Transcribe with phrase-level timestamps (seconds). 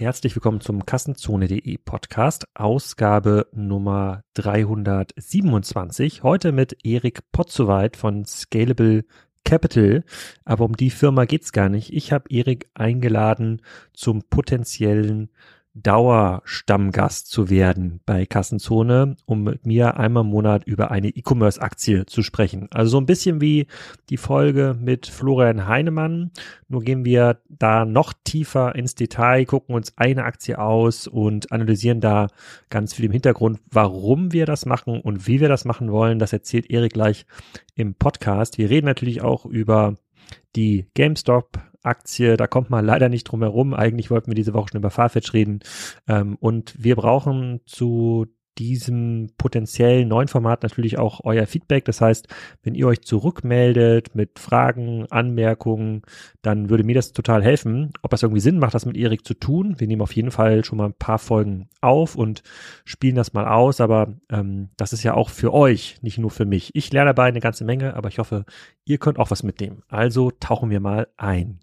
[0.00, 6.22] herzlich willkommen zum Kassenzone.de Podcast, Ausgabe Nummer 327.
[6.22, 9.04] Heute mit Erik Potzowait von Scalable
[9.44, 10.02] Capital.
[10.46, 11.92] Aber um die Firma geht's gar nicht.
[11.92, 13.60] Ich habe Erik eingeladen
[13.92, 15.28] zum potenziellen
[15.74, 22.22] Dauerstammgast zu werden bei Kassenzone, um mit mir einmal im Monat über eine E-Commerce-Aktie zu
[22.22, 22.68] sprechen.
[22.72, 23.66] Also so ein bisschen wie
[24.08, 26.32] die Folge mit Florian Heinemann.
[26.68, 32.00] Nur gehen wir da noch tiefer ins Detail, gucken uns eine Aktie aus und analysieren
[32.00, 32.26] da
[32.68, 36.18] ganz viel im Hintergrund, warum wir das machen und wie wir das machen wollen.
[36.18, 37.26] Das erzählt Erik gleich
[37.76, 38.58] im Podcast.
[38.58, 39.94] Wir reden natürlich auch über
[40.56, 43.72] die GameStop Aktie, da kommt man leider nicht drum herum.
[43.72, 45.60] Eigentlich wollten wir diese Woche schon über Farfetch reden.
[46.08, 48.26] Ähm, und wir brauchen zu
[48.60, 51.86] diesem potenziellen neuen Format natürlich auch euer Feedback.
[51.86, 52.28] Das heißt,
[52.62, 56.02] wenn ihr euch zurückmeldet mit Fragen, Anmerkungen,
[56.42, 57.92] dann würde mir das total helfen.
[58.02, 59.76] Ob das irgendwie Sinn macht, das mit Erik zu tun.
[59.78, 62.42] Wir nehmen auf jeden Fall schon mal ein paar Folgen auf und
[62.84, 63.80] spielen das mal aus.
[63.80, 66.74] Aber ähm, das ist ja auch für euch, nicht nur für mich.
[66.74, 68.44] Ich lerne dabei eine ganze Menge, aber ich hoffe,
[68.84, 69.82] ihr könnt auch was mitnehmen.
[69.88, 71.60] Also tauchen wir mal ein.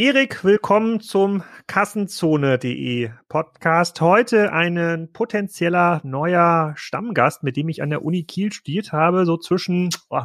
[0.00, 4.00] Erik, willkommen zum Kassenzone.de Podcast.
[4.00, 9.26] Heute ein potenzieller neuer Stammgast, mit dem ich an der Uni Kiel studiert habe.
[9.26, 10.22] So zwischen oh,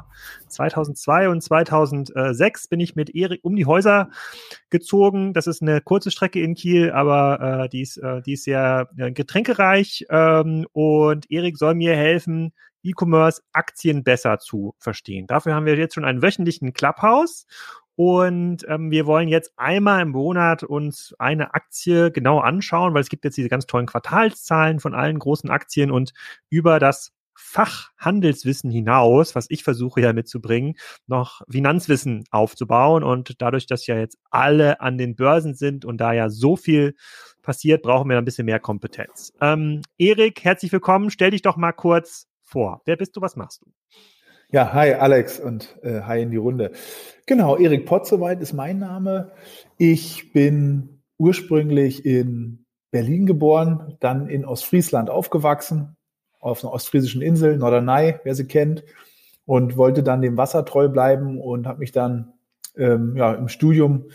[0.47, 4.11] 2002 und 2006 bin ich mit Erik um die Häuser
[4.69, 5.33] gezogen.
[5.33, 8.87] Das ist eine kurze Strecke in Kiel, aber äh, die, ist, äh, die ist sehr
[8.95, 10.05] äh, getränkereich.
[10.09, 15.27] Ähm, und Erik soll mir helfen, E-Commerce-Aktien besser zu verstehen.
[15.27, 17.45] Dafür haben wir jetzt schon einen wöchentlichen Clubhouse
[17.95, 23.09] und ähm, wir wollen jetzt einmal im Monat uns eine Aktie genau anschauen, weil es
[23.09, 26.13] gibt jetzt diese ganz tollen Quartalszahlen von allen großen Aktien und
[26.49, 33.03] über das Fachhandelswissen hinaus, was ich versuche ja mitzubringen, noch Finanzwissen aufzubauen.
[33.03, 36.95] Und dadurch, dass ja jetzt alle an den Börsen sind und da ja so viel
[37.41, 39.33] passiert, brauchen wir ein bisschen mehr Kompetenz.
[39.41, 41.09] Ähm, Erik, herzlich willkommen.
[41.09, 42.81] Stell dich doch mal kurz vor.
[42.85, 43.21] Wer bist du?
[43.21, 43.71] Was machst du?
[44.51, 46.71] Ja, hi Alex und äh, hi in die Runde.
[47.25, 49.31] Genau, Erik Potzowait ist mein Name.
[49.77, 55.95] Ich bin ursprünglich in Berlin geboren, dann in Ostfriesland aufgewachsen,
[56.39, 58.83] auf einer ostfriesischen Insel, Norderney, wer sie kennt,
[59.47, 62.33] und wollte dann dem Wasser treu bleiben und habe mich dann
[62.77, 64.09] ähm, ja, im Studium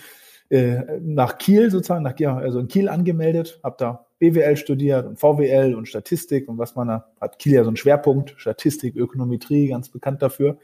[0.49, 5.75] äh, nach Kiel sozusagen, nach, also in Kiel angemeldet, habe da BWL studiert und VWL
[5.75, 7.39] und Statistik und was man da hat.
[7.39, 10.59] Kiel ja so einen Schwerpunkt, Statistik, Ökonometrie, ganz bekannt dafür.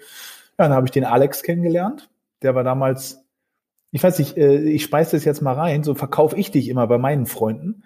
[0.59, 2.11] Ja, dann habe ich den Alex kennengelernt.
[2.43, 3.25] Der war damals,
[3.91, 6.87] ich weiß nicht, äh, ich speise das jetzt mal rein, so verkaufe ich dich immer
[6.87, 7.83] bei meinen Freunden.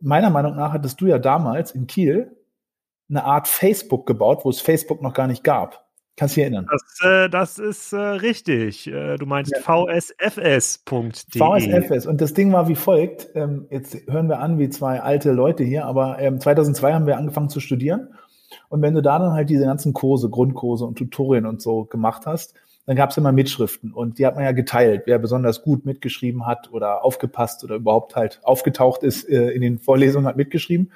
[0.00, 2.36] Meiner Meinung nach hattest du ja damals in Kiel
[3.10, 5.87] eine Art Facebook gebaut, wo es Facebook noch gar nicht gab.
[6.18, 6.66] Kannst du dich erinnern?
[6.68, 8.88] Das, äh, das ist äh, richtig.
[8.88, 9.60] Äh, du meinst ja.
[9.60, 11.12] vsfs.de.
[11.40, 12.06] VSFS.
[12.06, 13.28] Und das Ding war wie folgt.
[13.36, 17.16] Ähm, jetzt hören wir an wie zwei alte Leute hier, aber ähm, 2002 haben wir
[17.18, 18.08] angefangen zu studieren.
[18.68, 22.26] Und wenn du da dann halt diese ganzen Kurse, Grundkurse und Tutorien und so gemacht
[22.26, 22.54] hast,
[22.86, 26.46] dann gab es immer Mitschriften und die hat man ja geteilt, wer besonders gut mitgeschrieben
[26.46, 30.90] hat oder aufgepasst oder überhaupt halt aufgetaucht ist äh, in den Vorlesungen hat mitgeschrieben.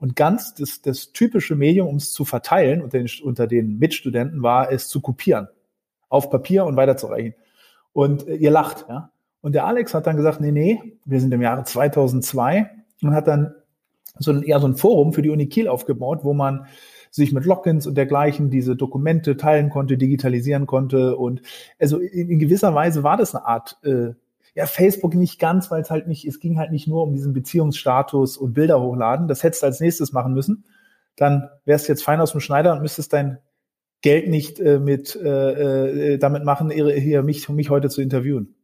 [0.00, 4.42] Und ganz das, das typische Medium, um es zu verteilen unter den, unter den Mitstudenten,
[4.42, 5.48] war es zu kopieren.
[6.08, 7.34] Auf Papier und weiterzureichen.
[7.92, 9.12] Und äh, ihr lacht, ja.
[9.42, 12.70] Und der Alex hat dann gesagt, nee, nee, wir sind im Jahre 2002
[13.02, 13.54] und hat dann
[14.18, 16.66] so ein, eher so ein Forum für die Uni Kiel aufgebaut, wo man
[17.10, 21.16] sich mit Logins und dergleichen diese Dokumente teilen konnte, digitalisieren konnte.
[21.16, 21.42] Und
[21.78, 24.10] also in, in gewisser Weise war das eine Art äh,
[24.54, 27.32] ja, Facebook nicht ganz, weil es halt nicht, es ging halt nicht nur um diesen
[27.32, 29.28] Beziehungsstatus und Bilder hochladen.
[29.28, 30.64] Das hättest du als nächstes machen müssen.
[31.16, 33.38] Dann wärst du jetzt fein aus dem Schneider und müsstest dein
[34.02, 38.54] Geld nicht äh, mit äh, äh damit machen, hier mich, mich heute zu interviewen.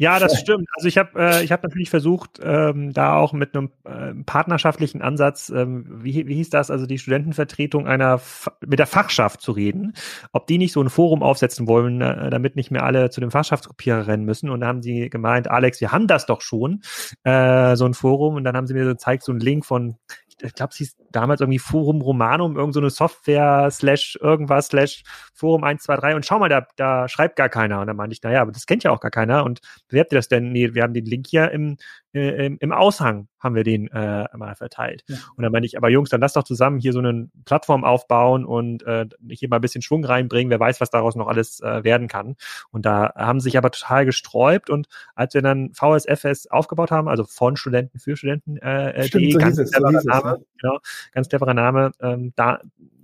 [0.00, 0.66] Ja, das stimmt.
[0.76, 5.02] Also ich habe äh, ich habe natürlich versucht, ähm, da auch mit einem äh, partnerschaftlichen
[5.02, 8.18] Ansatz, ähm, wie, wie hieß das, also die Studentenvertretung einer
[8.66, 9.92] mit der Fachschaft zu reden,
[10.32, 13.30] ob die nicht so ein Forum aufsetzen wollen, äh, damit nicht mehr alle zu dem
[13.30, 14.48] Fachschaftskopierer rennen müssen.
[14.48, 16.80] Und da haben sie gemeint, Alex, wir haben das doch schon,
[17.24, 18.36] äh, so ein Forum.
[18.36, 19.96] Und dann haben sie mir so gezeigt, so einen Link von
[20.42, 25.02] ich glaube, es hieß damals irgendwie Forum Romanum, irgend so eine Software slash irgendwas slash
[25.34, 27.80] Forum 123 und schau mal, da, da schreibt gar keiner.
[27.80, 30.18] Und dann meinte ich, naja, aber das kennt ja auch gar keiner und bewerbt ihr
[30.18, 30.52] das denn?
[30.52, 31.76] Nee, wir haben den Link hier im,
[32.12, 35.04] äh, im, im Aushang haben wir den äh, mal verteilt.
[35.06, 35.16] Ja.
[35.36, 38.44] Und dann meinte ich, aber Jungs, dann lass doch zusammen hier so eine Plattform aufbauen
[38.44, 40.50] und äh, hier mal ein bisschen Schwung reinbringen.
[40.50, 42.36] Wer weiß, was daraus noch alles äh, werden kann.
[42.70, 44.70] Und da haben sich aber total gesträubt.
[44.70, 49.32] Und als wir dann VSFS aufgebaut haben, also von Studenten für Studenten, äh, Stimmt, die,
[49.32, 50.78] so ganz cleverer Name, genau,
[51.12, 52.60] ganz cleverer Name, ähm, da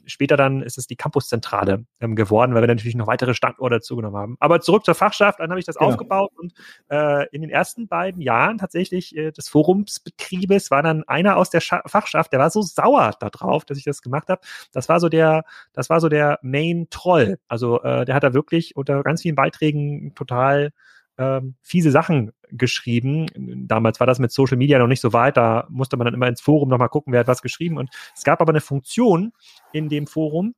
[0.07, 4.17] später dann ist es die Campuszentrale ähm, geworden, weil wir natürlich noch weitere Standorte zugenommen
[4.17, 4.37] haben.
[4.41, 5.91] Aber zurück zur Fachschaft, dann habe ich das genau.
[5.91, 6.55] aufgebaut und
[6.91, 11.61] äh, in den ersten beiden Jahren tatsächlich äh, des Forumsbetriebes war dann einer aus der
[11.61, 14.41] Scha Fachschaft, der war so sauer darauf, dass ich das gemacht habe.
[14.73, 17.39] Das war so der, das war so der Main Troll.
[17.49, 20.73] Also äh, der hat da wirklich unter ganz vielen Beiträgen total
[21.19, 23.27] ähm, fiese Sachen geschrieben.
[23.67, 26.29] Damals war das mit Social Media noch nicht so weit, da musste man dann immer
[26.29, 27.79] ins Forum nochmal gucken, wer hat was geschrieben.
[27.79, 29.33] Und es gab aber eine Funktion
[29.73, 30.55] in dem Forum,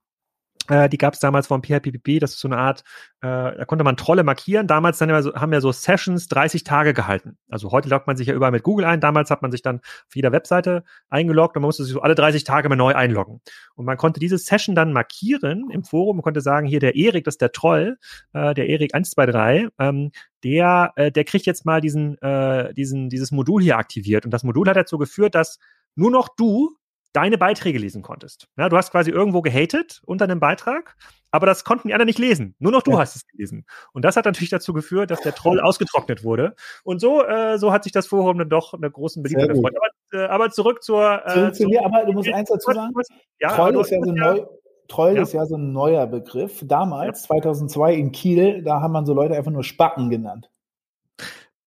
[0.68, 2.84] äh, die gab es damals vom PHPPP, das ist so eine Art,
[3.20, 4.66] äh, da konnte man Trolle markieren.
[4.66, 7.38] Damals dann so, haben wir so Sessions 30 Tage gehalten.
[7.48, 9.00] Also heute loggt man sich ja überall mit Google ein.
[9.00, 12.14] Damals hat man sich dann auf jeder Webseite eingeloggt und man musste sich so alle
[12.14, 13.40] 30 Tage mal neu einloggen.
[13.74, 17.24] Und man konnte diese Session dann markieren im Forum und konnte sagen, hier der Erik,
[17.24, 17.98] das ist der Troll,
[18.34, 20.10] äh, der Erik 123, ähm,
[20.44, 24.24] der, äh, der kriegt jetzt mal diesen, äh, diesen, dieses Modul hier aktiviert.
[24.24, 25.58] Und das Modul hat dazu geführt, dass
[25.94, 26.76] nur noch du
[27.18, 28.46] deine Beiträge lesen konntest.
[28.56, 30.94] Ja, du hast quasi irgendwo gehatet unter einem Beitrag,
[31.32, 32.54] aber das konnten die anderen nicht lesen.
[32.60, 32.98] Nur noch du ja.
[32.98, 33.66] hast es gelesen.
[33.92, 36.54] Und das hat natürlich dazu geführt, dass der Troll ausgetrocknet wurde.
[36.84, 39.74] Und so, äh, so hat sich das Forum dann doch einer großen Beliebtheit gefreut.
[39.76, 41.26] Aber, äh, aber zurück zur.
[41.26, 42.94] Äh, zu mir, aber du musst eins dazu sagen.
[43.40, 44.46] Ja, Troll ist ja so neu.
[44.86, 45.22] Troll ja.
[45.22, 46.62] ist ja so ein neuer Begriff.
[46.64, 50.50] Damals, 2002 in Kiel, da haben man so Leute einfach nur Spacken genannt.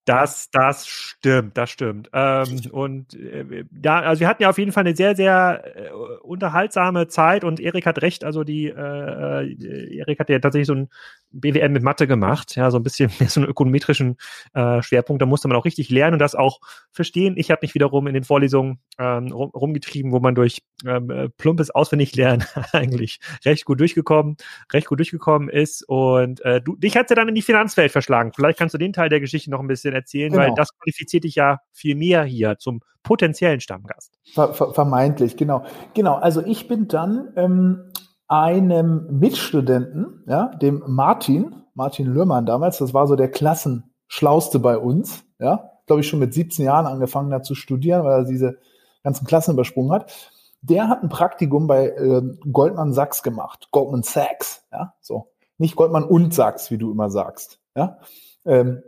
[0.05, 2.09] Das, das stimmt, das stimmt.
[2.13, 5.89] Ähm, und äh, ja, also wir hatten ja auf jeden Fall eine sehr, sehr äh,
[6.23, 10.75] unterhaltsame Zeit und Erik hat recht, also die äh, äh Erik hat ja tatsächlich so
[10.75, 10.89] ein
[11.31, 14.17] BWM mit Mathe gemacht, ja, so ein bisschen mehr so einen ökonometrischen
[14.53, 15.21] äh, Schwerpunkt.
[15.21, 16.59] Da musste man auch richtig lernen und das auch
[16.91, 17.35] verstehen.
[17.37, 21.29] Ich habe mich wiederum in den Vorlesungen ähm, rum, rumgetrieben, wo man durch ähm, äh,
[21.29, 24.37] plumpes Auswendiglernen eigentlich recht gut durchgekommen,
[24.73, 25.87] recht gut durchgekommen ist.
[25.87, 28.31] Und äh, du, dich hat's ja dann in die Finanzwelt verschlagen.
[28.35, 30.43] Vielleicht kannst du den Teil der Geschichte noch ein bisschen erzählen, genau.
[30.43, 34.17] weil das qualifiziert dich ja viel mehr hier zum potenziellen Stammgast.
[34.33, 35.63] Ver, ver, vermeintlich, genau.
[35.93, 37.91] Genau, also ich bin dann ähm,
[38.27, 45.23] einem Mitstudenten, ja, dem Martin, Martin Lührmann damals, das war so der Klassenschlauste bei uns,
[45.39, 48.57] ja, glaube ich schon mit 17 Jahren angefangen hat zu studieren, weil er diese
[49.03, 50.31] ganzen Klassen übersprungen hat.
[50.61, 52.21] Der hat ein Praktikum bei äh,
[52.51, 55.27] Goldman Sachs gemacht, Goldman Sachs, ja, so.
[55.57, 57.97] Nicht Goldman und Sachs, wie du immer sagst, ja.
[58.45, 58.83] Ähm,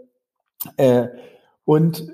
[0.77, 1.07] äh,
[1.65, 2.07] und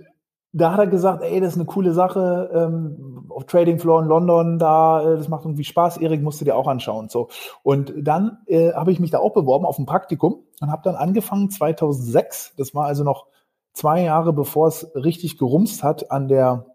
[0.51, 4.07] da hat er gesagt, ey, das ist eine coole Sache, ähm, auf Trading Floor in
[4.07, 7.10] London, da, äh, das macht irgendwie Spaß, Erik, musst du dir auch anschauen.
[7.10, 7.30] So.
[7.62, 10.96] Und dann äh, habe ich mich da auch beworben auf ein Praktikum und habe dann
[10.96, 13.28] angefangen 2006, das war also noch
[13.74, 16.66] zwei Jahre, bevor es richtig gerumst hat an der,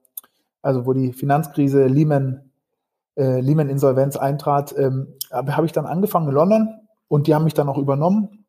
[0.62, 2.50] also wo die Finanzkrise Lehman,
[3.16, 6.68] äh, Lehman Insolvenz eintrat, ähm, habe hab ich dann angefangen in London
[7.08, 8.43] und die haben mich dann auch übernommen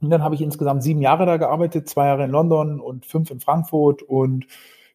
[0.00, 3.30] und dann habe ich insgesamt sieben Jahre da gearbeitet, zwei Jahre in London und fünf
[3.30, 4.46] in Frankfurt und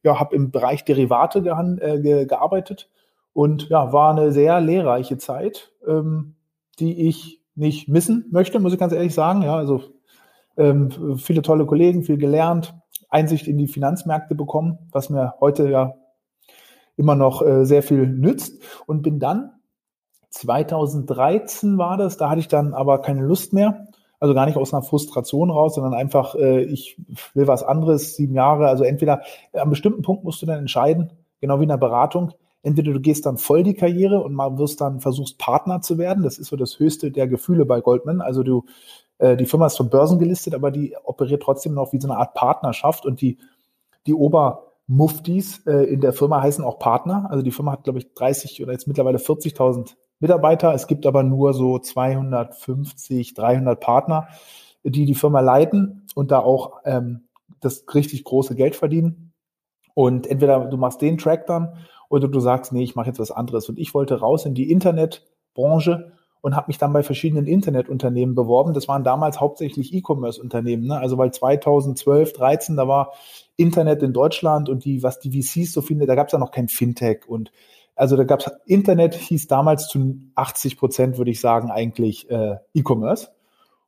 [0.03, 2.89] ja, habe im Bereich Derivate äh, ge gearbeitet
[3.33, 6.35] und ja, war eine sehr lehrreiche Zeit, ähm,
[6.79, 9.41] die ich nicht missen möchte, muss ich ganz ehrlich sagen.
[9.41, 9.81] Ja, also
[10.57, 12.73] ähm, viele tolle Kollegen, viel gelernt,
[13.09, 15.95] Einsicht in die Finanzmärkte bekommen, was mir heute ja
[16.95, 19.51] immer noch äh, sehr viel nützt und bin dann
[20.31, 23.87] 2013 war das, da hatte ich dann aber keine Lust mehr
[24.19, 26.97] also gar nicht aus einer Frustration raus, sondern einfach, äh, ich
[27.33, 28.67] will was anderes, sieben Jahre.
[28.67, 29.21] Also entweder
[29.53, 32.99] äh, am bestimmten Punkt musst du dann entscheiden, genau wie in der Beratung, entweder du
[32.99, 36.23] gehst dann voll die Karriere und mal wirst dann versuchst Partner zu werden.
[36.23, 38.21] Das ist so das höchste der Gefühle bei Goldman.
[38.21, 38.65] Also du,
[39.19, 42.17] äh, die Firma ist von Börsen gelistet, aber die operiert trotzdem noch wie so eine
[42.17, 43.37] Art Partnerschaft und die,
[44.05, 47.27] die Obermuftis äh, in der Firma heißen auch Partner.
[47.29, 50.73] Also die Firma hat, glaube ich, 30 oder jetzt mittlerweile 40.000 Mitarbeiter.
[50.73, 54.27] Es gibt aber nur so 250, 300 Partner,
[54.83, 57.27] die die Firma leiten und da auch ähm,
[57.61, 59.33] das richtig große Geld verdienen.
[59.93, 61.73] Und entweder du machst den Track dann
[62.09, 63.69] oder du sagst, nee, ich mache jetzt was anderes.
[63.69, 68.73] Und ich wollte raus in die Internetbranche und habe mich dann bei verschiedenen Internetunternehmen beworben.
[68.73, 70.87] Das waren damals hauptsächlich E-Commerce-Unternehmen.
[70.87, 70.97] Ne?
[70.97, 73.13] Also weil 2012, 13, da war
[73.57, 76.51] Internet in Deutschland und die, was die VCs so finden, da gab es ja noch
[76.51, 77.51] kein Fintech und
[77.99, 82.55] also da gab es Internet, hieß damals zu 80 Prozent, würde ich sagen, eigentlich äh,
[82.73, 83.27] E-Commerce.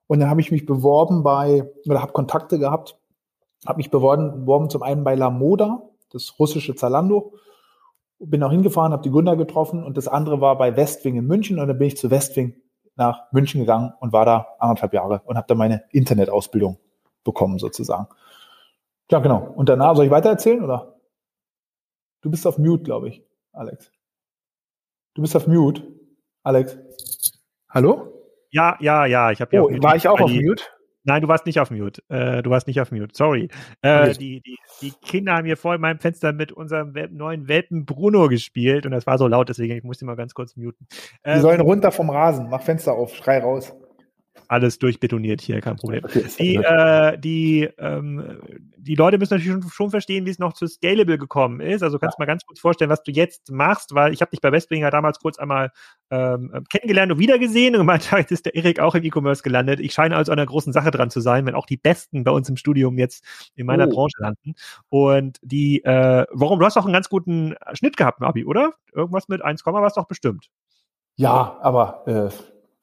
[0.08, 3.00] Und dann habe ich mich beworben bei, oder habe Kontakte gehabt,
[3.66, 7.36] habe mich beworben, beworben zum einen bei La Moda, das russische Zalando,
[8.20, 11.58] bin auch hingefahren, habe die Gründer getroffen und das andere war bei Westwing in München
[11.58, 12.54] und dann bin ich zu Westwing
[12.98, 16.80] nach München gegangen und war da anderthalb Jahre und habe da meine Internetausbildung
[17.24, 18.08] bekommen sozusagen.
[19.10, 19.54] Ja, genau.
[19.56, 20.98] Und danach soll ich weiter erzählen oder?
[22.20, 23.90] Du bist auf Mute, glaube ich, Alex.
[25.14, 25.84] Du bist auf Mute,
[26.44, 26.78] Alex.
[27.70, 28.14] Hallo?
[28.50, 29.62] Ja, ja, ja, ich habe ja.
[29.62, 30.64] Oh, war ich auch auf Mute?
[31.04, 32.02] Nein, du warst nicht auf Mute.
[32.10, 33.10] Äh, du warst nicht auf Mute.
[33.14, 33.50] Sorry.
[33.82, 38.30] Äh, die, die, die Kinder haben hier vor meinem Fenster mit unserem neuen Welpen Bruno
[38.30, 40.88] gespielt und das war so laut, deswegen ich musste mal ganz kurz muten.
[41.24, 42.48] Ähm, die sollen runter vom Rasen.
[42.50, 43.14] Mach Fenster auf.
[43.14, 43.74] Schrei raus
[44.48, 46.04] alles durchbetoniert hier, kein Problem.
[46.40, 48.40] Die, äh, die, ähm,
[48.78, 51.84] die Leute müssen natürlich schon, schon verstehen, wie es noch zu Scalable gekommen ist.
[51.84, 52.26] Also kannst du ja.
[52.26, 55.20] mal ganz kurz vorstellen, was du jetzt machst, weil ich habe dich bei Westbringer damals
[55.20, 55.72] kurz einmal
[56.10, 59.80] ähm, kennengelernt und wiedergesehen und gemeint, jetzt ist der Erik auch im E-Commerce gelandet.
[59.80, 62.32] Ich scheine also an einer großen Sache dran zu sein, wenn auch die Besten bei
[62.32, 63.24] uns im Studium jetzt
[63.56, 63.92] in meiner oh.
[63.92, 64.56] Branche landen.
[64.90, 68.74] Und die, äh, warum, du hast doch einen ganz guten Schnitt gehabt im Abi, oder?
[68.94, 70.50] Irgendwas mit 1, war es doch bestimmt.
[71.16, 72.30] Ja, aber äh,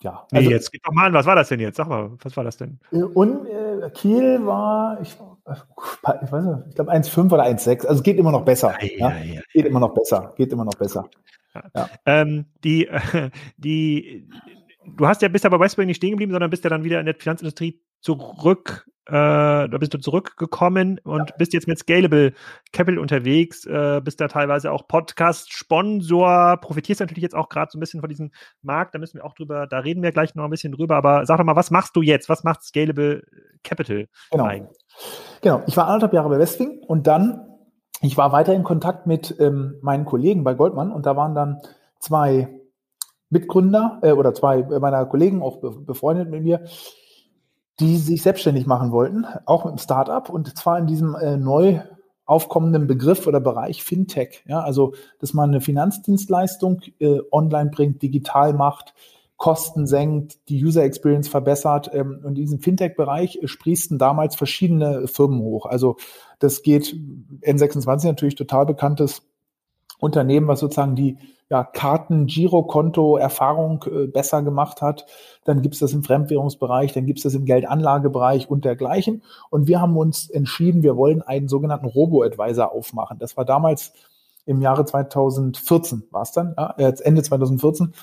[0.02, 0.26] ja.
[0.30, 1.76] Nee, also, jetzt gib doch mal an, was war das denn jetzt?
[1.76, 2.78] Sag mal, was war das denn?
[2.92, 7.86] Äh, und äh, Kiel war, ich, ich weiß nicht, ich glaube 1,5 oder 1,6.
[7.86, 8.74] Also geht immer noch besser.
[8.80, 10.32] Ja, ja, ja, geht immer noch besser.
[10.36, 11.08] Geht immer noch besser.
[12.06, 14.28] Ähm, die, äh, die,
[14.84, 17.00] du hast ja bist ja bei Westbank nicht stehen geblieben, sondern bist ja dann wieder
[17.00, 22.34] in der Finanzindustrie zurück, äh, da bist du zurückgekommen und bist jetzt mit Scalable
[22.72, 27.80] Capital unterwegs, äh, bist da teilweise auch Podcast-Sponsor, profitierst natürlich jetzt auch gerade so ein
[27.80, 28.30] bisschen von diesem
[28.62, 31.24] Markt, da müssen wir auch drüber, da reden wir gleich noch ein bisschen drüber, aber
[31.24, 32.28] sag doch mal, was machst du jetzt?
[32.28, 33.22] Was macht Scalable
[33.64, 34.44] Capital genau.
[34.44, 34.78] eigentlich?
[35.40, 37.46] Genau, ich war anderthalb Jahre bei Westwing und dann,
[38.02, 41.60] ich war weiter in Kontakt mit ähm, meinen Kollegen bei Goldman und da waren dann
[41.98, 42.48] zwei
[43.30, 46.64] Mitgründer äh, oder zwei meiner Kollegen, auch befreundet mit mir,
[47.80, 51.80] die sich selbstständig machen wollten, auch mit einem Startup und zwar in diesem äh, neu
[52.28, 54.44] aufkommenden Begriff oder Bereich Fintech.
[54.46, 58.94] Ja, also, dass man eine Finanzdienstleistung äh, online bringt, digital macht,
[59.38, 61.90] Kosten senkt, die User Experience verbessert.
[61.94, 65.64] Ähm, und in diesem Fintech-Bereich sprießten damals verschiedene Firmen hoch.
[65.64, 65.96] Also,
[66.38, 66.94] das geht
[67.42, 69.22] N26 natürlich total bekanntes
[69.98, 71.18] Unternehmen, was sozusagen die
[71.50, 75.06] ja, Karten, Girokonto, Erfahrung äh, besser gemacht hat.
[75.44, 79.22] Dann gibt's das im Fremdwährungsbereich, dann gibt's das im Geldanlagebereich und dergleichen.
[79.50, 83.18] Und wir haben uns entschieden, wir wollen einen sogenannten Robo-Advisor aufmachen.
[83.18, 83.92] Das war damals
[84.44, 87.94] im Jahre 2014, war es dann, ja, jetzt Ende 2014,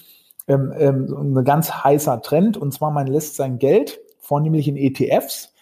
[0.47, 2.57] ähm, ähm, ein ganz heißer Trend.
[2.57, 5.53] Und zwar, man lässt sein Geld, vornehmlich in ETFs,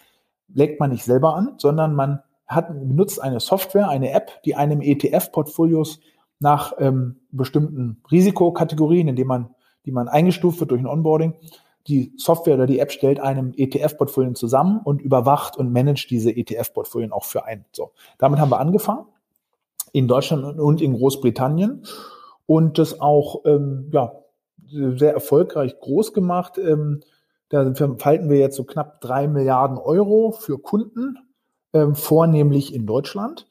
[0.52, 4.80] legt man nicht selber an, sondern man hat, benutzt eine Software, eine App, die einem
[4.80, 6.00] ETF-Portfolios
[6.40, 9.54] nach ähm, bestimmten Risikokategorien, indem man,
[9.86, 11.34] die man eingestuft wird durch ein Onboarding.
[11.86, 17.12] Die Software oder die App stellt einem ETF-Portfolien zusammen und überwacht und managt diese ETF-Portfolien
[17.12, 17.66] auch für einen.
[17.72, 19.06] So, damit haben wir angefangen
[19.92, 21.84] in Deutschland und in Großbritannien
[22.46, 24.12] und das auch ähm, ja
[24.70, 26.58] sehr erfolgreich groß gemacht.
[26.58, 27.00] Ähm,
[27.48, 31.18] da verhalten wir jetzt so knapp drei Milliarden Euro für Kunden,
[31.72, 33.46] ähm, vornehmlich in Deutschland.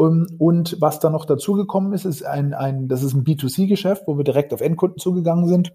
[0.00, 4.16] Ähm, und was da noch dazugekommen ist, ist ein, ein, das ist ein B2C-Geschäft, wo
[4.16, 5.72] wir direkt auf Endkunden zugegangen sind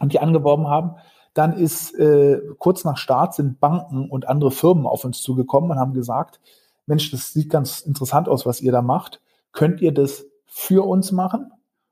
[0.00, 0.96] und die angeworben haben.
[1.32, 5.78] Dann ist äh, kurz nach Start sind Banken und andere Firmen auf uns zugekommen und
[5.78, 6.40] haben gesagt,
[6.86, 9.20] Mensch, das sieht ganz interessant aus, was ihr da macht.
[9.52, 11.50] Könnt ihr das für uns machen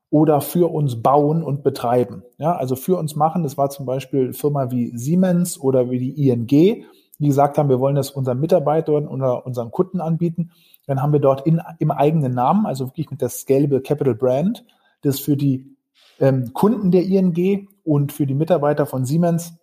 [0.09, 2.23] oder für uns bauen und betreiben?
[2.37, 6.29] Ja, also für uns machen, das war zum Beispiel Firma wie Siemens oder wie die
[6.29, 6.85] ING, die
[7.19, 10.51] gesagt haben, wir wollen das unseren Mitarbeitern oder unseren Kunden anbieten.
[10.87, 14.65] Dann haben wir dort in, im eigenen Namen, also wirklich mit der Scalable Capital Brand,
[15.01, 15.75] das für die
[16.19, 19.53] ähm, Kunden der ING und für die Mitarbeiter von Siemens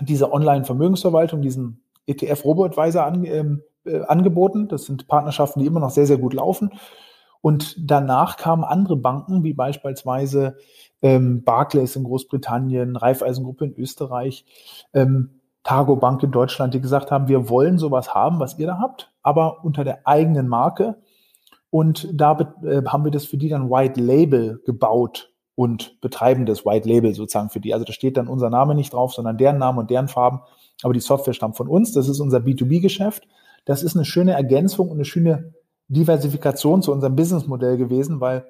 [0.00, 4.68] diese Online-Vermögensverwaltung, diesen ETF-Robo-Advisor an, ähm, äh, angeboten.
[4.68, 6.70] Das sind Partnerschaften, die immer noch sehr, sehr gut laufen.
[7.40, 10.56] Und danach kamen andere Banken, wie beispielsweise
[11.02, 14.44] ähm, Barclays in Großbritannien, Raiffeisengruppe in Österreich,
[14.92, 18.78] ähm, Targo Bank in Deutschland, die gesagt haben, wir wollen sowas haben, was ihr da
[18.78, 20.96] habt, aber unter der eigenen Marke.
[21.70, 26.64] Und da äh, haben wir das für die dann White Label gebaut und betreiben das
[26.64, 27.74] White Label sozusagen für die.
[27.74, 30.40] Also da steht dann unser Name nicht drauf, sondern deren Name und deren Farben.
[30.82, 31.92] Aber die Software stammt von uns.
[31.92, 33.26] Das ist unser B2B-Geschäft.
[33.64, 35.52] Das ist eine schöne Ergänzung und eine schöne
[35.88, 38.46] Diversifikation zu unserem Businessmodell gewesen, weil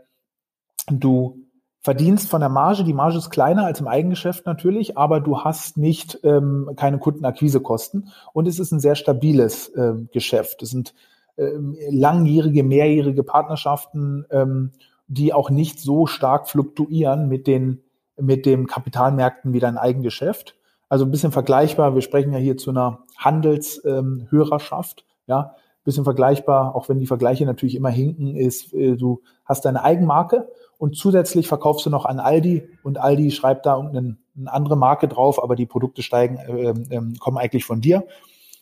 [0.91, 1.48] du
[1.81, 2.85] verdienst von der Marge.
[2.85, 8.09] Die Marge ist kleiner als im Eigengeschäft natürlich, aber du hast nicht ähm, keine Kundenakquisekosten
[8.33, 10.63] und es ist ein sehr stabiles äh, Geschäft.
[10.63, 10.95] Es sind
[11.37, 14.73] ähm, langjährige, mehrjährige Partnerschaften, ähm,
[15.07, 17.83] die auch nicht so stark fluktuieren mit den
[18.21, 20.57] mit dem Kapitalmärkten wie dein Eigengeschäft.
[20.89, 21.95] Also ein bisschen vergleichbar.
[21.95, 25.55] Wir sprechen ja hier zu einer Handelshörerschaft, ähm, ja,
[25.89, 30.49] bisschen vergleichbar, auch wenn die Vergleiche natürlich immer hinken, ist, äh, du hast deine Eigenmarke
[30.79, 35.09] und zusätzlich verkaufst du noch an Aldi und Aldi schreibt da eine, eine andere Marke
[35.09, 38.07] drauf, aber die Produkte steigen, äh, äh, kommen eigentlich von dir.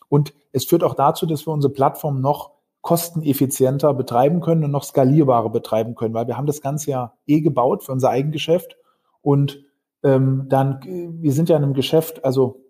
[0.09, 4.83] Und es führt auch dazu, dass wir unsere Plattform noch kosteneffizienter betreiben können und noch
[4.83, 8.77] skalierbarer betreiben können, weil wir haben das Ganze ja eh gebaut für unser Eigengeschäft
[9.21, 9.63] und
[10.03, 12.63] ähm, dann, wir sind ja in einem Geschäft, also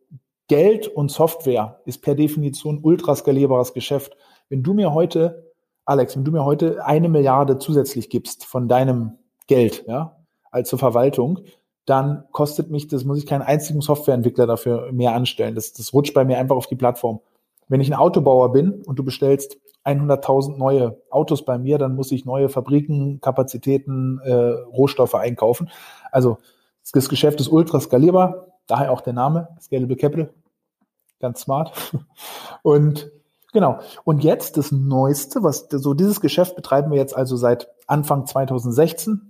[0.48, 4.18] Geld und Software ist per Definition ultra skalierbares Geschäft.
[4.50, 5.54] Wenn du mir heute,
[5.86, 10.18] Alex, wenn du mir heute eine Milliarde zusätzlich gibst von deinem Geld, ja,
[10.52, 11.40] als zur Verwaltung,
[11.86, 15.56] dann kostet mich, das muss ich keinen einzigen Softwareentwickler dafür mehr anstellen.
[15.56, 17.22] Das, das rutscht bei mir einfach auf die Plattform.
[17.70, 22.12] Wenn ich ein Autobauer bin und du bestellst 100.000 neue Autos bei mir, dann muss
[22.12, 25.70] ich neue Fabriken, Kapazitäten, äh, Rohstoffe einkaufen.
[26.12, 26.38] Also
[26.94, 30.30] das Geschäft ist ultra skalierbar, daher auch der Name, Scalable Capital.
[31.20, 31.72] Ganz smart.
[32.64, 33.12] Und
[33.54, 33.80] genau.
[34.04, 39.27] Und jetzt das Neueste, was so dieses Geschäft betreiben wir jetzt also seit Anfang 2016.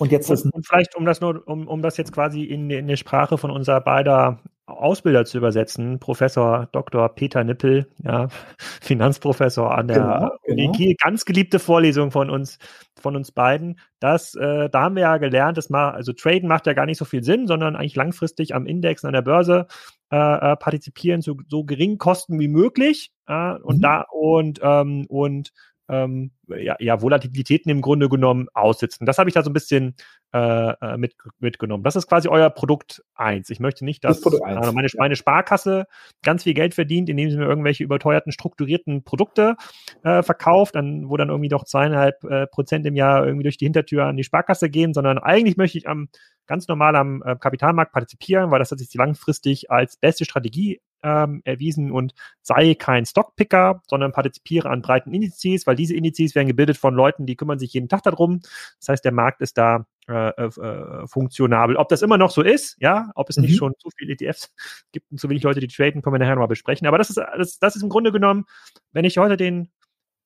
[0.00, 2.86] Und jetzt und, und vielleicht, um das nur, um, um das jetzt quasi in, in
[2.86, 7.10] der Sprache von unserer beider Ausbilder zu übersetzen, Professor Dr.
[7.10, 8.28] Peter Nippel, ja,
[8.80, 10.72] Finanzprofessor an der genau, genau.
[10.72, 12.58] Kiel, ganz geliebte Vorlesung von uns,
[12.98, 13.78] von uns beiden.
[13.98, 16.98] Das, äh, da haben wir ja gelernt, dass mal, also Traden macht ja gar nicht
[16.98, 19.66] so viel Sinn, sondern eigentlich langfristig am Index an der Börse
[20.10, 23.12] äh, äh, partizipieren zu so geringen Kosten wie möglich.
[23.26, 23.82] Äh, und mhm.
[23.82, 25.52] da und ähm, und
[25.90, 29.06] ähm, ja, ja, Volatilitäten im Grunde genommen aussitzen.
[29.06, 29.94] Das habe ich da so ein bisschen
[30.32, 31.82] äh, äh mit, mitgenommen.
[31.82, 33.50] Das ist quasi euer Produkt eins.
[33.50, 35.86] Ich möchte nicht, dass das äh, meine, meine Sparkasse
[36.22, 39.56] ganz viel Geld verdient, indem sie mir irgendwelche überteuerten, strukturierten Produkte
[40.02, 43.66] äh, verkauft, dann, wo dann irgendwie doch zweieinhalb äh, Prozent im Jahr irgendwie durch die
[43.66, 46.08] Hintertür an die Sparkasse gehen, sondern eigentlich möchte ich am
[46.46, 51.42] ganz normal am äh, Kapitalmarkt partizipieren, weil das hat sich langfristig als beste Strategie ähm,
[51.44, 56.76] erwiesen und sei kein Stockpicker, sondern partizipiere an breiten Indizes, weil diese Indizes werden gebildet
[56.76, 58.40] von Leuten, die kümmern sich jeden Tag darum.
[58.78, 61.76] Das heißt, der Markt ist da äh, äh, funktionabel.
[61.76, 63.44] Ob das immer noch so ist, ja, ob es mhm.
[63.44, 64.52] nicht schon zu viele ETFs
[64.92, 66.86] gibt und zu wenig Leute, die traden, können wir nachher nochmal besprechen.
[66.86, 68.44] Aber das ist, das, das ist im Grunde genommen,
[68.92, 69.70] wenn ich heute den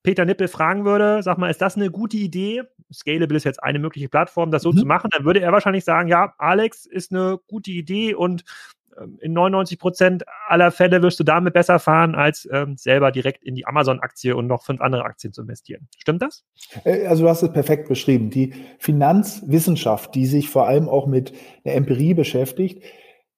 [0.04, 2.62] Peter Nippel fragen würde, sag mal, ist das eine gute Idee?
[2.92, 4.78] Scalable ist jetzt eine mögliche Plattform, das so mhm.
[4.78, 8.44] zu machen, dann würde er wahrscheinlich sagen, ja, Alex ist eine gute Idee und
[9.20, 13.54] in 99 Prozent aller Fälle wirst du damit besser fahren, als ähm, selber direkt in
[13.54, 15.88] die Amazon-Aktie und noch fünf andere Aktien zu investieren.
[15.98, 16.44] Stimmt das?
[16.84, 18.30] Äh, also du hast es perfekt beschrieben.
[18.30, 21.32] Die Finanzwissenschaft, die sich vor allem auch mit
[21.64, 22.82] der Empirie beschäftigt,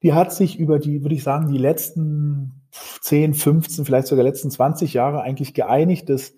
[0.02, 2.68] die hat sich über die, würde ich sagen, die letzten
[3.00, 6.34] 10, 15, vielleicht sogar letzten 20 Jahre eigentlich geeinigt, dass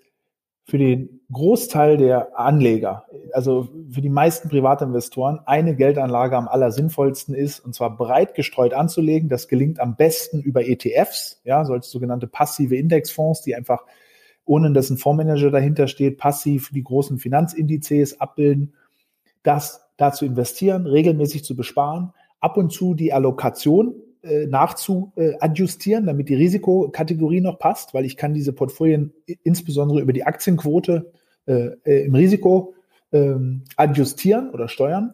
[0.69, 7.59] für den Großteil der Anleger, also für die meisten Privatinvestoren, eine Geldanlage am allersinnvollsten ist,
[7.59, 9.29] und zwar breit gestreut anzulegen.
[9.29, 13.85] Das gelingt am besten über ETFs, ja, solche sogenannte passive Indexfonds, die einfach,
[14.45, 18.73] ohne dass ein Fondsmanager dahinter steht, passiv die großen Finanzindizes abbilden.
[19.43, 26.29] Das da zu investieren, regelmäßig zu besparen, ab und zu die Allokation äh, nachzuadjustieren, damit
[26.29, 31.11] die Risikokategorie noch passt, weil ich kann diese Portfolien insbesondere über die Aktienquote
[31.45, 32.73] äh, äh, im Risiko
[33.11, 35.13] ähm, adjustieren oder steuern.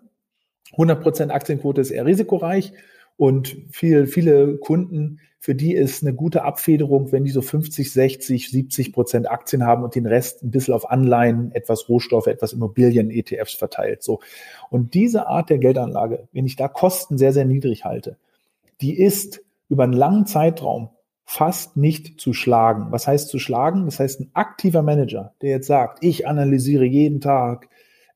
[0.74, 2.74] 100% Aktienquote ist eher risikoreich
[3.18, 8.50] und viel, viele Kunden, für die ist eine gute Abfederung, wenn die so 50, 60,
[8.50, 13.12] 70 Prozent Aktien haben und den Rest ein bisschen auf Anleihen, etwas Rohstoffe, etwas Immobilien,
[13.12, 14.02] ETFs verteilt.
[14.02, 14.22] So.
[14.72, 18.18] Und diese Art der Geldanlage, wenn ich da Kosten sehr, sehr niedrig halte,
[18.81, 20.89] die ist über einen langen Zeitraum
[21.25, 22.88] fast nicht zu schlagen.
[22.91, 23.85] Was heißt zu schlagen?
[23.85, 27.67] Das heißt, ein aktiver Manager, der jetzt sagt, ich analysiere jeden Tag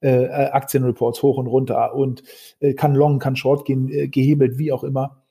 [0.01, 2.23] äh, äh, Aktienreports hoch und runter und
[2.59, 5.23] äh, kann long, kann short gehen, äh, gehebelt, wie auch immer,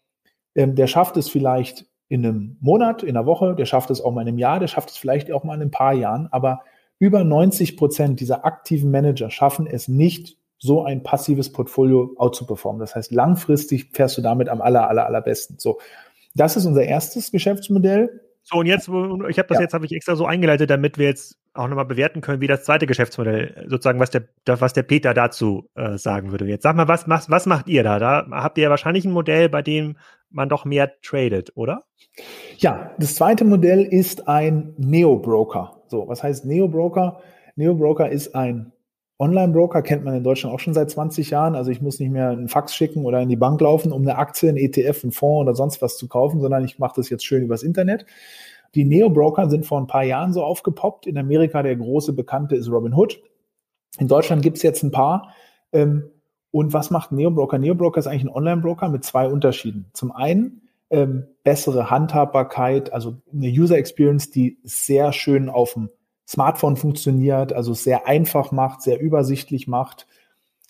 [0.55, 4.13] ähm, der schafft es vielleicht in einem Monat, in einer Woche, der schafft es auch
[4.13, 6.63] mal in einem Jahr, der schafft es vielleicht auch mal in ein paar Jahren, aber
[6.99, 12.47] über 90 Prozent dieser aktiven Manager schaffen es nicht, so ein passives Portfolio out zu
[12.47, 12.81] performen.
[12.81, 15.59] Das heißt, langfristig fährst du damit am aller, aller, allerbesten.
[15.59, 15.79] So.
[16.35, 18.21] Das ist unser erstes Geschäftsmodell.
[18.43, 19.61] So, und jetzt, ich habe das ja.
[19.61, 22.65] jetzt, habe ich extra so eingeleitet, damit wir jetzt auch nochmal bewerten können, wie das
[22.65, 26.47] zweite Geschäftsmodell, sozusagen, was der, was der Peter dazu äh, sagen würde.
[26.47, 27.99] Jetzt sag mal, was, was, was macht ihr da?
[27.99, 29.97] Da habt ihr ja wahrscheinlich ein Modell, bei dem
[30.31, 31.85] man doch mehr tradet, oder?
[32.57, 35.83] Ja, das zweite Modell ist ein Neo-Broker.
[35.89, 37.21] So, was heißt Neo-Broker?
[37.57, 38.73] Neo-Broker ist ein
[39.19, 41.57] Online-Broker kennt man in Deutschland auch schon seit 20 Jahren.
[41.57, 44.17] Also ich muss nicht mehr einen Fax schicken oder in die Bank laufen, um eine
[44.17, 47.25] Aktie, ein ETF, einen Fonds oder sonst was zu kaufen, sondern ich mache das jetzt
[47.25, 48.07] schön übers Internet.
[48.75, 51.07] Die Neo-Broker sind vor ein paar Jahren so aufgepoppt.
[51.07, 53.21] In Amerika der große Bekannte ist Robinhood.
[53.99, 55.35] In Deutschland gibt es jetzt ein paar.
[55.73, 56.11] Ähm,
[56.51, 57.59] und was macht Neo-Broker?
[57.59, 59.87] Neo-Broker ist eigentlich ein Online-Broker mit zwei Unterschieden.
[59.95, 65.91] Zum einen ähm, bessere Handhabbarkeit, also eine User Experience, die sehr schön auf dem
[66.29, 70.07] Smartphone funktioniert, also sehr einfach macht, sehr übersichtlich macht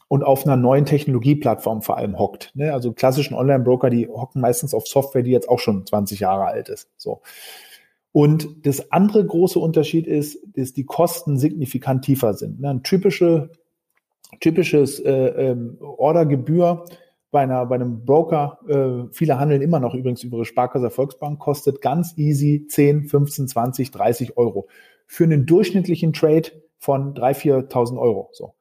[0.07, 2.53] und auf einer neuen Technologieplattform vor allem hockt.
[2.55, 2.73] Ne?
[2.73, 6.69] Also klassischen Online-Broker, die hocken meistens auf Software, die jetzt auch schon 20 Jahre alt
[6.69, 6.89] ist.
[6.97, 7.23] So.
[8.13, 12.61] Und das andere große Unterschied ist, dass die Kosten signifikant tiefer sind.
[12.61, 12.71] Ne?
[12.71, 13.51] Ein typische,
[14.41, 16.85] typisches äh, ähm, Ordergebühr
[17.33, 21.41] bei, einer, bei einem Broker, äh, viele handeln immer noch übrigens über ihre Sparkasse Volksbank,
[21.41, 24.69] kostet ganz easy 10, 15, 20, 30 Euro.
[25.09, 28.31] Für einen durchschnittlichen Trade von 3.000, 4.000 Euro.
[28.33, 28.55] So.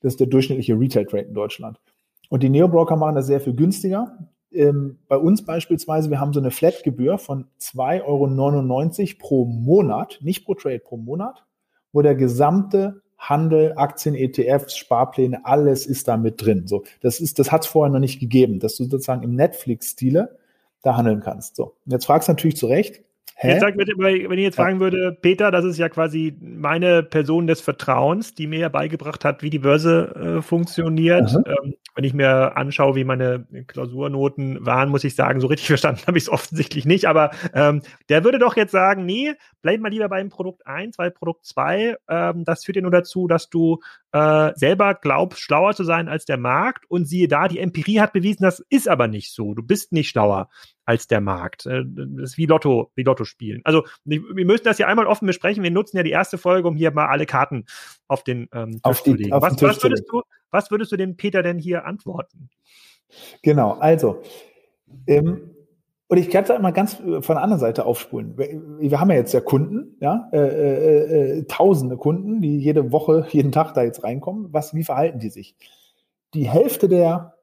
[0.00, 1.80] Das ist der durchschnittliche Retail-Trade in Deutschland.
[2.28, 4.16] Und die Neo-Broker machen das sehr viel günstiger.
[4.52, 10.44] Ähm, bei uns beispielsweise, wir haben so eine Flat-Gebühr von 2,99 Euro pro Monat, nicht
[10.44, 11.44] pro Trade, pro Monat,
[11.92, 16.66] wo der gesamte Handel, Aktien, ETFs, Sparpläne, alles ist da mit drin.
[16.66, 20.36] So, das das hat es vorher noch nicht gegeben, dass du sozusagen im Netflix-Stile
[20.82, 21.56] da handeln kannst.
[21.56, 23.02] So, und jetzt fragst du natürlich zu Recht,
[23.36, 23.48] Hä?
[23.48, 27.46] Jetzt sag bitte, wenn ich jetzt fragen würde, Peter, das ist ja quasi meine Person
[27.46, 31.34] des Vertrauens, die mir ja beigebracht hat, wie die Börse äh, funktioniert.
[31.34, 36.02] Ähm, wenn ich mir anschaue, wie meine Klausurnoten waren, muss ich sagen, so richtig verstanden
[36.06, 37.06] habe ich es offensichtlich nicht.
[37.06, 41.10] Aber ähm, der würde doch jetzt sagen, nee, bleib mal lieber beim Produkt 1, weil
[41.10, 43.80] Produkt 2, ähm, das führt ja nur dazu, dass du
[44.12, 46.84] äh, selber glaubst, schlauer zu sein als der Markt.
[46.88, 49.54] Und siehe da, die Empirie hat bewiesen, das ist aber nicht so.
[49.54, 50.48] Du bist nicht schlauer
[50.84, 51.66] als der Markt.
[51.66, 53.60] Äh, das ist wie Lotto, wie Lotto spielen.
[53.64, 55.62] Also wir müssen das ja einmal offen besprechen.
[55.62, 57.64] Wir nutzen ja die erste Folge, um hier mal alle Karten
[58.08, 59.30] auf den ähm, auf die, zu legen.
[59.32, 62.48] Was, was, würdest du, was würdest du dem Peter denn hier antworten?
[63.42, 64.22] Genau, also
[65.06, 65.54] ähm,
[66.06, 68.36] und ich kann es mal ganz äh, von der anderen Seite aufspulen.
[68.36, 73.26] Wir haben ja jetzt ja Kunden, ja, äh, äh, äh, tausende Kunden, die jede Woche,
[73.30, 74.52] jeden Tag da jetzt reinkommen.
[74.52, 75.56] Was, wie verhalten die sich?
[76.34, 77.34] Die Hälfte der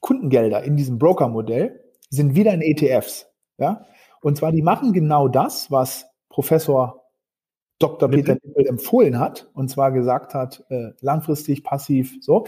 [0.00, 1.83] Kundengelder in diesem Broker-Modell
[2.14, 3.26] sind wieder in ETFs.
[3.58, 3.86] Ja?
[4.22, 7.04] Und zwar, die machen genau das, was Professor
[7.78, 8.08] Dr.
[8.08, 12.46] Peter Nippel empfohlen hat, und zwar gesagt hat, äh, langfristig, passiv, so.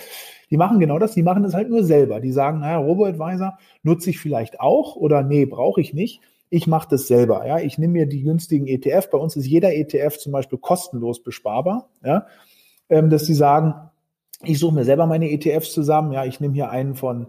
[0.51, 2.21] Die machen genau das, die machen das halt nur selber.
[2.21, 6.21] Die sagen, naja, Robo-Advisor nutze ich vielleicht auch oder nee, brauche ich nicht.
[6.49, 7.45] Ich mache das selber.
[7.47, 9.11] Ja, ich nehme mir die günstigen ETF.
[9.11, 11.91] Bei uns ist jeder ETF zum Beispiel kostenlos besparbar.
[12.05, 12.27] Ja,
[12.89, 13.75] ähm, dass die sagen,
[14.43, 16.13] ich suche mir selber meine ETFs zusammen.
[16.13, 17.27] Ja, ich nehme hier einen von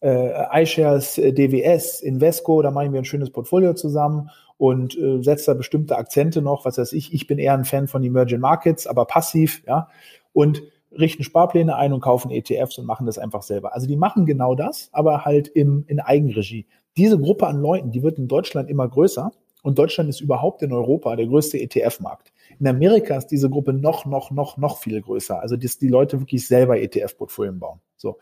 [0.00, 5.22] äh, iShares, äh, DWS, Invesco, da mache ich mir ein schönes Portfolio zusammen und äh,
[5.22, 7.12] setze da bestimmte Akzente noch, was weiß ich.
[7.12, 9.88] Ich bin eher ein Fan von Emerging Markets, aber passiv, ja,
[10.32, 13.74] und richten Sparpläne ein und kaufen ETFs und machen das einfach selber.
[13.74, 16.66] Also die machen genau das, aber halt im, in Eigenregie.
[16.96, 19.30] Diese Gruppe an Leuten, die wird in Deutschland immer größer
[19.62, 22.32] und Deutschland ist überhaupt in Europa der größte ETF-Markt.
[22.58, 25.40] In Amerika ist diese Gruppe noch, noch, noch, noch viel größer.
[25.40, 27.80] Also dass die Leute wirklich selber ETF-Portfolien bauen.
[27.96, 28.18] So.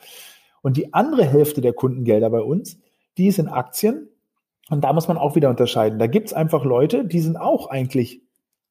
[0.63, 2.79] Und die andere Hälfte der Kundengelder bei uns,
[3.17, 4.09] die ist in Aktien.
[4.71, 5.99] Und da muss man auch wieder unterscheiden.
[5.99, 8.23] Da gibt's einfach Leute, die sind auch eigentlich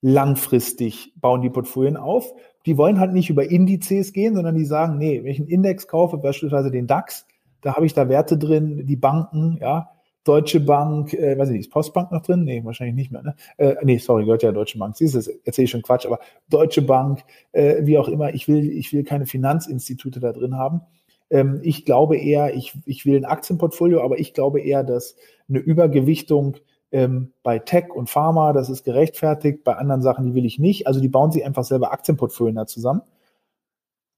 [0.01, 2.33] langfristig, bauen die Portfolien auf.
[2.65, 5.87] Die wollen halt nicht über Indizes gehen, sondern die sagen, nee, wenn ich einen Index
[5.87, 7.25] kaufe, beispielsweise den DAX,
[7.61, 9.89] da habe ich da Werte drin, die Banken, ja,
[10.27, 12.43] Deutsche Bank, äh, weiß ich nicht, ist Postbank noch drin?
[12.43, 13.23] Nee, wahrscheinlich nicht mehr.
[13.23, 13.35] Ne?
[13.55, 14.97] Äh, nee, sorry, gehört ja Deutsche Bank.
[14.97, 16.19] Siehst du, erzähle ich schon Quatsch, aber
[16.49, 17.23] Deutsche Bank,
[17.53, 20.81] äh, wie auch immer, ich will, ich will keine Finanzinstitute da drin haben.
[21.29, 25.15] Ähm, ich glaube eher, ich, ich will ein Aktienportfolio, aber ich glaube eher, dass
[25.49, 26.57] eine Übergewichtung
[26.91, 30.87] ähm, bei Tech und Pharma, das ist gerechtfertigt, bei anderen Sachen, die will ich nicht.
[30.87, 33.01] Also die bauen sich einfach selber Aktienportfolien da zusammen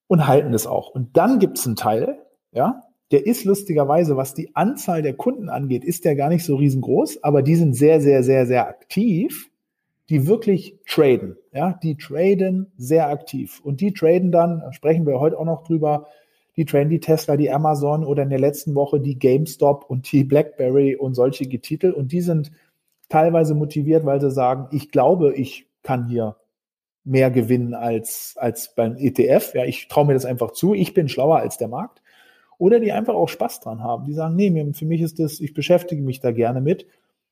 [0.07, 0.89] und halten das auch.
[0.89, 2.19] Und dann gibt es einen Teil,
[2.51, 6.55] ja, der ist lustigerweise, was die Anzahl der Kunden angeht, ist der gar nicht so
[6.55, 9.49] riesengroß, aber die sind sehr, sehr, sehr, sehr aktiv,
[10.09, 11.37] die wirklich traden.
[11.51, 13.61] Ja, die traden sehr aktiv.
[13.63, 16.07] Und die traden dann, da sprechen wir heute auch noch drüber,
[16.59, 20.93] die Trendy Tesla, die Amazon oder in der letzten Woche die GameStop und die BlackBerry
[20.97, 21.91] und solche Titel.
[21.91, 22.51] Und die sind
[23.07, 26.35] teilweise motiviert, weil sie sagen, ich glaube, ich kann hier
[27.05, 29.53] mehr gewinnen als, als beim ETF.
[29.53, 30.73] Ja, ich traue mir das einfach zu.
[30.73, 32.01] Ich bin schlauer als der Markt.
[32.57, 34.03] Oder die einfach auch Spaß dran haben.
[34.03, 36.87] Die sagen, nee, für mich ist das, ich beschäftige mich da gerne mit.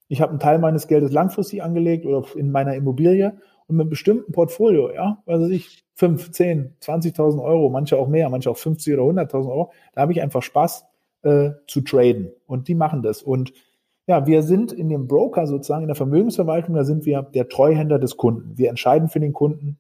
[0.08, 3.90] Ich habe einen Teil meines Geldes langfristig angelegt oder in meiner Immobilie und mit einem
[3.90, 8.94] bestimmten Portfolio, ja, also ich 5, 10, 20.000 Euro, manche auch mehr, manche auch 50
[8.94, 10.86] oder 100.000 Euro, da habe ich einfach Spaß
[11.24, 13.54] äh, zu traden und die machen das und
[14.10, 18.00] ja, wir sind in dem Broker sozusagen, in der Vermögensverwaltung, da sind wir der Treuhänder
[18.00, 18.58] des Kunden.
[18.58, 19.80] Wir entscheiden für den Kunden,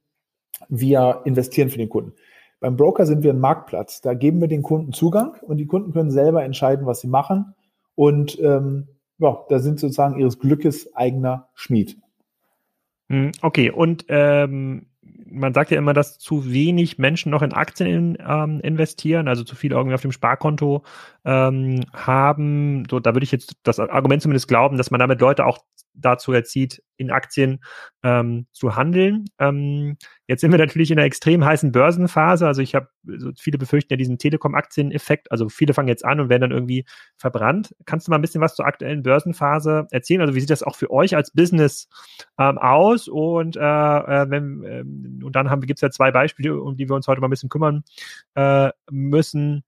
[0.68, 2.12] wir investieren für den Kunden.
[2.60, 4.02] Beim Broker sind wir ein Marktplatz.
[4.02, 7.54] Da geben wir den Kunden Zugang und die Kunden können selber entscheiden, was sie machen.
[7.96, 8.88] Und ähm,
[9.20, 11.98] ja, da sind sozusagen ihres Glückes eigener Schmied.
[13.10, 14.88] Hm, okay, und ähm,
[15.30, 19.56] man sagt ja immer, dass zu wenig Menschen noch in Aktien ähm, investieren, also zu
[19.56, 20.84] viel irgendwie auf dem Sparkonto
[21.26, 22.84] ähm, haben.
[22.90, 25.60] So, da würde ich jetzt das Argument zumindest glauben, dass man damit Leute auch
[25.94, 27.60] dazu erzieht, in Aktien
[28.04, 29.26] ähm, zu handeln.
[29.40, 32.46] Ähm, jetzt sind wir natürlich in einer extrem heißen Börsenphase.
[32.48, 35.32] Also ich habe, so viele befürchten ja diesen Telekom-Aktien-Effekt.
[35.32, 36.86] Also viele fangen jetzt an und werden dann irgendwie
[37.18, 37.76] verbrannt.
[37.86, 40.22] Kannst du mal ein bisschen was zur aktuellen Börsenphase erzählen?
[40.22, 41.88] Also wie sieht das auch für euch als Business
[42.40, 43.08] ähm, aus?
[43.08, 46.96] Und, äh, äh wenn, ähm, und dann gibt es ja zwei Beispiele, um die wir
[46.96, 47.84] uns heute mal ein bisschen kümmern
[48.36, 49.64] äh, müssen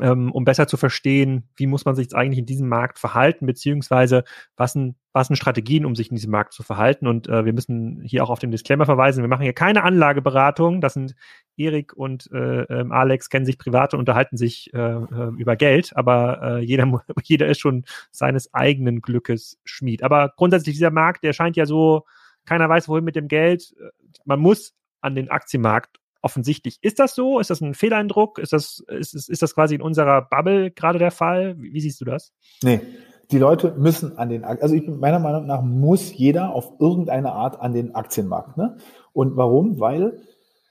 [0.00, 3.46] ähm, um besser zu verstehen, wie muss man sich jetzt eigentlich in diesem Markt verhalten,
[3.46, 4.24] beziehungsweise
[4.56, 7.06] was sind, was sind Strategien, um sich in diesem Markt zu verhalten.
[7.06, 9.22] Und äh, wir müssen hier auch auf den Disclaimer verweisen.
[9.22, 10.80] Wir machen hier keine Anlageberatung.
[10.80, 11.14] Das sind
[11.56, 15.92] Erik und äh, ähm, Alex kennen sich privat und unterhalten sich äh, äh, über Geld,
[15.96, 20.02] aber äh, jeder, jeder ist schon seines eigenen Glückes Schmied.
[20.02, 22.04] Aber grundsätzlich dieser Markt, der scheint ja so,
[22.46, 23.74] keiner weiß, wohin mit dem Geld.
[24.24, 26.78] Man muss an den Aktienmarkt offensichtlich.
[26.82, 27.38] Ist das so?
[27.38, 28.38] Ist das ein Fehleindruck?
[28.38, 31.56] Ist das, ist, ist, ist das quasi in unserer Bubble gerade der Fall?
[31.58, 32.32] Wie, wie, siehst du das?
[32.62, 32.80] Nee.
[33.30, 37.60] Die Leute müssen an den, also ich, meiner Meinung nach muss jeder auf irgendeine Art
[37.60, 38.56] an den Aktienmarkt.
[38.56, 38.76] Ne?
[39.12, 39.78] Und warum?
[39.78, 40.20] Weil,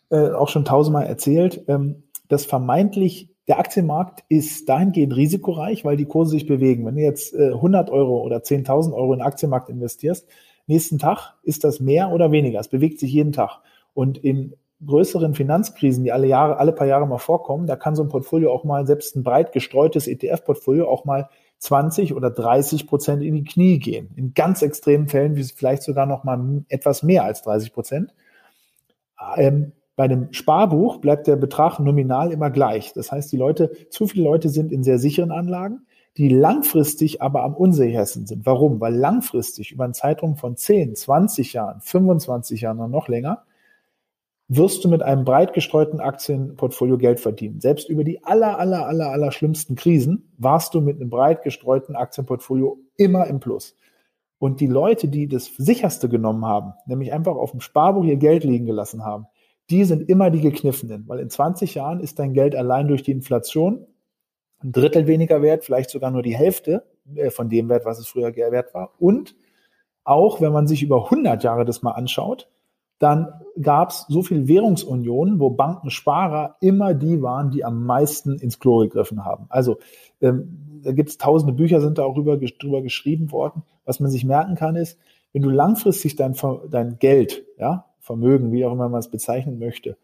[0.09, 6.05] äh, auch schon tausendmal erzählt, ähm, das vermeintlich, der Aktienmarkt ist dahingehend risikoreich, weil die
[6.05, 6.85] Kurse sich bewegen.
[6.85, 10.27] Wenn du jetzt äh, 100 Euro oder 10.000 Euro in den Aktienmarkt investierst,
[10.67, 12.59] nächsten Tag ist das mehr oder weniger.
[12.59, 13.61] Es bewegt sich jeden Tag.
[13.93, 14.53] Und in
[14.85, 18.51] größeren Finanzkrisen, die alle Jahre, alle paar Jahre mal vorkommen, da kann so ein Portfolio
[18.53, 23.43] auch mal, selbst ein breit gestreutes ETF-Portfolio auch mal 20 oder 30 Prozent in die
[23.43, 24.09] Knie gehen.
[24.15, 28.13] In ganz extremen Fällen, wie vielleicht sogar noch mal etwas mehr als 30 Prozent.
[29.35, 32.93] Ähm, bei dem Sparbuch bleibt der Betrag nominal immer gleich.
[32.93, 37.43] Das heißt, die Leute, zu viele Leute sind in sehr sicheren Anlagen, die langfristig aber
[37.43, 38.45] am unsichersten sind.
[38.45, 38.79] Warum?
[38.79, 43.43] Weil langfristig über einen Zeitraum von 10, 20 Jahren, 25 Jahren und noch länger
[44.49, 47.61] wirst du mit einem breit gestreuten Aktienportfolio Geld verdienen.
[47.61, 51.95] Selbst über die aller, aller, aller, aller schlimmsten Krisen warst du mit einem breit gestreuten
[51.95, 53.75] Aktienportfolio immer im Plus.
[54.39, 58.43] Und die Leute, die das sicherste genommen haben, nämlich einfach auf dem Sparbuch ihr Geld
[58.43, 59.27] liegen gelassen haben,
[59.69, 63.11] die sind immer die gekniffenen, weil in 20 Jahren ist dein Geld allein durch die
[63.11, 63.85] Inflation
[64.63, 66.83] ein Drittel weniger wert, vielleicht sogar nur die Hälfte
[67.15, 68.93] äh, von dem Wert, was es früher wert war.
[68.97, 69.35] Und
[70.03, 72.49] auch wenn man sich über 100 Jahre das mal anschaut,
[72.99, 73.29] dann
[73.61, 78.79] gab es so viel Währungsunionen, wo Bankensparer immer die waren, die am meisten ins Klo
[78.79, 79.45] gegriffen haben.
[79.49, 79.79] Also
[80.21, 83.63] ähm, da gibt es tausende Bücher, sind da auch drüber, drüber geschrieben worden.
[83.85, 84.99] Was man sich merken kann, ist,
[85.33, 86.35] wenn du langfristig dein,
[86.69, 89.97] dein Geld, ja, Vermögen, wie auch immer man es bezeichnen möchte,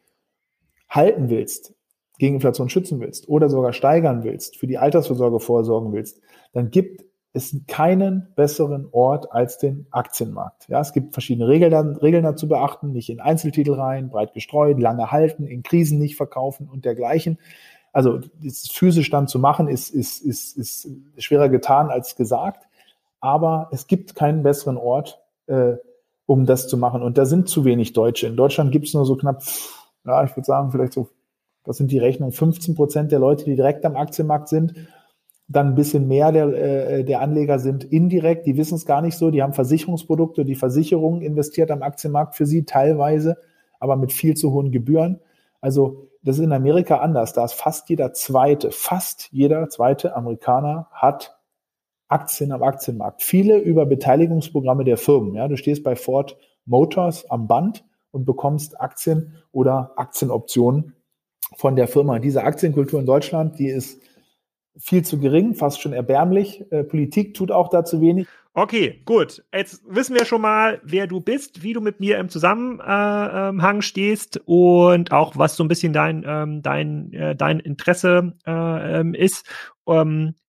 [0.89, 1.73] halten willst,
[2.17, 6.21] gegen Inflation schützen willst oder sogar steigern willst, für die Altersvorsorge vorsorgen willst,
[6.53, 7.03] dann gibt
[7.35, 10.69] es keinen besseren Ort als den Aktienmarkt.
[10.69, 15.11] Ja, es gibt verschiedene Regeln, Regeln dazu beachten, nicht in Einzeltitel rein, breit gestreut, lange
[15.11, 17.37] halten, in Krisen nicht verkaufen und dergleichen.
[17.91, 22.67] Also das physisch dann zu machen, ist, ist, ist, ist schwerer getan als gesagt.
[23.19, 25.73] Aber es gibt keinen besseren Ort, äh,
[26.25, 27.03] um das zu machen.
[27.03, 28.27] Und da sind zu wenig Deutsche.
[28.27, 29.43] In Deutschland gibt es nur so knapp,
[30.05, 31.09] ja, ich würde sagen, vielleicht so,
[31.65, 34.73] das sind die Rechnungen, 15 Prozent der Leute, die direkt am Aktienmarkt sind
[35.47, 39.17] dann ein bisschen mehr der, äh, der Anleger sind indirekt, die wissen es gar nicht
[39.17, 43.38] so, die haben Versicherungsprodukte, die Versicherung investiert am Aktienmarkt für sie teilweise,
[43.79, 45.19] aber mit viel zu hohen Gebühren.
[45.62, 47.34] Also das ist in Amerika anders.
[47.34, 51.38] Da ist fast jeder zweite, fast jeder zweite Amerikaner hat
[52.08, 53.21] Aktien am Aktienmarkt.
[53.21, 55.36] Viele über Beteiligungsprogramme der Firmen.
[55.36, 60.95] Ja, du stehst bei Ford Motors am Band und bekommst Aktien oder Aktienoptionen
[61.58, 62.17] von der Firma.
[62.17, 64.01] Diese Aktienkultur in Deutschland, die ist
[64.77, 66.63] viel zu gering, fast schon erbärmlich.
[66.71, 68.27] Äh, Politik tut auch dazu wenig.
[68.57, 69.43] Okay, gut.
[69.53, 73.69] Jetzt wissen wir schon mal, wer du bist, wie du mit mir im Zusammenhang äh,
[73.75, 78.99] ähm, stehst und auch was so ein bisschen dein ähm, dein äh, dein Interesse äh,
[78.99, 79.45] ähm, ist.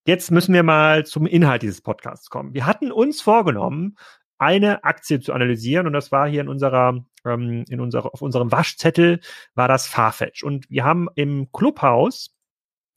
[0.07, 2.55] Jetzt müssen wir mal zum Inhalt dieses Podcasts kommen.
[2.55, 3.97] Wir hatten uns vorgenommen,
[4.39, 9.19] eine Aktie zu analysieren und das war hier in unserer in unserer auf unserem Waschzettel
[9.57, 12.36] war das Farfetch und wir haben im Clubhaus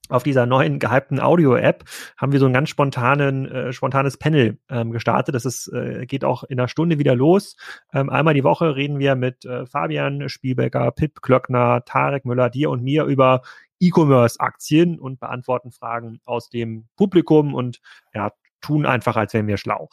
[0.10, 1.86] auf dieser neuen gehypten Audio-App
[2.18, 5.36] haben wir so ein ganz spontanen, äh, spontanes Panel ähm, gestartet.
[5.36, 7.56] Das ist, äh, geht auch in einer Stunde wieder los.
[7.94, 12.70] Ähm, einmal die Woche reden wir mit äh, Fabian Spielbecker, Pip Klöckner, Tarek Müller, dir
[12.70, 13.42] und mir über
[13.80, 17.80] E-Commerce-Aktien und beantworten Fragen aus dem Publikum und
[18.14, 19.90] ja, tun einfach, als wären wir schlau.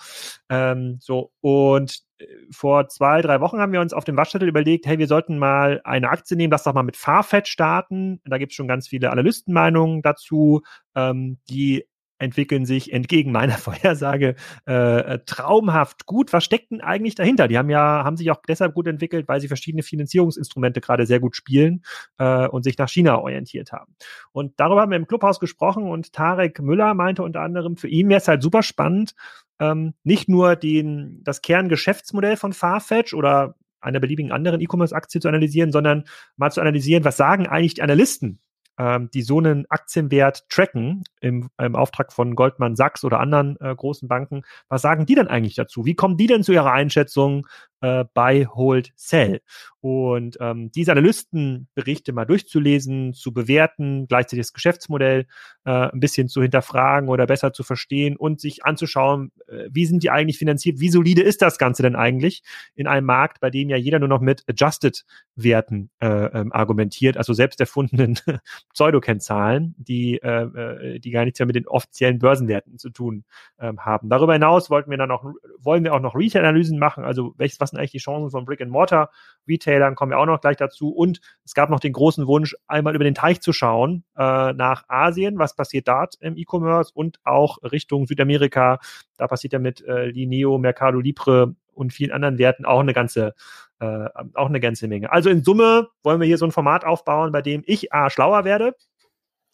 [0.48, 4.86] Ähm, so, und äh, vor zwei, drei Wochen haben wir uns auf dem Waschzettel überlegt,
[4.86, 8.20] hey, wir sollten mal eine Aktie nehmen, lass doch mal mit Farfetch starten.
[8.24, 10.62] Da gibt es schon ganz viele Analystenmeinungen dazu,
[10.94, 11.86] ähm, die
[12.18, 16.32] entwickeln sich entgegen meiner Vorhersage äh, traumhaft gut.
[16.32, 17.48] Was steckt denn eigentlich dahinter?
[17.48, 21.20] Die haben ja, haben sich auch deshalb gut entwickelt, weil sie verschiedene Finanzierungsinstrumente gerade sehr
[21.20, 21.82] gut spielen
[22.18, 23.94] äh, und sich nach China orientiert haben.
[24.32, 28.08] Und darüber haben wir im Clubhaus gesprochen und Tarek Müller meinte unter anderem, für ihn
[28.08, 29.14] wäre es halt super spannend,
[29.58, 35.72] ähm, nicht nur den, das Kerngeschäftsmodell von Farfetch oder einer beliebigen anderen E-Commerce-Aktie zu analysieren,
[35.72, 36.04] sondern
[36.36, 38.40] mal zu analysieren, was sagen eigentlich die Analysten
[38.78, 43.74] ähm, die so einen Aktienwert tracken im, im Auftrag von Goldman Sachs oder anderen äh,
[43.74, 45.84] großen Banken, was sagen die denn eigentlich dazu?
[45.84, 47.46] Wie kommen die denn zu ihrer Einschätzung?
[47.80, 49.40] Äh, Buy, Hold, Sell.
[49.80, 55.26] Und ähm, diese Analystenberichte mal durchzulesen, zu bewerten, gleichzeitig das Geschäftsmodell
[55.64, 60.02] äh, ein bisschen zu hinterfragen oder besser zu verstehen und sich anzuschauen, äh, wie sind
[60.02, 62.42] die eigentlich finanziert, wie solide ist das Ganze denn eigentlich
[62.74, 67.32] in einem Markt, bei dem ja jeder nur noch mit Adjusted-Werten äh, ähm, argumentiert, also
[67.32, 68.18] selbst erfundenen
[68.74, 73.24] Pseudokennzahlen, die, äh, äh, die gar nichts mehr mit den offiziellen Börsenwerten zu tun
[73.60, 74.08] ähm, haben.
[74.08, 75.24] Darüber hinaus wollten wir dann auch,
[75.58, 78.60] wollen wir auch noch Retail-Analysen machen, also welches, was sind eigentlich die Chancen von Brick
[78.60, 79.10] and Mortar
[79.48, 80.90] Retailern, kommen wir auch noch gleich dazu.
[80.90, 84.84] Und es gab noch den großen Wunsch, einmal über den Teich zu schauen äh, nach
[84.88, 88.78] Asien, was passiert dort im E-Commerce und auch Richtung Südamerika.
[89.16, 93.34] Da passiert ja mit äh, Lineo, Mercado Libre und vielen anderen Werten auch eine ganze
[93.80, 95.12] äh, auch eine ganze Menge.
[95.12, 98.44] Also in Summe wollen wir hier so ein Format aufbauen, bei dem ich A schlauer
[98.44, 98.74] werde,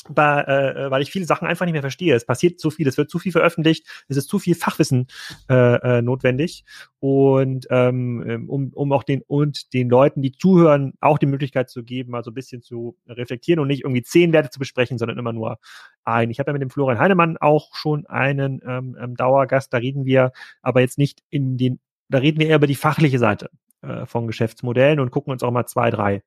[0.08, 2.14] bei, äh, weil ich viele Sachen einfach nicht mehr verstehe.
[2.14, 5.06] Es passiert zu viel, es wird zu viel veröffentlicht, es ist zu viel Fachwissen
[5.48, 6.64] äh, äh, notwendig
[6.98, 11.70] und ähm, ähm um, um auch den und den Leuten, die zuhören, auch die Möglichkeit
[11.70, 14.98] zu geben, mal so ein bisschen zu reflektieren und nicht irgendwie zehn Werte zu besprechen,
[14.98, 15.58] sondern immer nur
[16.04, 16.30] ein.
[16.30, 20.04] Ich habe ja mit dem Florian Heinemann auch schon einen ähm, ähm, Dauergast, da reden
[20.04, 23.50] wir aber jetzt nicht in den, da reden wir eher über die fachliche Seite
[23.82, 26.22] äh, von Geschäftsmodellen und gucken uns auch mal zwei, drei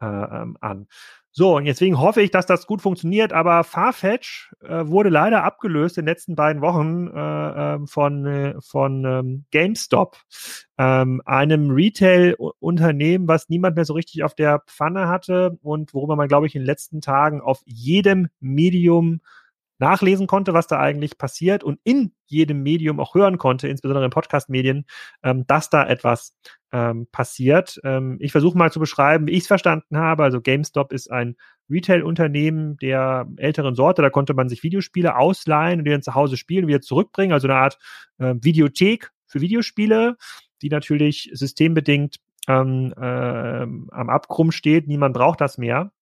[0.00, 0.86] äh, ähm, an.
[1.34, 5.96] So, und deswegen hoffe ich, dass das gut funktioniert, aber Farfetch äh, wurde leider abgelöst
[5.96, 10.18] in den letzten beiden Wochen äh, ähm, von, äh, von ähm, GameStop,
[10.76, 16.28] ähm, einem Retail-Unternehmen, was niemand mehr so richtig auf der Pfanne hatte und worüber man,
[16.28, 19.22] glaube ich, in den letzten Tagen auf jedem Medium
[19.78, 24.10] nachlesen konnte, was da eigentlich passiert und in jedem Medium auch hören konnte, insbesondere in
[24.10, 24.86] Podcast-Medien,
[25.22, 26.36] ähm, dass da etwas
[26.72, 27.80] ähm, passiert.
[27.84, 30.22] Ähm, ich versuche mal zu beschreiben, wie ich es verstanden habe.
[30.22, 31.36] Also GameStop ist ein
[31.68, 34.02] Retail-Unternehmen der älteren Sorte.
[34.02, 37.32] Da konnte man sich Videospiele ausleihen und die dann zu Hause spielen und wieder zurückbringen.
[37.32, 37.78] Also eine Art
[38.18, 40.16] äh, Videothek für Videospiele,
[40.62, 42.16] die natürlich systembedingt
[42.48, 44.88] ähm, äh, am Abgrund steht.
[44.88, 45.92] Niemand braucht das mehr.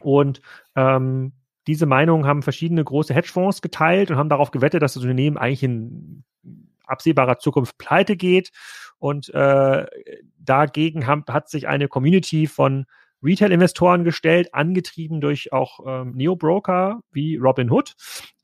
[0.00, 0.40] Und
[0.76, 1.32] ähm,
[1.68, 5.62] diese Meinung haben verschiedene große Hedgefonds geteilt und haben darauf gewettet, dass das Unternehmen eigentlich
[5.62, 6.24] in
[6.86, 8.50] absehbarer Zukunft pleite geht.
[8.98, 9.86] Und äh,
[10.38, 12.86] dagegen haben, hat sich eine Community von
[13.22, 17.94] Retail-Investoren gestellt, angetrieben durch auch ähm, Neo-Broker wie Robinhood.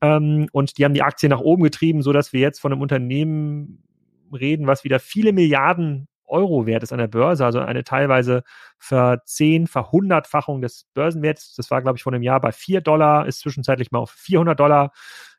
[0.01, 2.81] Ähm, und die haben die Aktie nach oben getrieben, so dass wir jetzt von einem
[2.81, 3.83] Unternehmen
[4.31, 8.43] reden, was wieder viele Milliarden Euro wert ist an der Börse, also eine teilweise
[8.77, 11.55] verzehn, verhundertfachung des Börsenwerts.
[11.55, 14.59] Das war, glaube ich, vor einem Jahr bei vier Dollar, ist zwischenzeitlich mal auf 400
[14.59, 14.91] Dollar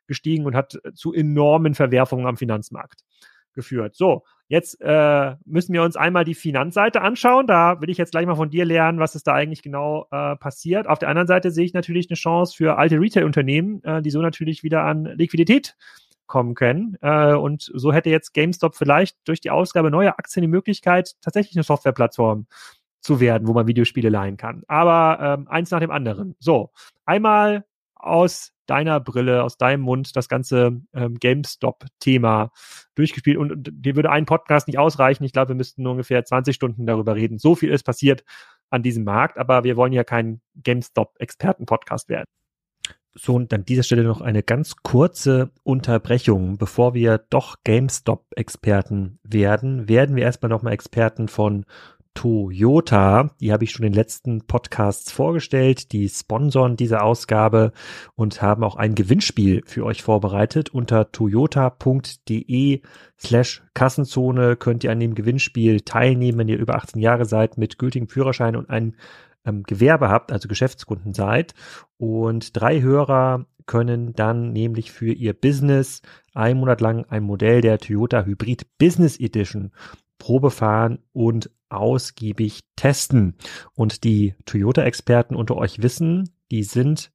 [0.07, 3.03] gestiegen und hat zu enormen Verwerfungen am Finanzmarkt
[3.57, 3.97] geführt.
[3.97, 7.49] So, jetzt äh, müssen wir uns einmal die Finanzseite anschauen.
[7.49, 10.37] Da will ich jetzt gleich mal von dir lernen, was ist da eigentlich genau äh,
[10.37, 10.87] passiert.
[10.87, 14.23] Auf der anderen Seite sehe ich natürlich eine Chance für alte Retail-Unternehmen, äh, die so
[14.23, 15.77] natürlich wieder an Liquidität
[16.27, 16.97] kommen können.
[17.01, 21.57] Äh, und so hätte jetzt GameStop vielleicht durch die Ausgabe neuer Aktien die Möglichkeit, tatsächlich
[21.57, 22.47] eine Softwareplattform
[23.01, 24.63] zu werden, wo man Videospiele leihen kann.
[24.67, 26.35] Aber ähm, eins nach dem anderen.
[26.39, 26.73] So,
[27.05, 32.51] einmal aus deiner Brille, aus deinem Mund das ganze ähm, GameStop-Thema
[32.95, 35.25] durchgespielt und, und dir würde ein Podcast nicht ausreichen.
[35.25, 37.39] Ich glaube, wir müssten nur ungefähr 20 Stunden darüber reden.
[37.39, 38.25] So viel ist passiert
[38.71, 42.27] an diesem Markt, aber wir wollen ja kein GameStop-Experten-Podcast werden.
[43.19, 46.59] So, und an dieser Stelle noch eine ganz kurze Unterbrechung.
[46.59, 51.65] Bevor wir doch GameStop-Experten werden, werden wir erstmal nochmal Experten von
[52.13, 53.31] Toyota.
[53.41, 55.93] Die habe ich schon in den letzten Podcasts vorgestellt.
[55.93, 57.73] Die sponsoren diese Ausgabe
[58.17, 60.71] und haben auch ein Gewinnspiel für euch vorbereitet.
[60.71, 62.83] Unter toyota.de
[63.19, 67.79] slash Kassenzone könnt ihr an dem Gewinnspiel teilnehmen, wenn ihr über 18 Jahre seid, mit
[67.79, 68.95] gültigem Führerschein und einem
[69.47, 71.55] ähm, Gewerbe habt, also Geschäftskunden seid.
[71.97, 76.03] Und drei Hörer können dann nämlich für ihr Business
[76.35, 79.73] einen Monat lang ein Modell der Toyota Hybrid Business Edition
[80.19, 83.37] Probe fahren und ausgiebig testen.
[83.75, 87.11] Und die Toyota-Experten unter euch wissen, die sind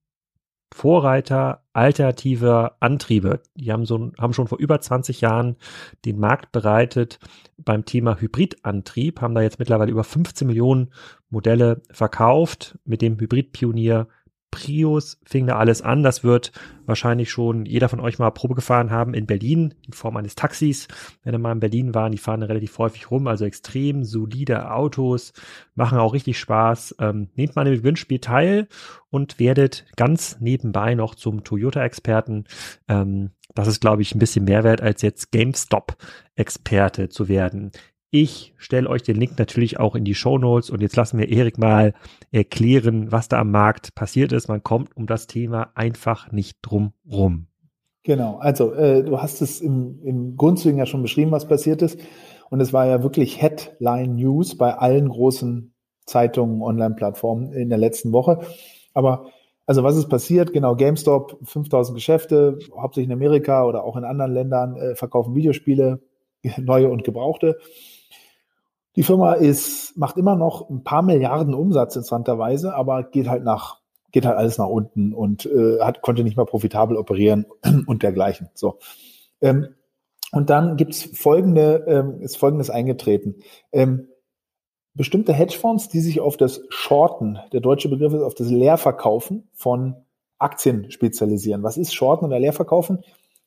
[0.74, 3.42] Vorreiter alternativer Antriebe.
[3.56, 5.58] Die haben, so, haben schon vor über 20 Jahren
[6.06, 7.20] den Markt bereitet
[7.58, 10.92] beim Thema Hybridantrieb, haben da jetzt mittlerweile über 15 Millionen
[11.30, 14.08] Modelle verkauft mit dem Hybridpionier
[14.52, 16.04] Prius fing da alles an.
[16.04, 16.52] Das wird
[16.86, 20.88] wahrscheinlich schon jeder von euch mal Probe gefahren haben in Berlin in Form eines Taxis.
[21.24, 25.34] Wenn ihr mal in Berlin waren, die fahren relativ häufig rum, also extrem solide Autos,
[25.74, 26.96] machen auch richtig Spaß.
[27.00, 28.68] Ähm, nehmt mal im Gewinnspiel teil
[29.10, 32.46] und werdet ganz nebenbei noch zum Toyota-Experten.
[32.88, 37.72] Ähm, das ist, glaube ich, ein bisschen mehr wert, als jetzt GameStop-Experte zu werden.
[38.14, 41.30] Ich stelle euch den Link natürlich auch in die Show Notes und jetzt lassen wir
[41.30, 41.94] Erik mal
[42.30, 44.50] erklären, was da am Markt passiert ist.
[44.50, 47.48] Man kommt um das Thema einfach nicht drum rum.
[48.04, 52.02] Genau, also äh, du hast es im, im Grundzügen ja schon beschrieben, was passiert ist.
[52.50, 55.74] Und es war ja wirklich Headline News bei allen großen
[56.06, 58.40] Zeitungen, Online-Plattformen in der letzten Woche.
[58.94, 59.28] Aber
[59.66, 60.52] also was ist passiert?
[60.52, 66.02] Genau, GameStop, 5000 Geschäfte, hauptsächlich in Amerika oder auch in anderen Ländern, äh, verkaufen Videospiele,
[66.58, 67.58] neue und gebrauchte.
[68.96, 73.80] Die Firma ist, macht immer noch ein paar Milliarden Umsatz interessanterweise, aber geht halt nach,
[74.12, 77.46] geht halt alles nach unten und äh, hat, konnte nicht mehr profitabel operieren
[77.86, 78.50] und dergleichen.
[78.54, 78.80] So.
[79.40, 79.70] Ähm,
[80.32, 83.36] und dann gibt's folgende, ähm, ist folgendes eingetreten.
[83.72, 84.08] Ähm,
[84.94, 89.96] bestimmte Hedgefonds, die sich auf das Shorten, der deutsche Begriff ist auf das Leerverkaufen von
[90.38, 91.64] Aktien spezialisieren.
[91.64, 93.04] Was ist Shorten oder Leerverkaufen?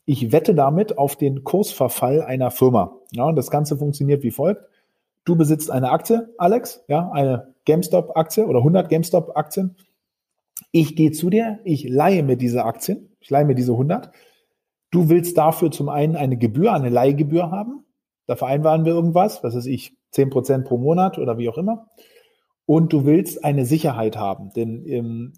[0.07, 2.99] Ich wette damit auf den Kursverfall einer Firma.
[3.13, 4.63] Ja, und das Ganze funktioniert wie folgt.
[5.25, 9.77] Du besitzt eine Aktie, Alex, ja, eine GameStop-Aktie oder 100 GameStop-Aktien.
[10.71, 14.11] Ich gehe zu dir, ich leihe mir diese Aktien, ich leihe mir diese 100.
[14.91, 17.85] Du willst dafür zum einen eine Gebühr, eine Leihgebühr haben.
[18.27, 21.89] Da vereinbaren wir irgendwas, was weiß ich, 10 Prozent pro Monat oder wie auch immer.
[22.67, 25.33] Und du willst eine Sicherheit haben, denn ähm,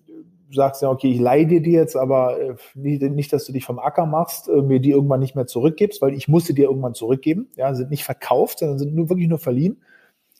[0.50, 3.78] sagst ja, okay, ich leihe dir die jetzt, aber äh, nicht, dass du dich vom
[3.78, 7.48] Acker machst, äh, mir die irgendwann nicht mehr zurückgibst, weil ich musste dir irgendwann zurückgeben.
[7.56, 9.82] Ja, sind nicht verkauft, sondern sind nur wirklich nur verliehen.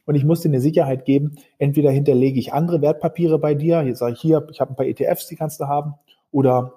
[0.05, 1.37] Und ich muss dir eine Sicherheit geben.
[1.59, 3.83] Entweder hinterlege ich andere Wertpapiere bei dir.
[3.83, 5.95] Jetzt sage ich hier, ich habe ein paar ETFs, die kannst du haben.
[6.31, 6.75] Oder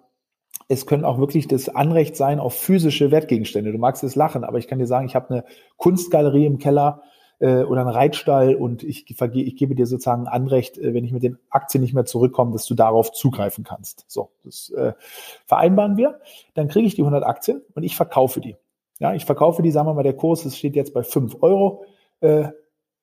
[0.67, 3.71] es können auch wirklich das Anrecht sein auf physische Wertgegenstände.
[3.71, 5.45] Du magst es lachen, aber ich kann dir sagen, ich habe eine
[5.77, 7.03] Kunstgalerie im Keller
[7.39, 11.23] äh, oder einen Reitstall und ich, ich gebe dir sozusagen Anrecht, äh, wenn ich mit
[11.23, 14.05] den Aktien nicht mehr zurückkomme, dass du darauf zugreifen kannst.
[14.07, 14.93] So, das äh,
[15.45, 16.19] vereinbaren wir.
[16.53, 18.55] Dann kriege ich die 100 Aktien und ich verkaufe die.
[18.99, 21.85] Ja, ich verkaufe die, sagen wir mal, der Kurs, es steht jetzt bei 5 Euro
[22.19, 22.49] äh,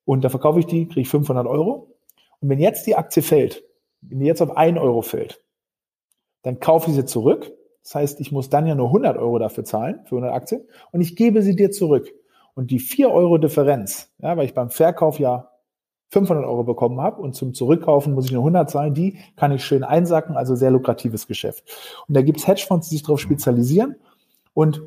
[0.04, 1.94] und da verkaufe ich die, kriege ich 500 Euro.
[2.40, 3.64] Und wenn jetzt die Aktie fällt,
[4.02, 5.42] wenn die jetzt auf 1 Euro fällt,
[6.42, 7.52] dann kaufe ich sie zurück.
[7.82, 10.62] Das heißt, ich muss dann ja nur 100 Euro dafür zahlen, für 100 Aktien,
[10.92, 12.12] und ich gebe sie dir zurück.
[12.56, 15.50] Und die 4 Euro Differenz, ja, weil ich beim Verkauf ja
[16.08, 19.62] 500 Euro bekommen habe und zum Zurückkaufen muss ich nur 100 zahlen, die kann ich
[19.62, 21.64] schön einsacken, also sehr lukratives Geschäft.
[22.08, 23.96] Und da gibt's Hedgefonds, die sich darauf spezialisieren
[24.54, 24.80] und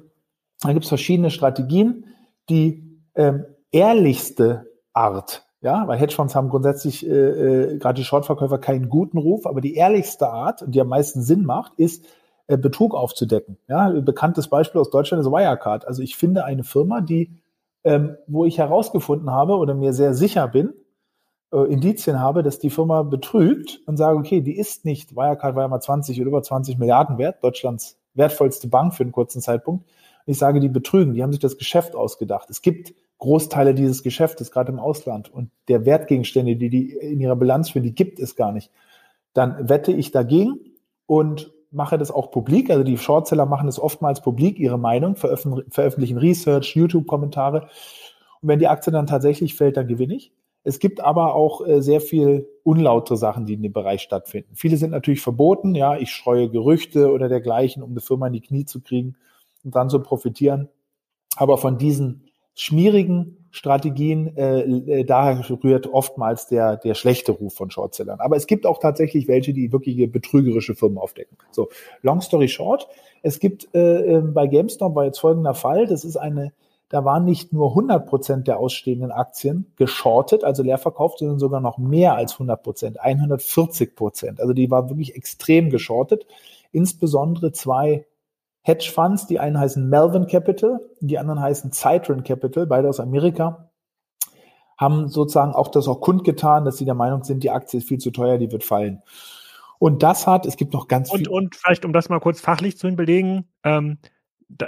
[0.62, 2.06] da gibt's verschiedene Strategien.
[2.50, 8.90] Die ähm, ehrlichste Art, ja, weil Hedgefonds haben grundsätzlich äh, äh, gerade die Shortverkäufer keinen
[8.90, 12.04] guten Ruf, aber die ehrlichste Art, die am meisten Sinn macht, ist
[12.48, 13.60] äh, Betrug aufzudecken.
[13.68, 15.86] Ja, bekanntes Beispiel aus Deutschland ist Wirecard.
[15.86, 17.30] Also ich finde eine Firma, die
[17.84, 20.74] ähm, wo ich herausgefunden habe oder mir sehr sicher bin,
[21.52, 25.64] äh, Indizien habe, dass die Firma betrügt und sage, okay, die ist nicht, Wirecard war
[25.64, 29.86] ja mal 20 oder über 20 Milliarden wert, Deutschlands wertvollste Bank für einen kurzen Zeitpunkt.
[29.86, 32.50] Und ich sage, die betrügen, die haben sich das Geschäft ausgedacht.
[32.50, 37.36] Es gibt Großteile dieses Geschäftes, gerade im Ausland, und der Wertgegenstände, die die in ihrer
[37.36, 38.72] Bilanz führen, die gibt es gar nicht.
[39.34, 40.60] Dann wette ich dagegen
[41.06, 42.70] und mache das auch publik.
[42.70, 47.70] Also die Shortseller machen das oftmals publik, ihre Meinung, veröffentlichen Research, YouTube-Kommentare.
[48.42, 50.32] Und wenn die Aktie dann tatsächlich fällt, dann gewinne ich.
[50.64, 54.56] Es gibt aber auch äh, sehr viel unlautere Sachen, die in dem Bereich stattfinden.
[54.56, 55.74] Viele sind natürlich verboten.
[55.74, 59.16] Ja, ich streue Gerüchte oder dergleichen, um eine Firma in die Knie zu kriegen
[59.64, 60.70] und dann zu profitieren.
[61.38, 67.72] Aber von diesen schmierigen Strategien, äh, äh, daher rührt oftmals der, der schlechte Ruf von
[67.72, 68.20] Shortsellern.
[68.20, 71.38] Aber es gibt auch tatsächlich welche, die wirkliche betrügerische Firmen aufdecken.
[71.52, 71.70] So,
[72.02, 72.88] long story short,
[73.24, 76.54] es gibt äh, ähm, bei GameStop war jetzt folgender Fall, das ist eine,
[76.90, 81.62] da waren nicht nur 100 Prozent der ausstehenden Aktien geschortet, also leer verkauft, sondern sogar
[81.62, 84.40] noch mehr als 100 Prozent, 140 Prozent.
[84.40, 86.26] Also die war wirklich extrem geschortet.
[86.72, 88.06] Insbesondere zwei
[88.70, 89.28] Hedgefonds.
[89.28, 93.70] Die einen heißen Melvin Capital, die anderen heißen Citron Capital, beide aus Amerika,
[94.78, 97.98] haben sozusagen auch das auch kundgetan, dass sie der Meinung sind, die Aktie ist viel
[97.98, 99.02] zu teuer, die wird fallen.
[99.80, 101.30] Und das hat, es gibt noch ganz und, viel.
[101.30, 103.98] Und vielleicht, um das mal kurz fachlich zu belegen, ähm,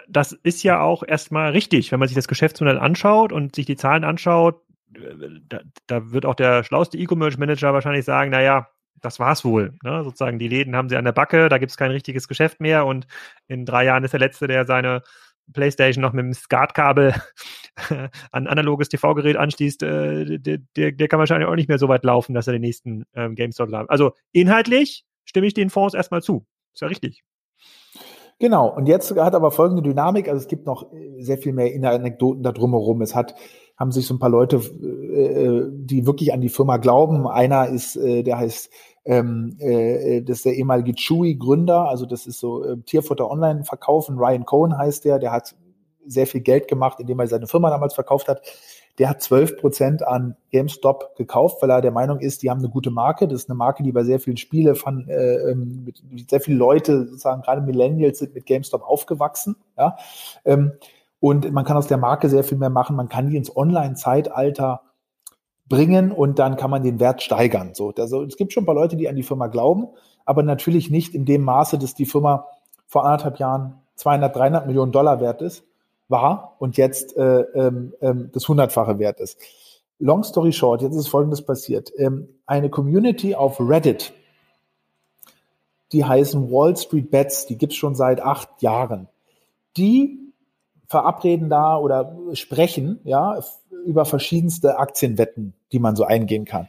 [0.08, 3.76] das ist ja auch erstmal richtig, wenn man sich das Geschäftsmodell anschaut und sich die
[3.76, 4.62] Zahlen anschaut,
[4.96, 8.68] äh, da, da wird auch der schlauste E-Commerce-Manager wahrscheinlich sagen, naja,
[9.02, 9.74] das war's wohl.
[9.84, 10.04] Ne?
[10.04, 12.86] Sozusagen, die Läden haben sie an der Backe, da gibt es kein richtiges Geschäft mehr
[12.86, 13.08] und
[13.48, 15.02] in drei Jahren ist der Letzte, der seine
[15.54, 17.14] Playstation noch mit dem SCART-Kabel
[18.32, 22.04] an analoges TV-Gerät anschließt, äh, der, der, der, kann wahrscheinlich auch nicht mehr so weit
[22.04, 23.90] laufen, dass er den nächsten ähm, GameStop haben.
[23.90, 26.46] Also inhaltlich stimme ich den Fonds erstmal zu.
[26.74, 27.24] Ist ja richtig.
[28.40, 31.72] Genau, und jetzt hat aber folgende Dynamik, also es gibt noch äh, sehr viel mehr
[31.92, 33.02] Anekdoten da drumherum.
[33.02, 33.36] Es hat,
[33.78, 37.28] haben sich so ein paar Leute, äh, die wirklich an die Firma glauben.
[37.28, 38.72] Einer ist, äh, der heißt
[39.06, 44.18] ähm, äh, das ist der ehemalige Chewy-Gründer, also das ist so äh, Tierfutter online verkaufen.
[44.18, 45.56] Ryan Cohen heißt der, der hat
[46.06, 48.42] sehr viel Geld gemacht, indem er seine Firma damals verkauft hat.
[48.98, 52.70] Der hat 12 Prozent an GameStop gekauft, weil er der Meinung ist, die haben eine
[52.70, 53.28] gute Marke.
[53.28, 55.94] Das ist eine Marke, die bei sehr vielen Spiele von äh, ähm,
[56.30, 59.56] sehr viele Leute, sozusagen gerade Millennials, sind mit GameStop aufgewachsen.
[59.78, 59.96] Ja?
[60.44, 60.74] Ähm,
[61.20, 62.96] Und man kann aus der Marke sehr viel mehr machen.
[62.96, 64.82] Man kann die ins Online-Zeitalter
[65.72, 67.74] bringen und dann kann man den Wert steigern.
[67.74, 69.88] So, also es gibt schon ein paar Leute, die an die Firma glauben,
[70.26, 72.48] aber natürlich nicht in dem Maße, dass die Firma
[72.88, 75.64] vor anderthalb Jahren 200, 300 Millionen Dollar wert ist,
[76.10, 79.40] war und jetzt äh, ähm, ähm, das hundertfache wert ist.
[79.98, 81.92] Long story short, jetzt ist Folgendes passiert.
[81.98, 84.14] Ähm, eine Community auf Reddit,
[85.94, 89.08] die heißen Wall Street Bets, die gibt's schon seit acht Jahren.
[89.78, 90.20] Die
[90.88, 93.40] verabreden da oder sprechen, ja,
[93.86, 96.68] über verschiedenste Aktienwetten, die man so eingehen kann.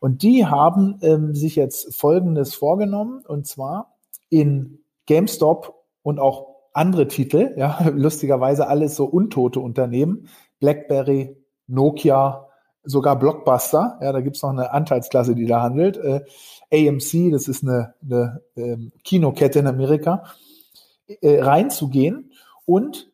[0.00, 3.94] Und die haben ähm, sich jetzt Folgendes vorgenommen, und zwar
[4.28, 10.28] in GameStop und auch andere Titel, ja, lustigerweise alles so untote Unternehmen,
[10.60, 11.36] BlackBerry,
[11.66, 12.46] Nokia,
[12.82, 16.22] sogar Blockbuster, ja, da gibt's noch eine Anteilsklasse, die da handelt, äh,
[16.72, 20.24] AMC, das ist eine, eine ähm, Kinokette in Amerika,
[21.20, 22.32] äh, reinzugehen
[22.64, 23.09] und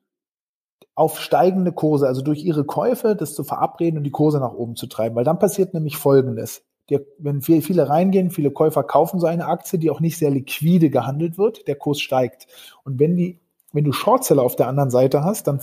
[0.97, 4.77] auf steigende Kurse, also durch ihre Käufe, das zu verabreden und die Kurse nach oben
[4.77, 5.15] zu treiben.
[5.15, 6.65] Weil dann passiert nämlich Folgendes.
[6.89, 10.89] Der, wenn viele reingehen, viele Käufer kaufen so eine Aktie, die auch nicht sehr liquide
[10.89, 12.47] gehandelt wird, der Kurs steigt.
[12.83, 13.41] Und wenn die,
[13.73, 15.61] wenn du Shortseller auf der anderen Seite hast, dann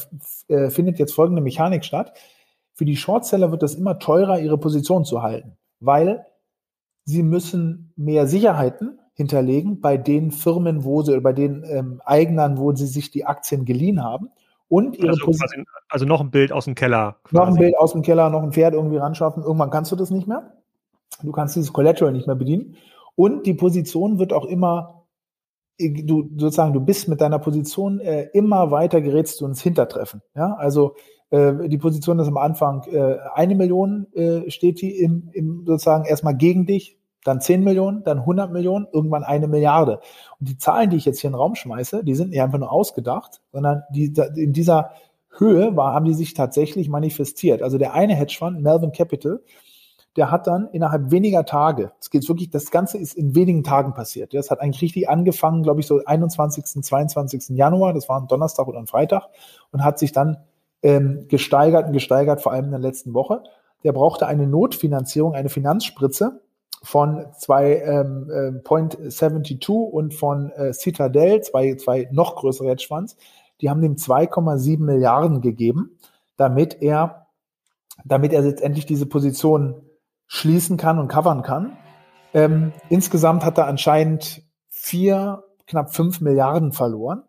[0.49, 2.13] äh, findet jetzt folgende Mechanik statt.
[2.75, 6.25] Für die Shortseller wird es immer teurer, ihre Position zu halten, weil
[7.05, 12.57] sie müssen mehr Sicherheiten hinterlegen bei den Firmen, wo sie, oder bei den ähm, Eignern,
[12.57, 14.29] wo sie sich die Aktien geliehen haben
[14.67, 15.65] und ihre also, Position.
[15.89, 17.17] Also noch ein Bild aus dem Keller.
[17.23, 17.35] Quasi.
[17.35, 19.43] Noch ein Bild aus dem Keller, noch ein Pferd irgendwie ran schaffen.
[19.43, 20.53] Irgendwann kannst du das nicht mehr.
[21.21, 22.75] Du kannst dieses Collateral nicht mehr bedienen.
[23.15, 25.05] Und die Position wird auch immer,
[25.77, 30.21] du sozusagen, du bist mit deiner Position äh, immer weiter gerätst du ins Hintertreffen.
[30.35, 30.95] Ja, also
[31.29, 36.05] äh, die Position ist am Anfang äh, eine Million äh, steht die im, im sozusagen
[36.05, 39.99] erstmal gegen dich, dann 10 Millionen, dann 100 Millionen, irgendwann eine Milliarde.
[40.39, 42.59] Und die Zahlen, die ich jetzt hier in den Raum schmeiße, die sind nicht einfach
[42.59, 44.91] nur ausgedacht, sondern die, in dieser
[45.37, 47.61] Höhe war, haben die sich tatsächlich manifestiert.
[47.61, 49.41] Also der eine Hedgefonds, Melvin Capital,
[50.15, 53.93] der hat dann innerhalb weniger Tage, es geht wirklich, das Ganze ist in wenigen Tagen
[53.93, 54.33] passiert.
[54.33, 57.57] Das hat eigentlich richtig angefangen, glaube ich, so 21., 22.
[57.57, 59.29] Januar, das war ein Donnerstag oder ein Freitag,
[59.71, 60.37] und hat sich dann
[60.83, 63.41] ähm, gesteigert und gesteigert, vor allem in der letzten Woche.
[63.83, 66.41] Der brauchte eine Notfinanzierung, eine Finanzspritze,
[66.83, 73.15] von zwei ähm, äh, Point 72 und von äh, Citadel, zwei, zwei noch größere Hedgefonds,
[73.61, 75.97] die haben dem 2,7 Milliarden gegeben,
[76.35, 77.27] damit er,
[78.03, 79.81] damit er letztendlich diese Position
[80.27, 81.77] schließen kann und covern kann.
[82.33, 87.23] Ähm, insgesamt hat er anscheinend vier, knapp fünf Milliarden verloren.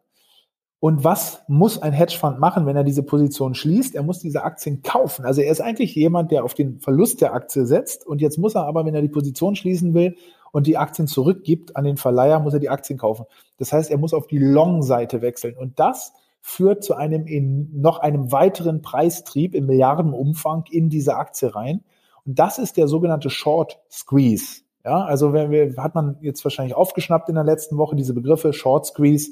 [0.85, 3.95] Und was muss ein Hedgefonds machen, wenn er diese Position schließt?
[3.95, 5.24] Er muss diese Aktien kaufen.
[5.24, 8.07] Also er ist eigentlich jemand, der auf den Verlust der Aktie setzt.
[8.07, 10.14] Und jetzt muss er aber, wenn er die Position schließen will
[10.53, 13.24] und die Aktien zurückgibt an den Verleiher, muss er die Aktien kaufen.
[13.57, 15.57] Das heißt, er muss auf die Long-Seite wechseln.
[15.57, 16.12] Und das
[16.43, 21.82] führt zu einem in noch einem weiteren Preistrieb im Milliardenumfang in diese Aktie rein.
[22.26, 24.64] Und das ist der sogenannte Short Squeeze.
[24.85, 28.53] Ja, also wenn wir, hat man jetzt wahrscheinlich aufgeschnappt in der letzten Woche diese Begriffe
[28.53, 29.30] Short Squeeze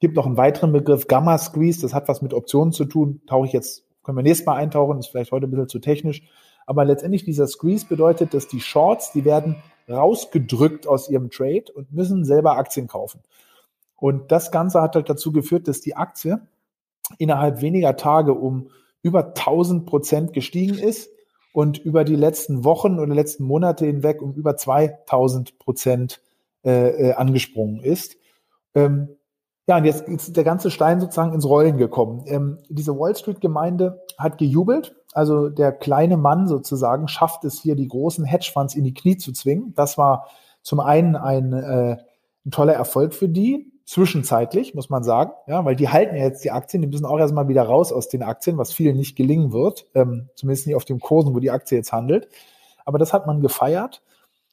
[0.00, 3.20] Gibt noch einen weiteren Begriff, Gamma Squeeze, das hat was mit Optionen zu tun.
[3.26, 6.22] Tauche ich jetzt, können wir nächstes Mal eintauchen, ist vielleicht heute ein bisschen zu technisch.
[6.66, 9.56] Aber letztendlich dieser Squeeze bedeutet, dass die Shorts, die werden
[9.88, 13.20] rausgedrückt aus ihrem Trade und müssen selber Aktien kaufen.
[13.96, 16.40] Und das Ganze hat halt dazu geführt, dass die Aktie
[17.18, 18.70] innerhalb weniger Tage um
[19.02, 21.10] über 1000 Prozent gestiegen ist
[21.52, 26.22] und über die letzten Wochen oder letzten Monate hinweg um über 2000 Prozent
[26.64, 28.16] äh, äh, angesprungen ist.
[28.74, 29.16] Ähm,
[29.66, 32.24] ja, und jetzt ist der ganze Stein sozusagen ins Rollen gekommen.
[32.26, 34.96] Ähm, diese Wall Street-Gemeinde hat gejubelt.
[35.12, 39.32] Also der kleine Mann sozusagen schafft es hier, die großen Hedgefonds in die Knie zu
[39.32, 39.72] zwingen.
[39.74, 40.28] Das war
[40.62, 41.98] zum einen ein, äh,
[42.44, 46.44] ein toller Erfolg für die, zwischenzeitlich, muss man sagen, ja, weil die halten ja jetzt
[46.44, 49.52] die Aktien, die müssen auch erstmal wieder raus aus den Aktien, was vielen nicht gelingen
[49.52, 52.28] wird, ähm, zumindest nicht auf den Kursen, wo die Aktie jetzt handelt.
[52.84, 54.00] Aber das hat man gefeiert.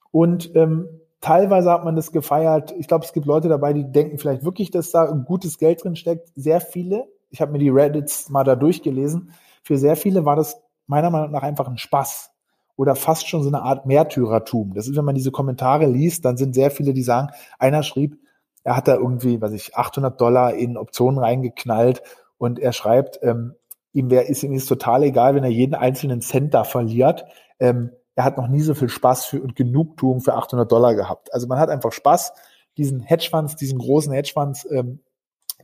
[0.09, 0.89] Und ähm,
[1.27, 2.73] teilweise hat man das gefeiert.
[2.79, 5.97] Ich glaube, es gibt Leute dabei, die denken vielleicht wirklich, dass da gutes Geld drin
[5.97, 6.29] steckt.
[6.35, 10.61] Sehr viele, ich habe mir die Reddits mal da durchgelesen, für sehr viele war das
[10.85, 12.31] meiner Meinung nach einfach ein Spaß
[12.77, 14.73] oder fast schon so eine Art Märtyrertum.
[14.73, 18.17] Das ist, wenn man diese Kommentare liest, dann sind sehr viele, die sagen, einer schrieb,
[18.63, 22.03] er hat da irgendwie, was ich, 800 Dollar in Optionen reingeknallt
[22.37, 23.55] und er schreibt, ähm,
[23.91, 27.25] ihm wäre ist ihm ist total egal, wenn er jeden einzelnen Cent da verliert.
[27.59, 31.31] Ähm, er hat noch nie so viel Spaß für, und Genugtuung für 800 Dollar gehabt.
[31.33, 32.33] Also man hat einfach Spaß,
[32.75, 34.99] diesen Hedgefonds, diesen großen Hedgefonds, ähm,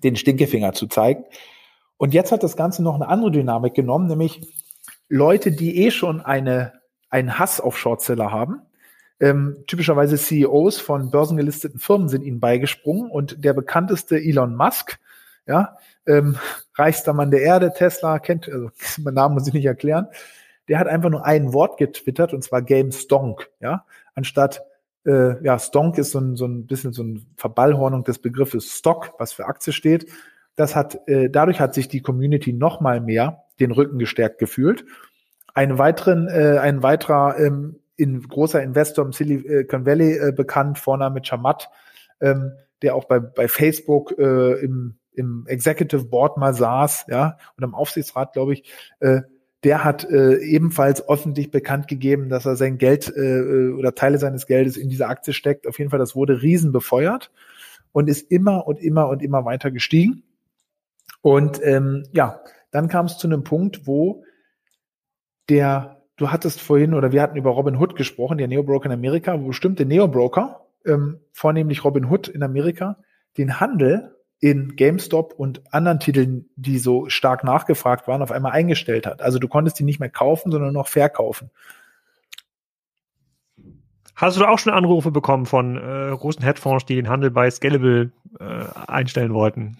[0.03, 1.25] den Stinkefinger zu zeigen.
[1.97, 4.53] Und jetzt hat das Ganze noch eine andere Dynamik genommen, nämlich
[5.09, 6.73] Leute, die eh schon eine,
[7.09, 8.61] einen Hass auf Shortseller haben.
[9.19, 14.99] Ähm, typischerweise CEOs von börsengelisteten Firmen sind ihnen beigesprungen und der bekannteste Elon Musk,
[15.47, 16.37] ja, ähm,
[16.75, 18.69] reichster Mann der Erde, Tesla, kennt, also
[19.03, 20.07] mein Namen muss ich nicht erklären,
[20.67, 23.85] der hat einfach nur ein Wort getwittert und zwar Game Stonk, ja,
[24.15, 24.63] anstatt
[25.05, 29.13] äh, ja, Stonk ist so ein, so ein bisschen so ein Verballhornung des Begriffes Stock,
[29.17, 30.07] was für Aktie steht.
[30.55, 34.85] Das hat, äh, dadurch hat sich die Community noch mal mehr den Rücken gestärkt gefühlt.
[35.53, 41.21] Einen weiteren, äh, ein weiterer ähm, in, großer Investor im Silicon Valley äh, bekannt, Vorname
[41.21, 41.69] Chamat,
[42.21, 47.63] ähm, der auch bei, bei Facebook äh, im, im Executive Board mal saß, ja, und
[47.63, 49.21] am Aufsichtsrat, glaube ich, äh,
[49.63, 54.45] der hat äh, ebenfalls öffentlich bekannt gegeben, dass er sein Geld äh, oder Teile seines
[54.45, 55.67] Geldes in diese Aktie steckt.
[55.67, 57.31] Auf jeden Fall, das wurde riesen befeuert
[57.93, 60.23] und ist immer und immer und immer weiter gestiegen.
[61.21, 62.41] Und ähm, ja,
[62.71, 64.25] dann kam es zu einem Punkt, wo
[65.47, 69.39] der, du hattest vorhin oder wir hatten über Robin Hood gesprochen, der Neobroker in Amerika,
[69.39, 72.97] wo bestimmte Neobroker, ähm, vornehmlich Robin Hood in Amerika,
[73.37, 79.05] den Handel in GameStop und anderen Titeln, die so stark nachgefragt waren, auf einmal eingestellt
[79.05, 79.21] hat.
[79.21, 81.49] Also du konntest die nicht mehr kaufen, sondern noch verkaufen.
[84.17, 88.11] Hast du auch schon Anrufe bekommen von äh, großen Hedgefonds, die den Handel bei Scalable
[88.37, 89.77] äh, einstellen wollten?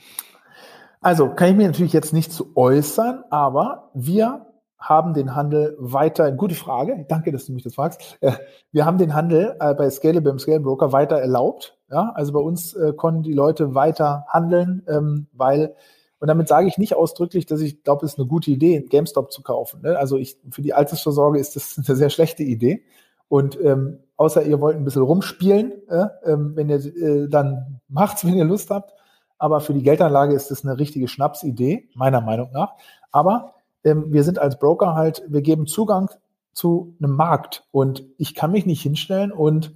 [1.01, 4.45] Also kann ich mir natürlich jetzt nicht zu äußern, aber wir
[4.83, 8.17] haben den Handel weiter, gute Frage, danke, dass du mich das fragst.
[8.19, 8.33] Äh,
[8.73, 11.77] wir haben den Handel äh, bei Scalable, beim Scale Broker weiter erlaubt.
[11.89, 15.73] Ja, also bei uns äh, konnten die Leute weiter handeln, ähm, weil,
[16.19, 19.31] und damit sage ich nicht ausdrücklich, dass ich glaube, es ist eine gute Idee, GameStop
[19.31, 19.81] zu kaufen.
[19.83, 19.97] Ne?
[19.97, 22.83] Also ich, für die Altersvorsorge ist das eine sehr schlechte Idee.
[23.29, 28.35] Und ähm, außer ihr wollt ein bisschen rumspielen, äh, ähm, wenn ihr dann macht's, wenn
[28.35, 28.93] ihr Lust habt.
[29.37, 32.73] Aber für die Geldanlage ist das eine richtige Schnapsidee, meiner Meinung nach.
[33.11, 33.52] Aber
[33.83, 36.09] ähm, wir sind als Broker halt, wir geben Zugang
[36.53, 39.73] zu einem Markt und ich kann mich nicht hinstellen und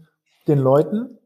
[0.47, 1.17] den Leuten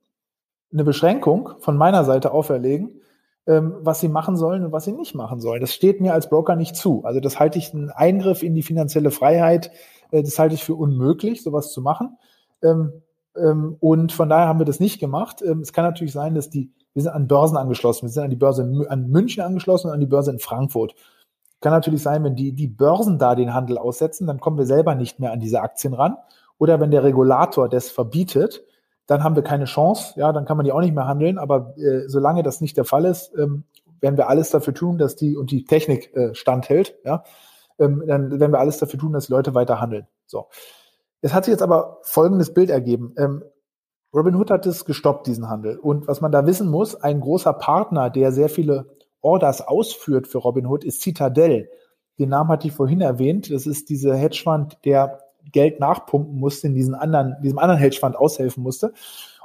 [0.73, 3.01] eine Beschränkung von meiner Seite auferlegen,
[3.47, 5.61] ähm, was sie machen sollen und was sie nicht machen sollen.
[5.61, 7.03] Das steht mir als Broker nicht zu.
[7.03, 9.71] Also das halte ich einen Eingriff in die finanzielle Freiheit,
[10.11, 12.17] äh, das halte ich für unmöglich, sowas zu machen.
[12.63, 13.01] Ähm,
[13.79, 15.41] und von daher haben wir das nicht gemacht.
[15.41, 18.35] Es kann natürlich sein, dass die, wir sind an Börsen angeschlossen, wir sind an die
[18.35, 20.93] Börse in, München angeschlossen und an die Börse in Frankfurt.
[21.61, 24.95] Kann natürlich sein, wenn die, die Börsen da den Handel aussetzen, dann kommen wir selber
[24.95, 26.17] nicht mehr an diese Aktien ran.
[26.57, 28.63] Oder wenn der Regulator das verbietet,
[29.07, 30.19] dann haben wir keine Chance.
[30.19, 31.37] Ja, dann kann man die auch nicht mehr handeln.
[31.37, 33.63] Aber äh, solange das nicht der Fall ist, ähm,
[33.99, 36.95] werden wir alles dafür tun, dass die und die Technik äh, standhält.
[37.05, 37.23] Ja,
[37.79, 40.07] ähm, dann werden wir alles dafür tun, dass die Leute weiter handeln.
[40.25, 40.47] So.
[41.21, 43.13] Es hat sich jetzt aber folgendes Bild ergeben.
[43.17, 43.43] Ähm,
[44.13, 45.77] Robinhood hat es gestoppt, diesen Handel.
[45.77, 48.87] Und was man da wissen muss, ein großer Partner, der sehr viele
[49.21, 51.69] Orders ausführt für Robinhood, ist Citadel.
[52.19, 53.51] Den Namen hatte ich vorhin erwähnt.
[53.51, 55.19] Das ist dieser Hedgefonds, der
[55.51, 58.93] Geld nachpumpen musste, in diesen anderen, diesem anderen Hedgefonds aushelfen musste.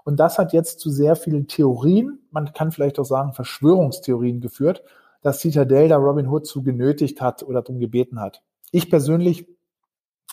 [0.05, 4.85] Und das hat jetzt zu sehr vielen Theorien, man kann vielleicht auch sagen Verschwörungstheorien geführt,
[5.23, 8.43] dass Citadel da Robinhood zu genötigt hat oder darum gebeten hat.
[8.71, 9.49] Ich persönlich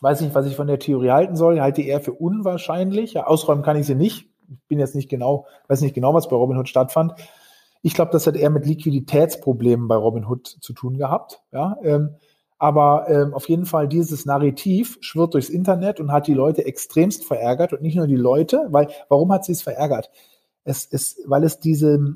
[0.02, 3.18] weiß nicht, was ich von der Theorie halten soll, halte eher für unwahrscheinlich.
[3.18, 4.30] Ausräumen kann ich sie nicht.
[4.50, 7.14] Ich bin jetzt nicht genau, weiß nicht genau, was bei Robinhood stattfand.
[7.84, 11.42] Ich glaube, das hat eher mit Liquiditätsproblemen bei Robinhood zu tun gehabt.
[11.52, 12.16] Ja, ähm,
[12.58, 17.26] aber ähm, auf jeden Fall dieses Narrativ schwirrt durchs Internet und hat die Leute extremst
[17.26, 20.10] verärgert und nicht nur die Leute, weil warum hat sie es verärgert?
[20.64, 22.16] Es ist, weil es diese,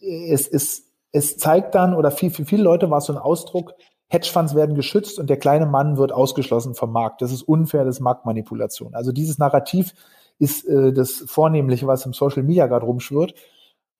[0.00, 3.74] es ist, es zeigt dann oder viel, für viele Leute war es so ein Ausdruck,
[4.08, 7.22] Hedgefonds werden geschützt und der kleine Mann wird ausgeschlossen vom Markt.
[7.22, 8.94] Das ist unfair, das ist Marktmanipulation.
[8.94, 9.94] Also dieses Narrativ
[10.38, 13.34] ist äh, das Vornehmliche, was im Social Media gerade rumschwirrt.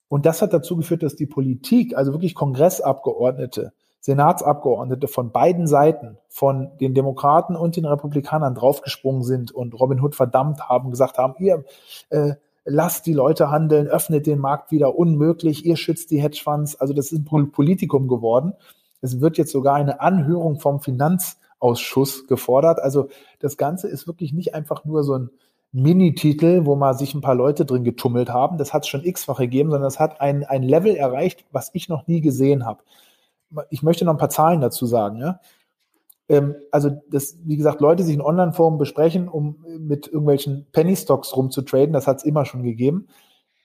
[0.08, 6.16] Und das hat dazu geführt, dass die Politik, also wirklich Kongressabgeordnete, Senatsabgeordnete von beiden Seiten,
[6.28, 11.34] von den Demokraten und den Republikanern draufgesprungen sind und Robin Hood verdammt haben, gesagt haben,
[11.38, 11.64] ihr
[12.10, 12.34] äh,
[12.64, 16.76] lasst die Leute handeln, öffnet den Markt wieder, unmöglich, ihr schützt die Hedgefonds.
[16.76, 18.52] Also das ist ein Politikum geworden.
[19.00, 22.80] Es wird jetzt sogar eine Anhörung vom Finanzausschuss gefordert.
[22.80, 23.08] Also
[23.40, 25.30] das Ganze ist wirklich nicht einfach nur so ein
[25.76, 28.56] Mini-Titel, wo mal sich ein paar Leute drin getummelt haben.
[28.56, 31.90] Das hat es schon x-fach gegeben, sondern es hat ein, ein Level erreicht, was ich
[31.90, 32.82] noch nie gesehen habe.
[33.68, 35.18] Ich möchte noch ein paar Zahlen dazu sagen.
[35.18, 35.40] Ja?
[36.30, 41.92] Ähm, also, das, wie gesagt, Leute sich in Online-Foren besprechen, um mit irgendwelchen Penny-Stocks rumzutraden,
[41.92, 43.08] das hat es immer schon gegeben.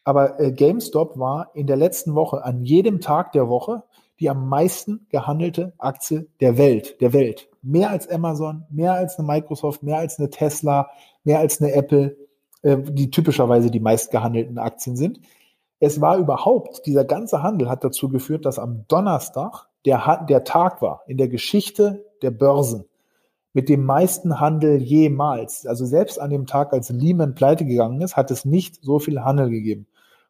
[0.03, 3.83] Aber äh, GameStop war in der letzten Woche an jedem Tag der Woche
[4.21, 7.49] die am meisten gehandelte Aktie der Welt, der Welt.
[7.63, 10.91] Mehr als Amazon, mehr als eine Microsoft, mehr als eine Tesla,
[11.23, 12.15] mehr als eine Apple,
[12.61, 15.19] äh, die typischerweise die meist gehandelten Aktien sind.
[15.79, 20.83] Es war überhaupt, dieser ganze Handel hat dazu geführt, dass am Donnerstag der, der Tag
[20.83, 22.85] war in der Geschichte der Börsen
[23.53, 25.65] mit dem meisten Handel jemals.
[25.65, 29.21] Also selbst an dem Tag, als Lehman pleite gegangen ist, hat es nicht so viel
[29.21, 29.87] Handel gegeben.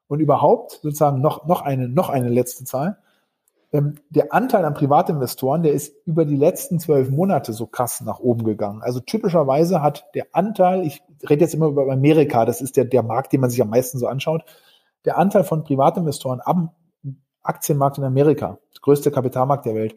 [0.08, 2.98] Und überhaupt sozusagen noch, noch eine, noch eine letzte Zahl.
[3.74, 8.20] Ähm, der Anteil an Privatinvestoren, der ist über die letzten zwölf Monate so krass nach
[8.20, 8.82] oben gegangen.
[8.82, 13.04] Also typischerweise hat der Anteil, ich rede jetzt immer über Amerika, das ist der, der
[13.04, 14.44] Markt, den man sich am meisten so anschaut,
[15.06, 16.72] der Anteil von Privatinvestoren am
[17.44, 19.96] Aktienmarkt in Amerika, der größte Kapitalmarkt der Welt,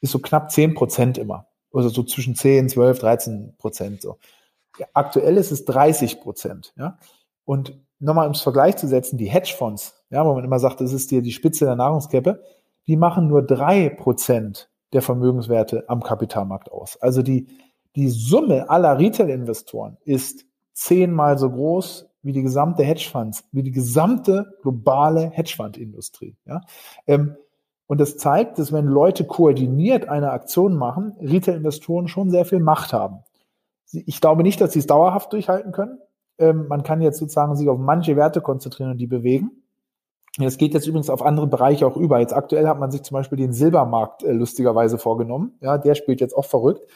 [0.00, 1.46] ist so knapp zehn Prozent immer.
[1.72, 4.18] Also so zwischen 10, 12, 13 Prozent so.
[4.78, 6.74] Ja, aktuell ist es 30 Prozent.
[6.76, 6.98] Ja?
[7.44, 11.10] Und nochmal ums Vergleich zu setzen, die Hedgefonds, ja, wo man immer sagt, das ist
[11.10, 12.42] die, die Spitze der Nahrungskette,
[12.86, 16.96] die machen nur drei Prozent der Vermögenswerte am Kapitalmarkt aus.
[17.00, 17.46] Also die,
[17.96, 24.56] die Summe aller Retail-Investoren ist zehnmal so groß wie die gesamte Hedgefonds, wie die gesamte
[24.62, 26.36] globale Hedgefonds-Industrie.
[26.46, 26.60] Ja?
[27.06, 27.36] Ähm,
[27.86, 32.92] und das zeigt, dass wenn Leute koordiniert eine Aktion machen, Retail-Investoren schon sehr viel Macht
[32.92, 33.18] haben.
[33.92, 35.98] Ich glaube nicht, dass sie es dauerhaft durchhalten können.
[36.38, 39.61] Ähm, man kann jetzt sozusagen sich auf manche Werte konzentrieren und die bewegen.
[40.38, 42.18] Das geht jetzt übrigens auf andere Bereiche auch über.
[42.18, 45.58] Jetzt aktuell hat man sich zum Beispiel den Silbermarkt äh, lustigerweise vorgenommen.
[45.60, 46.88] Ja, der spielt jetzt auch verrückt.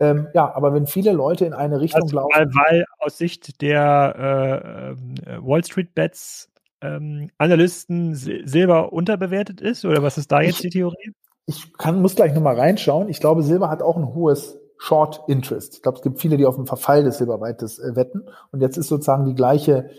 [0.00, 2.32] Ähm, ja, aber wenn viele Leute in eine Richtung also, laufen.
[2.34, 4.94] Weil, weil aus Sicht der
[5.26, 6.50] äh, äh Wall Street Bets
[6.80, 9.84] ähm, Analysten Silber unterbewertet ist?
[9.84, 11.12] Oder was ist da jetzt ich, die Theorie?
[11.46, 13.08] Ich kann, muss gleich nochmal reinschauen.
[13.08, 15.74] Ich glaube, Silber hat auch ein hohes Short Interest.
[15.74, 18.22] Ich glaube, es gibt viele, die auf den Verfall des Silberweites äh, wetten.
[18.52, 19.90] Und jetzt ist sozusagen die gleiche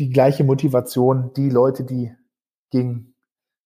[0.00, 2.12] die gleiche Motivation, die Leute, die
[2.70, 3.14] gegen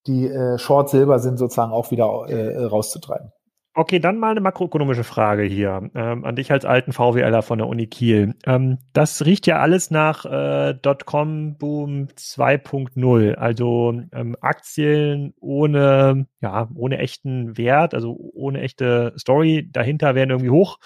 [0.06, 3.30] die äh, Short Silber sind, sozusagen auch wieder äh, rauszutreiben.
[3.76, 7.66] Okay, dann mal eine makroökonomische Frage hier ähm, an dich als alten VWLer von der
[7.66, 8.36] Uni Kiel.
[8.46, 16.98] Ähm, das riecht ja alles nach äh, Dotcom-Boom 2.0, also ähm, Aktien ohne, ja, ohne
[16.98, 19.68] echten Wert, also ohne echte Story.
[19.72, 20.78] Dahinter werden irgendwie hoch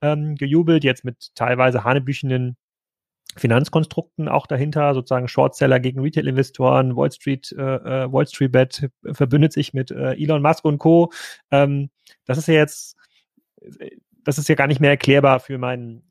[0.00, 2.56] ähm, gejubelt, jetzt mit teilweise hanebüchenden
[3.36, 7.62] Finanzkonstrukten auch dahinter, sozusagen Shortseller gegen Retail-Investoren, Wall Street, äh,
[8.04, 11.12] äh, Wall Street Bet verbündet sich mit äh, Elon Musk und Co.
[11.50, 11.90] Ähm,
[12.24, 12.96] das ist ja jetzt,
[14.24, 16.02] das ist ja gar nicht mehr erklärbar für meinen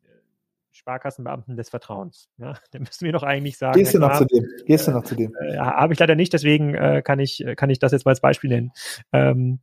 [0.72, 2.30] Sparkassenbeamten des Vertrauens.
[2.38, 3.78] Ja, da müssen wir doch eigentlich sagen.
[3.78, 4.46] Gehst du noch zu dem?
[4.66, 5.36] Gehst du noch zu dem?
[5.36, 8.22] Äh, Habe ich leider nicht, deswegen äh, kann ich kann ich das jetzt mal als
[8.22, 8.72] Beispiel nennen.
[9.14, 9.60] Ähm,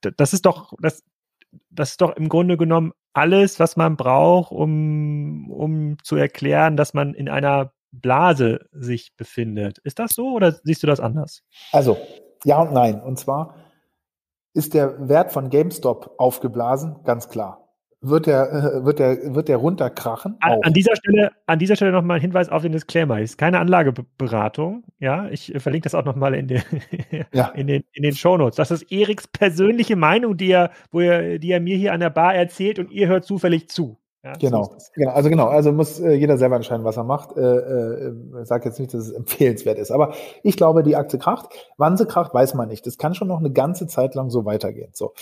[0.00, 1.04] das ist doch das
[1.70, 6.94] das ist doch im Grunde genommen alles, was man braucht, um, um zu erklären, dass
[6.94, 9.78] man in einer Blase sich befindet.
[9.78, 11.42] Ist das so oder siehst du das anders?
[11.72, 11.98] Also,
[12.44, 13.00] ja und nein.
[13.02, 13.56] Und zwar
[14.54, 17.61] ist der Wert von GameStop aufgeblasen, ganz klar
[18.02, 20.36] wird der, äh, wird der, wird der runterkrachen.
[20.40, 23.20] An, an, dieser Stelle, an dieser Stelle nochmal ein Hinweis auf den Disclaimer.
[23.20, 24.84] Ist keine Anlageberatung.
[24.98, 26.62] Ja, ich äh, verlinke das auch nochmal in, den,
[27.32, 27.48] ja.
[27.48, 28.56] in den, in den Shownotes.
[28.56, 32.10] Das ist Eriks persönliche Meinung, die er, wo er, die er mir hier an der
[32.10, 33.98] Bar erzählt und ihr hört zufällig zu.
[34.24, 34.64] Ja, genau.
[34.64, 37.36] So genau, also genau, also muss äh, jeder selber entscheiden, was er macht.
[37.36, 38.12] Äh, äh,
[38.44, 41.48] sage jetzt nicht, dass es empfehlenswert ist, aber ich glaube, die Aktie kracht.
[41.76, 42.86] Wann sie kracht, weiß man nicht.
[42.86, 44.90] Das kann schon noch eine ganze Zeit lang so weitergehen.
[44.92, 45.14] So,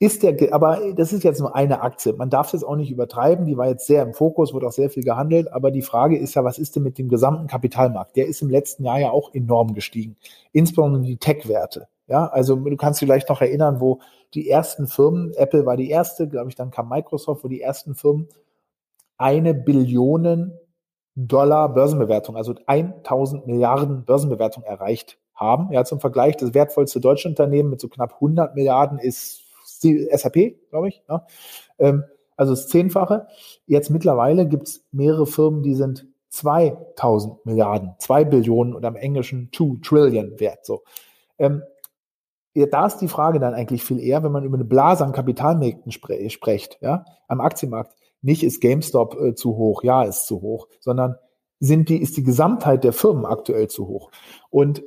[0.00, 2.14] ist der, aber das ist jetzt nur eine Aktie.
[2.14, 3.44] Man darf es auch nicht übertreiben.
[3.44, 5.52] Die war jetzt sehr im Fokus, wurde auch sehr viel gehandelt.
[5.52, 8.16] Aber die Frage ist ja, was ist denn mit dem gesamten Kapitalmarkt?
[8.16, 10.16] Der ist im letzten Jahr ja auch enorm gestiegen.
[10.52, 11.86] Insbesondere die Tech-Werte.
[12.06, 14.00] Ja, also du kannst dich vielleicht noch erinnern, wo
[14.32, 17.94] die ersten Firmen, Apple war die erste, glaube ich, dann kam Microsoft, wo die ersten
[17.94, 18.26] Firmen
[19.18, 20.58] eine Billionen
[21.14, 25.70] Dollar Börsenbewertung, also 1000 Milliarden Börsenbewertung erreicht haben.
[25.72, 29.49] Ja, zum Vergleich, das wertvollste deutsche Unternehmen mit so knapp 100 Milliarden ist
[29.82, 31.02] SAP, glaube ich.
[31.08, 31.26] Ja.
[31.78, 32.04] Ähm,
[32.36, 33.26] also das Zehnfache.
[33.66, 39.50] Jetzt mittlerweile gibt es mehrere Firmen, die sind 2000 Milliarden, 2 Billionen oder im Englischen
[39.52, 40.64] 2 Trillion wert.
[40.64, 40.82] So.
[41.38, 41.62] Ähm,
[42.54, 45.12] ja, da ist die Frage dann eigentlich viel eher, wenn man über eine Blase an
[45.12, 47.94] Kapitalmärkten spre spricht, ja, am Aktienmarkt.
[48.22, 51.16] Nicht ist GameStop äh, zu hoch, ja, ist zu hoch, sondern
[51.58, 54.10] sind die, ist die Gesamtheit der Firmen aktuell zu hoch.
[54.50, 54.82] Und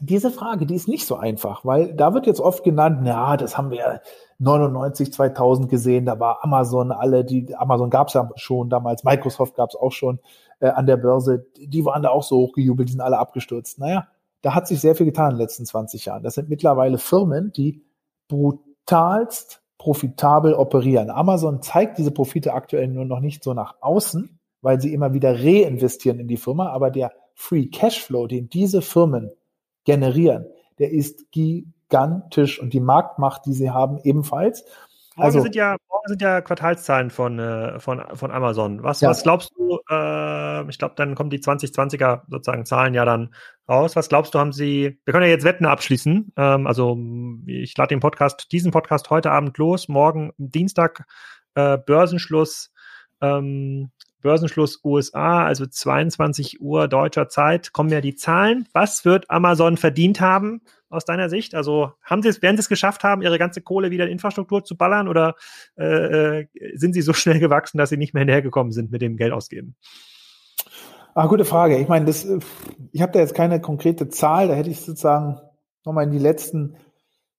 [0.00, 3.56] diese Frage, die ist nicht so einfach, weil da wird jetzt oft genannt, na, das
[3.56, 4.00] haben wir
[4.38, 9.54] 99, 2000 gesehen, da war Amazon alle, die Amazon gab es ja schon damals, Microsoft
[9.54, 10.18] gab es auch schon
[10.60, 13.78] äh, an der Börse, die waren da auch so hochgejubelt, die sind alle abgestürzt.
[13.78, 14.08] Naja,
[14.42, 16.22] da hat sich sehr viel getan in den letzten 20 Jahren.
[16.22, 17.82] Das sind mittlerweile Firmen, die
[18.28, 21.10] brutalst profitabel operieren.
[21.10, 25.34] Amazon zeigt diese Profite aktuell nur noch nicht so nach außen, weil sie immer wieder
[25.34, 29.30] reinvestieren in die Firma, aber der Free Cashflow, den diese Firmen
[29.84, 30.46] generieren,
[30.78, 34.64] der ist gigantisch und die Marktmacht, die sie haben, ebenfalls.
[35.16, 38.82] Morgen also, sind ja morgen sind ja Quartalszahlen von äh, von von Amazon.
[38.82, 39.10] Was ja.
[39.10, 39.78] was glaubst du?
[39.88, 43.32] Äh, ich glaube, dann kommen die 2020er sozusagen Zahlen ja dann
[43.68, 43.94] raus.
[43.94, 44.40] Was glaubst du?
[44.40, 44.98] Haben sie?
[45.04, 46.32] Wir können ja jetzt Wetten abschließen.
[46.36, 46.98] Ähm, also
[47.46, 49.86] ich lade den Podcast, diesen Podcast heute Abend los.
[49.88, 51.04] Morgen Dienstag
[51.54, 52.72] äh, Börsenschluss.
[53.20, 53.90] Ähm,
[54.24, 58.66] Börsenschluss USA, also 22 Uhr deutscher Zeit, kommen ja die Zahlen.
[58.72, 61.54] Was wird Amazon verdient haben aus deiner Sicht?
[61.54, 64.64] Also haben sie es, werden sie es geschafft haben, ihre ganze Kohle wieder in Infrastruktur
[64.64, 65.34] zu ballern oder
[65.78, 69.16] äh, äh sind sie so schnell gewachsen, dass sie nicht mehr hinterhergekommen sind mit dem
[69.18, 69.76] Geld ausgeben?
[71.14, 71.78] Ah, gute Frage.
[71.78, 72.26] Ich meine, das,
[72.92, 75.38] ich habe da jetzt keine konkrete Zahl, da hätte ich sozusagen
[75.84, 76.76] nochmal in die letzten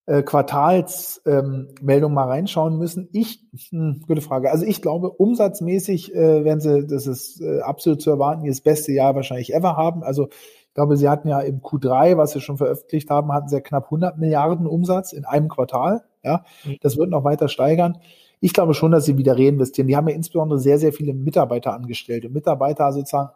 [0.08, 3.10] äh, Quartalsmeldungen ähm, mal reinschauen müssen.
[3.12, 4.52] Ich, hm, gute Frage.
[4.52, 8.62] Also ich glaube, umsatzmäßig äh, werden sie, das ist äh, absolut zu erwarten, ihr das
[8.62, 10.04] beste Jahr wahrscheinlich ever haben.
[10.04, 13.56] Also ich glaube, sie hatten ja im Q3, was sie schon veröffentlicht haben, hatten sie
[13.56, 16.04] ja knapp 100 Milliarden Umsatz in einem Quartal.
[16.24, 16.78] Ja, mhm.
[16.82, 17.98] das wird noch weiter steigern.
[18.42, 19.88] Ich glaube schon, dass sie wieder reinvestieren.
[19.88, 23.30] Die haben ja insbesondere sehr, sehr viele Mitarbeiter angestellt und Mitarbeiter sozusagen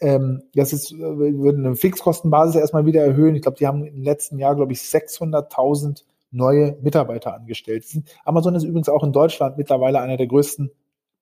[0.00, 3.36] ähm, das ist, äh, würden eine Fixkostenbasis erstmal wieder erhöhen.
[3.36, 7.84] Ich glaube, die haben im letzten Jahr, glaube ich, 600.000 neue Mitarbeiter angestellt.
[8.24, 10.70] Amazon ist übrigens auch in Deutschland mittlerweile einer der größten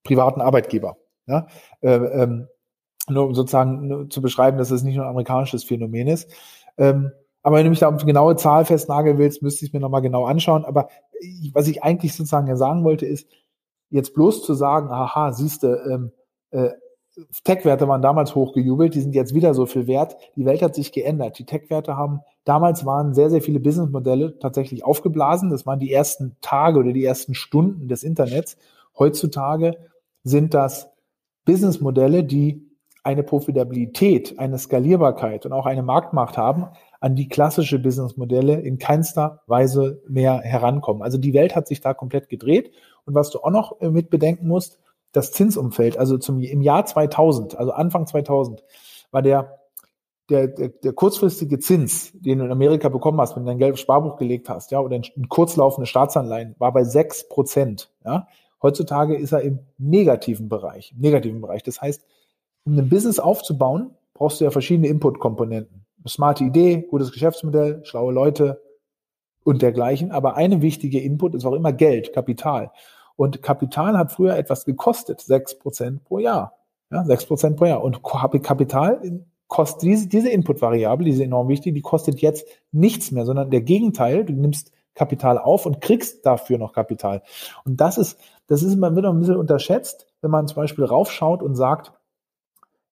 [0.04, 0.96] privaten Arbeitgeber.
[1.26, 1.46] Ja?
[1.80, 2.48] Äh, ähm,
[3.08, 6.30] nur um sozusagen nur zu beschreiben, dass es nicht nur ein amerikanisches Phänomen ist.
[6.76, 9.72] Ähm, aber wenn du mich da auf eine genaue Zahl festnageln willst, müsste ich es
[9.72, 10.64] mir nochmal genau anschauen.
[10.64, 10.88] Aber
[11.52, 13.26] was ich eigentlich sozusagen ja sagen wollte, ist,
[13.90, 16.12] jetzt bloß zu sagen, aha, siehste, ähm,
[16.50, 16.70] äh,
[17.44, 20.16] Tech-Werte waren damals hochgejubelt, die sind jetzt wieder so viel wert.
[20.36, 21.38] Die Welt hat sich geändert.
[21.38, 25.50] Die Tech-Werte haben, damals waren sehr, sehr viele Businessmodelle tatsächlich aufgeblasen.
[25.50, 28.56] Das waren die ersten Tage oder die ersten Stunden des Internets.
[28.98, 29.76] Heutzutage
[30.24, 30.90] sind das
[31.44, 32.68] Businessmodelle, die
[33.02, 36.66] eine Profitabilität, eine Skalierbarkeit und auch eine Marktmacht haben,
[37.00, 41.02] an die klassische Businessmodelle in keinster Weise mehr herankommen.
[41.02, 42.72] Also die Welt hat sich da komplett gedreht.
[43.04, 44.78] Und was du auch noch äh, mit bedenken musst,
[45.12, 48.62] das Zinsumfeld, also zum, im Jahr 2000, also Anfang 2000,
[49.10, 49.58] war der,
[50.28, 53.72] der, der, der kurzfristige Zins, den du in Amerika bekommen hast, wenn du dein Geld
[53.72, 58.26] aufs Sparbuch gelegt hast, ja, oder ein kurzlaufende Staatsanleihen, war bei sechs Prozent, ja.
[58.60, 61.62] Heutzutage ist er im negativen Bereich, im negativen Bereich.
[61.62, 62.04] Das heißt,
[62.64, 65.86] um ein Business aufzubauen, brauchst du ja verschiedene Input-Komponenten.
[66.00, 68.60] Eine smarte Idee, gutes Geschäftsmodell, schlaue Leute
[69.44, 70.10] und dergleichen.
[70.10, 72.72] Aber eine wichtige Input ist auch immer Geld, Kapital.
[73.18, 76.54] Und Kapital hat früher etwas gekostet, sechs Prozent pro Jahr.
[76.88, 77.82] Ja, sechs Prozent pro Jahr.
[77.82, 83.26] Und Kapital kostet diese, diese Input-Variable, die ist enorm wichtig, die kostet jetzt nichts mehr,
[83.26, 87.22] sondern der Gegenteil, du nimmst Kapital auf und kriegst dafür noch Kapital.
[87.64, 91.42] Und das ist, das ist immer wieder ein bisschen unterschätzt, wenn man zum Beispiel raufschaut
[91.42, 91.92] und sagt,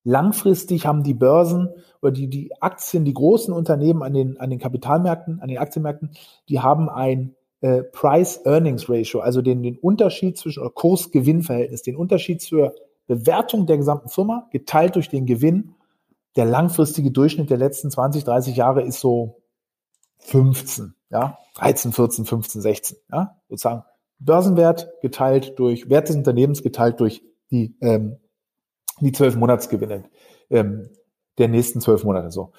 [0.03, 1.69] langfristig haben die Börsen
[2.01, 6.11] oder die, die Aktien, die großen Unternehmen an den, an den Kapitalmärkten, an den Aktienmärkten,
[6.49, 12.75] die haben ein äh, Price-Earnings-Ratio, also den, den Unterschied zwischen Kurs-Gewinn-Verhältnis, den Unterschied zur
[13.07, 15.75] Bewertung der gesamten Firma geteilt durch den Gewinn.
[16.35, 19.41] Der langfristige Durchschnitt der letzten 20, 30 Jahre ist so
[20.19, 23.83] 15, ja, 13, 14, 15, 16, ja, sozusagen
[24.19, 28.17] Börsenwert geteilt durch Wert des Unternehmens geteilt durch die ähm,
[28.99, 30.05] die zwölf Monatsgewinne
[30.49, 30.89] ähm,
[31.37, 32.51] der nächsten zwölf Monate so.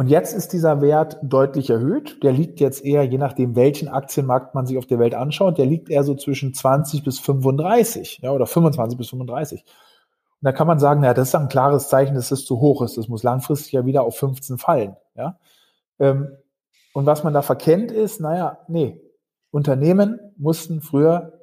[0.00, 2.22] Und jetzt ist dieser Wert deutlich erhöht.
[2.22, 5.66] Der liegt jetzt eher, je nachdem, welchen Aktienmarkt man sich auf der Welt anschaut, der
[5.66, 9.60] liegt eher so zwischen 20 bis 35, ja, oder 25 bis 35.
[9.60, 9.68] Und
[10.40, 12.96] da kann man sagen, ja, das ist ein klares Zeichen, dass es zu hoch ist.
[12.96, 15.38] Das muss langfristig ja wieder auf 15 fallen, ja.
[15.98, 16.30] Ähm,
[16.94, 19.02] und was man da verkennt ist, naja, nee,
[19.50, 21.40] Unternehmen mussten früher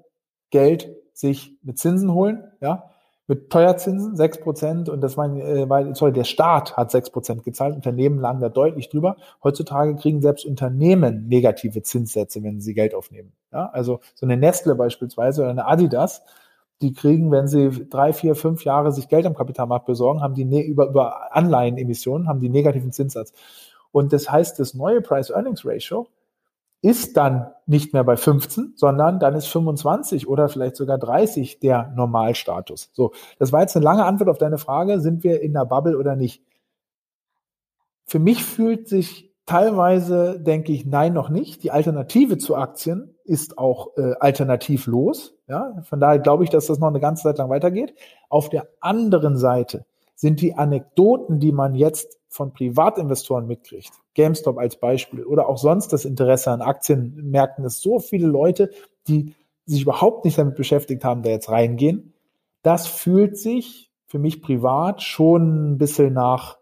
[0.50, 2.90] Geld sich mit Zinsen holen, ja
[3.28, 7.44] mit Teuerzinsen, sechs Prozent, und das war, äh, weil, sorry, der Staat hat sechs Prozent
[7.44, 9.18] gezahlt, Unternehmen lagen da deutlich drüber.
[9.44, 13.34] Heutzutage kriegen selbst Unternehmen negative Zinssätze, wenn sie Geld aufnehmen.
[13.52, 16.24] Ja, also so eine Nestle beispielsweise oder eine Adidas,
[16.82, 20.46] die kriegen, wenn sie drei, vier, fünf Jahre sich Geld am Kapitalmarkt besorgen, haben die
[20.46, 23.34] ne über, über Anleihenemissionen, haben die negativen Zinssatz.
[23.92, 26.08] Und das heißt, das neue Price-Earnings-Ratio
[26.82, 31.92] ist dann nicht mehr bei 15, sondern dann ist 25 oder vielleicht sogar 30 der
[31.96, 32.92] Normalstatus.
[32.94, 35.98] So, das war jetzt eine lange Antwort auf deine Frage, sind wir in der Bubble
[35.98, 36.44] oder nicht?
[38.06, 41.64] Für mich fühlt sich teilweise, denke ich, nein, noch nicht.
[41.64, 45.36] Die Alternative zu Aktien ist auch äh, alternativlos.
[45.48, 47.96] Ja, von daher glaube ich, dass das noch eine ganze Zeit lang weitergeht.
[48.30, 54.80] Auf der anderen Seite sind die Anekdoten, die man jetzt von Privatinvestoren mitkriegt, GameStop als
[54.80, 58.72] Beispiel oder auch sonst das Interesse an Aktienmärkten, dass so viele Leute,
[59.08, 59.34] die
[59.66, 62.14] sich überhaupt nicht damit beschäftigt haben, da jetzt reingehen,
[62.62, 66.58] das fühlt sich für mich privat schon ein bisschen nach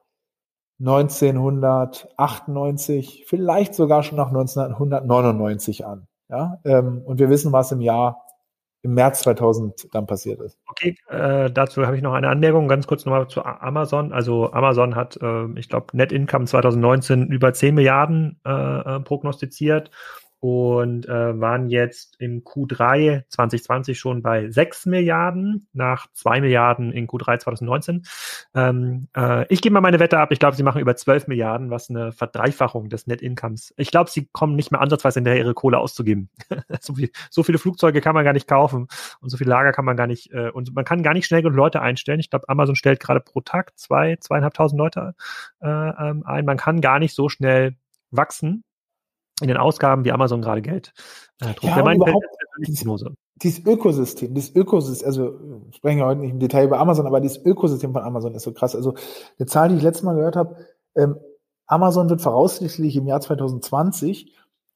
[0.79, 6.07] 1998, vielleicht sogar schon nach 1999 an.
[6.27, 8.24] Ja, ähm, und wir wissen, was im Jahr
[8.85, 10.59] im März 2000 dann passiert ist.
[10.67, 14.13] Okay, äh, dazu habe ich noch eine Anmerkung, ganz kurz nochmal zu Amazon.
[14.13, 19.89] Also Amazon hat, äh, ich glaube, Net Income 2019 über 10 Milliarden äh, äh, prognostiziert
[20.45, 27.07] und äh, waren jetzt in Q3 2020 schon bei 6 Milliarden nach 2 Milliarden in
[27.07, 28.05] Q3 2019.
[28.53, 30.31] Ähm, äh, ich gebe mal meine Wette ab.
[30.31, 33.73] Ich glaube, sie machen über 12 Milliarden, was eine Verdreifachung des Net Incomes.
[33.75, 36.29] Ich glaube, sie kommen nicht mehr ansatzweise hinterher, ihre Kohle auszugeben.
[36.79, 38.87] so, viel, so, viele Flugzeuge kann man gar nicht kaufen
[39.21, 41.41] und so viele Lager kann man gar nicht äh, und man kann gar nicht schnell
[41.41, 42.19] genug Leute einstellen.
[42.19, 45.15] Ich glaube, Amazon stellt gerade pro Tag zwei, zweieinhalbtausend Leute
[45.61, 46.45] äh, ähm, ein.
[46.45, 47.77] Man kann gar nicht so schnell
[48.11, 48.63] wachsen
[49.41, 50.93] in den Ausgaben, wie Amazon gerade Geld
[51.41, 51.63] äh, druckt.
[51.63, 52.25] Ja, mein überhaupt
[52.65, 52.85] dieses,
[53.41, 55.39] dieses Ökosystem, dieses Ökosystem, also
[55.71, 58.53] sprechen wir heute nicht im Detail über Amazon, aber dieses Ökosystem von Amazon ist so
[58.53, 58.75] krass.
[58.75, 58.95] Also
[59.37, 60.55] eine Zahl, die ich letztes Mal gehört habe,
[60.95, 61.17] ähm,
[61.67, 64.33] Amazon wird voraussichtlich im Jahr 2020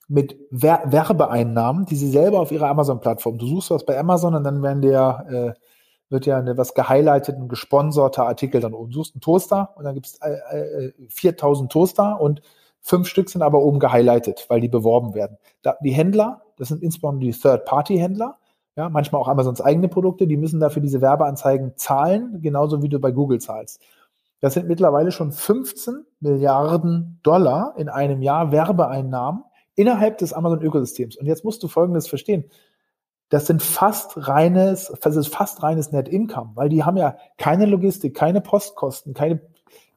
[0.08, 4.44] mit Wer Werbeeinnahmen, die sie selber auf ihrer Amazon-Plattform, du suchst was bei Amazon und
[4.44, 5.60] dann werden der äh,
[6.10, 8.90] wird ja eine, was gehighlightet, ein gesponserter Artikel dann oben.
[8.90, 12.42] Du suchst einen Toaster und dann gibt es äh, äh, 4000 Toaster und
[12.82, 15.38] Fünf Stück sind aber oben gehighlightet, weil die beworben werden.
[15.62, 18.38] Da, die Händler, das sind insbesondere die Third-Party-Händler,
[18.76, 23.00] ja, manchmal auch Amazons eigene Produkte, die müssen dafür diese Werbeanzeigen zahlen, genauso wie du
[23.00, 23.82] bei Google zahlst.
[24.40, 29.44] Das sind mittlerweile schon 15 Milliarden Dollar in einem Jahr Werbeeinnahmen
[29.76, 31.18] innerhalb des Amazon-Ökosystems.
[31.18, 32.46] Und jetzt musst du Folgendes verstehen.
[33.28, 37.66] Das sind fast reines, das ist fast reines Net Income, weil die haben ja keine
[37.66, 39.42] Logistik, keine Postkosten, keine,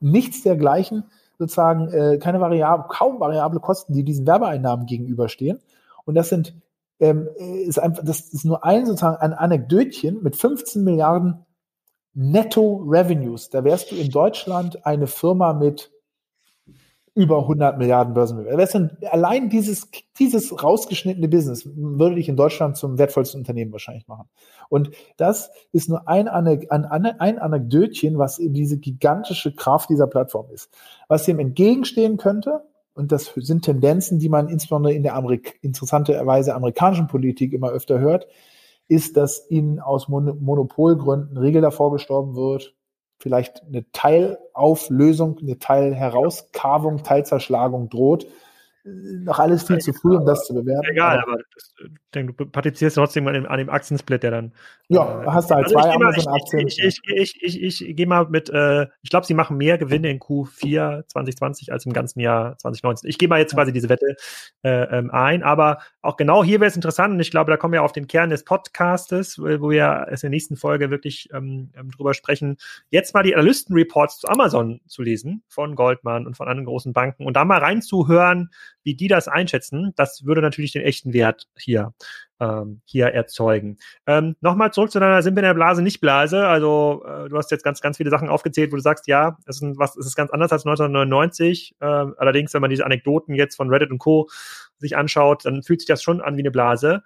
[0.01, 1.05] nichts dergleichen
[1.43, 5.61] sozusagen äh, keine variable, kaum variable Kosten, die diesen Werbeeinnahmen gegenüberstehen.
[6.05, 6.55] Und das sind
[7.01, 11.45] ähm, ist einfach, das ist nur ein sozusagen ein Anekdötchen mit 15 Milliarden
[12.15, 13.51] Netto Revenues.
[13.51, 15.92] Da wärst du in Deutschland eine Firma mit
[17.15, 18.75] über 100 Milliarden Börsenwert.
[19.11, 19.89] Allein dieses,
[20.19, 24.29] dieses rausgeschnittene Business würde dich in Deutschland zum wertvollsten Unternehmen wahrscheinlich machen.
[24.71, 30.71] Und das ist nur ein, ein, ein Anekdötchen, was diese gigantische Kraft dieser Plattform ist.
[31.09, 32.63] Was dem entgegenstehen könnte,
[32.95, 37.99] und das sind Tendenzen, die man insbesondere in der Amerik interessanterweise amerikanischen Politik immer öfter
[37.99, 38.27] hört,
[38.89, 42.75] ist, dass ihnen aus Mon Monopolgründen Regel davor gestorben wird,
[43.23, 48.27] vielleicht eine Teilauflösung, eine Teilherauskarvung, Teilzerschlagung droht.
[48.85, 50.91] Noch alles viel zu früh, um das zu bewerten.
[50.91, 51.73] Egal, aber, aber das,
[52.13, 54.53] denke, du partizipierst trotzdem an dem, an dem Aktiensplit, der dann.
[54.89, 56.67] Ja, äh, hast du halt also zwei Amazon-Aktien.
[56.67, 59.79] Ich, ich, ich, ich, ich, ich gehe mal mit, äh, ich glaube, sie machen mehr
[59.79, 63.09] Gewinne in Q4 2020 als im ganzen Jahr 2019.
[63.09, 64.17] Ich gehe mal jetzt quasi diese Wette
[64.65, 67.75] äh, ähm, ein, aber auch genau hier wäre es interessant und ich glaube, da kommen
[67.75, 71.71] wir auf den Kern des Podcastes, wo wir es in der nächsten Folge wirklich ähm,
[71.77, 72.57] ähm, drüber sprechen,
[72.91, 77.27] jetzt mal die Analysten-Reports zu Amazon zu lesen von Goldman und von anderen großen Banken
[77.27, 78.51] und da mal reinzuhören,
[78.85, 79.93] wie die das einschätzen.
[79.97, 81.93] Das würde natürlich den echten Wert hier
[82.43, 83.79] ähm, hier erzeugen.
[84.07, 86.47] Ähm, Nochmal zurück zu deiner Sind wir in der Blase, nicht Blase.
[86.47, 89.63] Also äh, du hast jetzt ganz, ganz viele Sachen aufgezählt, wo du sagst, ja, es
[89.63, 91.77] ist, was, es ist ganz anders als 1999.
[91.81, 94.29] Äh, allerdings, wenn man diese Anekdoten jetzt von Reddit und Co.
[94.79, 97.03] sich anschaut, dann fühlt sich das schon an wie eine Blase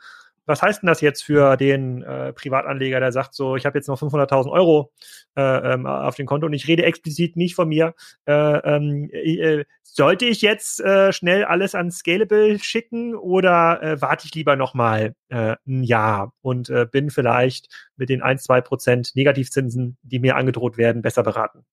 [0.46, 3.88] was heißt denn das jetzt für den äh, Privatanleger, der sagt so, ich habe jetzt
[3.88, 4.92] noch 500.000 Euro
[5.36, 7.94] äh, ähm, auf dem Konto und ich rede explizit nicht von mir.
[8.26, 14.26] Äh, ähm, äh, sollte ich jetzt äh, schnell alles an Scalable schicken oder äh, warte
[14.26, 18.60] ich lieber noch mal äh, ein Jahr und äh, bin vielleicht mit den 1, 2
[18.60, 21.64] Prozent Negativzinsen, die mir angedroht werden, besser beraten?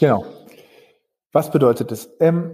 [0.00, 0.26] Genau.
[1.32, 2.10] Was bedeutet das?
[2.20, 2.50] Ähm,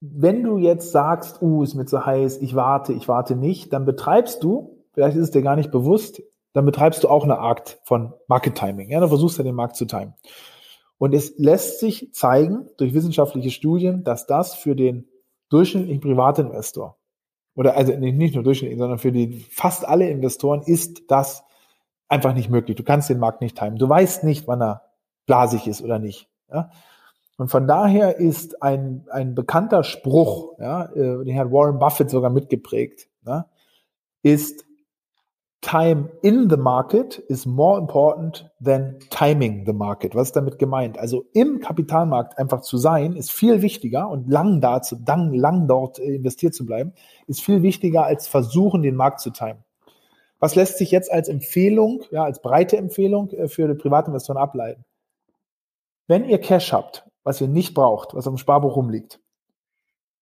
[0.00, 3.84] wenn du jetzt sagst, uh, ist mir zu heiß, ich warte, ich warte nicht, dann
[3.84, 6.22] betreibst du, vielleicht ist es dir gar nicht bewusst,
[6.52, 8.90] dann betreibst du auch eine Art von Market Timing.
[8.90, 10.14] Ja, du versuchst ja den Markt zu timen.
[10.98, 15.08] Und es lässt sich zeigen durch wissenschaftliche Studien, dass das für den
[15.48, 16.96] durchschnittlichen Privatinvestor
[17.54, 21.44] oder also nicht nur durchschnittlich, sondern für die fast alle Investoren ist das
[22.08, 22.76] einfach nicht möglich.
[22.76, 23.78] Du kannst den Markt nicht timen.
[23.78, 24.82] Du weißt nicht, wann er
[25.26, 26.28] blasig ist oder nicht.
[26.50, 26.70] Ja?
[27.38, 32.30] Und von daher ist ein, ein bekannter Spruch, ja, äh, den hat Warren Buffett sogar
[32.30, 33.46] mitgeprägt, ja,
[34.22, 34.66] ist
[35.60, 40.14] Time in the market is more important than timing the market.
[40.14, 40.98] Was ist damit gemeint?
[40.98, 45.66] Also im Kapitalmarkt einfach zu sein, ist viel wichtiger und lang da zu, lang, lang
[45.66, 46.92] dort investiert zu bleiben,
[47.26, 49.64] ist viel wichtiger als versuchen, den Markt zu timen.
[50.38, 54.84] Was lässt sich jetzt als Empfehlung, ja, als breite Empfehlung äh, für die Privatinvestoren ableiten?
[56.06, 59.20] Wenn ihr Cash habt was ihr nicht braucht, was dem Sparbuch rumliegt,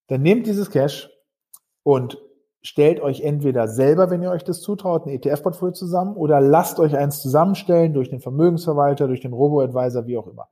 [0.08, 1.08] dann nehmt dieses Cash
[1.84, 2.18] und
[2.62, 6.96] stellt euch entweder selber, wenn ihr euch das zutraut, ein ETF-Portfolio zusammen oder lasst euch
[6.96, 10.48] eins zusammenstellen durch den Vermögensverwalter, durch den Robo-Advisor, wie auch immer.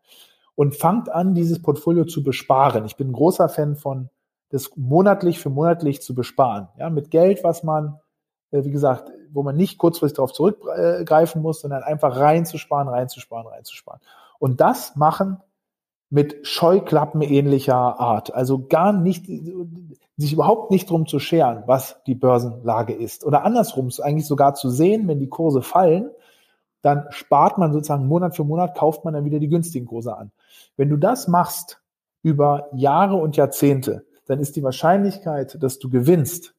[0.54, 2.84] Und fangt an, dieses Portfolio zu besparen.
[2.84, 4.08] Ich bin ein großer Fan von,
[4.50, 6.68] das monatlich für monatlich zu besparen.
[6.78, 7.98] Ja, mit Geld, was man,
[8.52, 14.00] äh, wie gesagt, wo man nicht kurzfristig darauf zurückgreifen muss, sondern einfach reinzusparen, reinzusparen, reinzusparen.
[14.38, 15.38] Und das machen
[16.14, 18.32] mit Scheuklappen-ähnlicher Art.
[18.32, 19.26] Also gar nicht,
[20.16, 23.24] sich überhaupt nicht drum zu scheren, was die Börsenlage ist.
[23.24, 26.12] Oder andersrum, eigentlich sogar zu sehen, wenn die Kurse fallen,
[26.82, 30.30] dann spart man sozusagen Monat für Monat, kauft man dann wieder die günstigen Kurse an.
[30.76, 31.80] Wenn du das machst
[32.22, 36.53] über Jahre und Jahrzehnte, dann ist die Wahrscheinlichkeit, dass du gewinnst,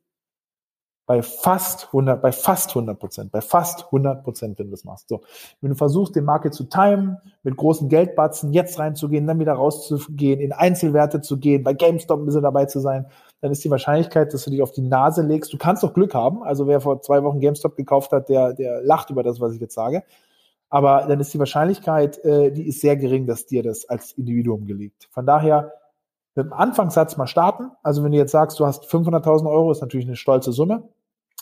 [1.06, 5.08] bei fast 100, bei fast 100 Prozent, bei fast 100 Prozent, wenn du das machst.
[5.10, 5.22] So,
[5.62, 10.39] wenn du versuchst, den Market zu timen, mit großen Geldbatzen jetzt reinzugehen, dann wieder rauszugehen,
[10.39, 13.06] in Einzelwerte zu gehen, bei GameStop ein bisschen dabei zu sein,
[13.41, 15.53] dann ist die Wahrscheinlichkeit, dass du dich auf die Nase legst.
[15.53, 16.43] Du kannst doch Glück haben.
[16.43, 19.62] Also wer vor zwei Wochen GameStop gekauft hat, der, der lacht über das, was ich
[19.62, 20.03] jetzt sage.
[20.70, 24.66] Aber dann ist die Wahrscheinlichkeit, äh, die ist sehr gering, dass dir das als Individuum
[24.66, 25.08] gelingt.
[25.12, 25.72] Von daher
[26.36, 27.72] mit dem Anfangssatz mal starten.
[27.82, 30.84] Also wenn du jetzt sagst, du hast 500.000 Euro, ist natürlich eine stolze Summe.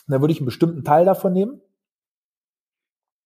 [0.06, 1.60] Dann würde ich einen bestimmten Teil davon nehmen.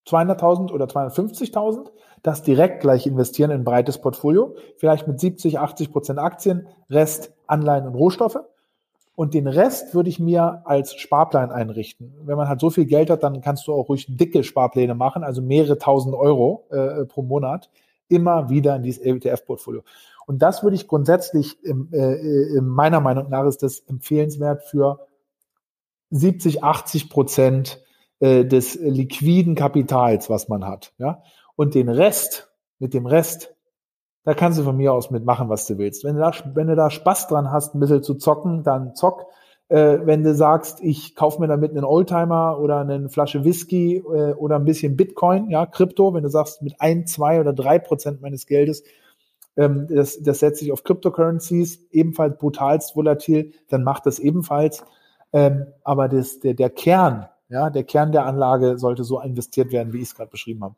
[0.07, 1.91] 200.000 oder 250.000,
[2.23, 7.35] das direkt gleich investieren in ein breites Portfolio, vielleicht mit 70, 80 Prozent Aktien, Rest
[7.47, 8.39] Anleihen und Rohstoffe.
[9.15, 12.15] Und den Rest würde ich mir als Sparplan einrichten.
[12.25, 15.25] Wenn man halt so viel Geld hat, dann kannst du auch ruhig dicke Sparpläne machen,
[15.25, 17.69] also mehrere tausend Euro äh, pro Monat,
[18.09, 19.83] immer wieder in dieses ETF-Portfolio.
[20.27, 25.01] Und das würde ich grundsätzlich, äh, äh, meiner Meinung nach, ist das empfehlenswert für
[26.11, 27.83] 70, 80 Prozent
[28.21, 30.93] äh, des liquiden Kapitals, was man hat.
[30.99, 31.23] Ja?
[31.57, 33.55] Und den Rest, mit dem Rest,
[34.25, 36.05] da kannst du von mir aus mitmachen, was du willst.
[36.05, 39.27] Wenn du da, wenn du da Spaß dran hast, ein bisschen zu zocken, dann zock.
[39.69, 44.33] Äh, wenn du sagst, ich kaufe mir damit einen Oldtimer oder eine Flasche Whisky äh,
[44.33, 48.21] oder ein bisschen Bitcoin, ja, Krypto, wenn du sagst, mit ein, zwei oder drei Prozent
[48.21, 48.83] meines Geldes,
[49.57, 54.85] ähm, das, das setze ich auf Cryptocurrencies, ebenfalls brutalst volatil, dann macht das ebenfalls.
[55.33, 59.93] Ähm, aber das, der, der Kern, ja, der Kern der Anlage sollte so investiert werden,
[59.93, 60.75] wie ich es gerade beschrieben habe.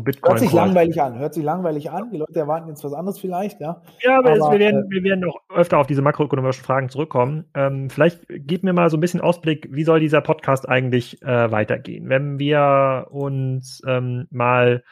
[0.00, 2.10] Bitcoin hört sich langweilig an, hört sich langweilig an.
[2.10, 3.82] Die Leute erwarten jetzt was anderes vielleicht, ja.
[4.00, 7.44] Ja, aber, aber wir, werden, äh, wir werden noch öfter auf diese makroökonomischen Fragen zurückkommen.
[7.54, 11.50] Ähm, vielleicht gib mir mal so ein bisschen Ausblick, wie soll dieser Podcast eigentlich äh,
[11.50, 12.08] weitergehen?
[12.08, 14.82] Wenn wir uns ähm, mal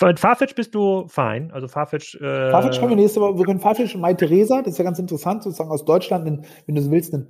[0.00, 1.50] mit Farfetch bist du fein.
[1.52, 2.14] Also Farfetch.
[2.16, 3.38] Äh Farfetch können wir nächste Woche.
[3.38, 6.44] Wir können Farfetch und Mai Theresa, das ist ja ganz interessant, sozusagen aus Deutschland, wenn,
[6.66, 7.28] wenn du so willst, ein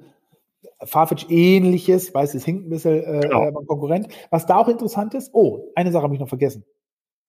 [0.84, 3.48] Farfetch-ähnliches, weiß, es hinkt ein bisschen äh, genau.
[3.48, 4.08] äh, Konkurrent.
[4.30, 6.64] Was da auch interessant ist, oh, eine Sache habe ich noch vergessen.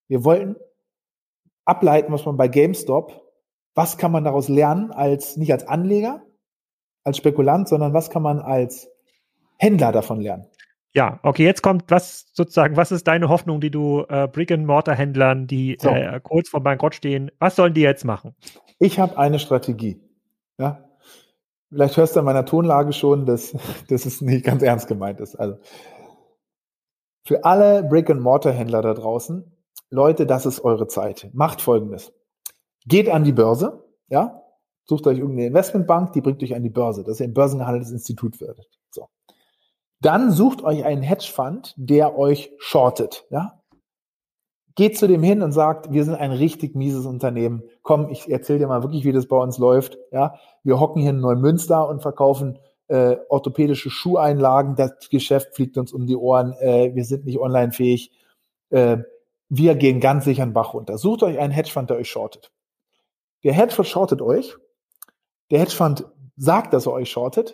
[0.07, 0.55] Wir wollten
[1.65, 3.21] ableiten, was man bei GameStop,
[3.75, 6.23] was kann man daraus lernen, als nicht als Anleger,
[7.03, 8.89] als Spekulant, sondern was kann man als
[9.57, 10.47] Händler davon lernen?
[10.95, 15.77] Ja, okay, jetzt kommt was sozusagen, was ist deine Hoffnung, die du äh, Brick-and-Mortar-Händlern, die
[15.81, 15.89] so.
[15.89, 18.35] äh, kurz vor Bankrott stehen, was sollen die jetzt machen?
[18.77, 19.99] Ich habe eine Strategie.
[20.59, 20.87] Ja,
[21.69, 23.55] vielleicht hörst du an meiner Tonlage schon, dass,
[23.89, 25.35] dass es nicht ganz ernst gemeint ist.
[25.35, 25.57] Also
[27.25, 29.51] für alle Brick-and-Mortar-Händler da draußen,
[29.89, 31.29] Leute, das ist eure Zeit.
[31.33, 32.13] Macht Folgendes:
[32.85, 34.43] Geht an die Börse, ja,
[34.85, 38.39] sucht euch irgendeine Investmentbank, die bringt euch an die Börse, dass ihr ein börsengehandeltes Institut
[38.41, 38.67] werdet.
[40.03, 43.25] Dann sucht euch einen Hedgefund, der euch shortet.
[43.29, 43.61] Ja?
[44.75, 47.63] Geht zu dem hin und sagt, wir sind ein richtig mieses Unternehmen.
[47.83, 49.97] Komm, ich erzähle dir mal wirklich, wie das bei uns läuft.
[50.11, 50.35] Ja?
[50.61, 54.75] Wir hocken hier in Neumünster und verkaufen äh, orthopädische Schuheinlagen.
[54.75, 56.51] Das Geschäft fliegt uns um die Ohren.
[56.59, 58.11] Äh, wir sind nicht online fähig.
[58.71, 58.97] Äh,
[59.47, 60.97] wir gehen ganz sicher einen Bach runter.
[60.97, 62.51] Sucht euch einen Hedgefund, der euch shortet.
[63.45, 64.57] Der Hedgefund shortet euch.
[65.49, 67.53] Der Hedgefund sagt, dass er euch shortet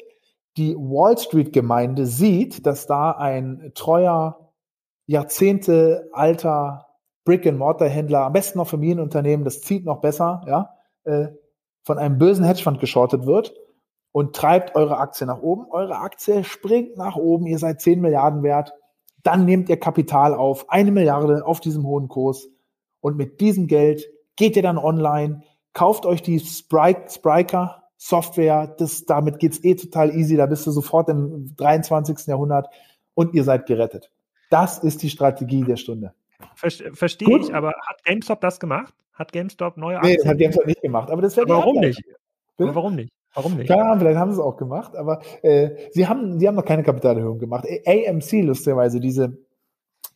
[0.60, 4.52] die Wall Street-Gemeinde sieht, dass da ein treuer,
[5.06, 6.88] Jahrzehnte alter
[7.26, 11.30] Brick-and-Mortar-Händler, am besten noch Familienunternehmen, das zieht noch besser, ja, äh,
[11.84, 13.54] von einem bösen Hedgefonds geschortet wird
[14.12, 15.66] und treibt eure Aktie nach oben.
[15.72, 18.74] Eure Aktie springt nach oben, ihr seid 10 Milliarden wert.
[19.24, 22.48] Dann nehmt ihr Kapital auf, eine Milliarde auf diesem hohen Kurs.
[23.00, 24.06] Und mit diesem Geld
[24.36, 25.44] geht ihr dann online,
[25.74, 31.10] kauft euch die Spryker, Software, das, damit geht's eh total easy, da bist du sofort
[31.10, 32.28] im 23.
[32.28, 32.70] Jahrhundert
[33.14, 34.10] und ihr seid gerettet.
[34.50, 36.14] Das ist die Strategie der Stunde.
[36.56, 38.94] Verstehe ich, aber hat GameStop das gemacht?
[39.14, 40.14] Hat GameStop neue Aktien?
[40.14, 42.02] Nee, das hat GameStop nicht gemacht, aber das wäre Warum nicht?
[42.58, 43.12] Aber warum nicht?
[43.34, 43.68] Warum nicht?
[43.68, 46.66] Keine Ahnung, vielleicht haben sie es auch gemacht, aber äh, sie, haben, sie haben noch
[46.66, 47.68] keine Kapitalerhöhung gemacht.
[47.86, 49.38] AMC, lustigerweise, diese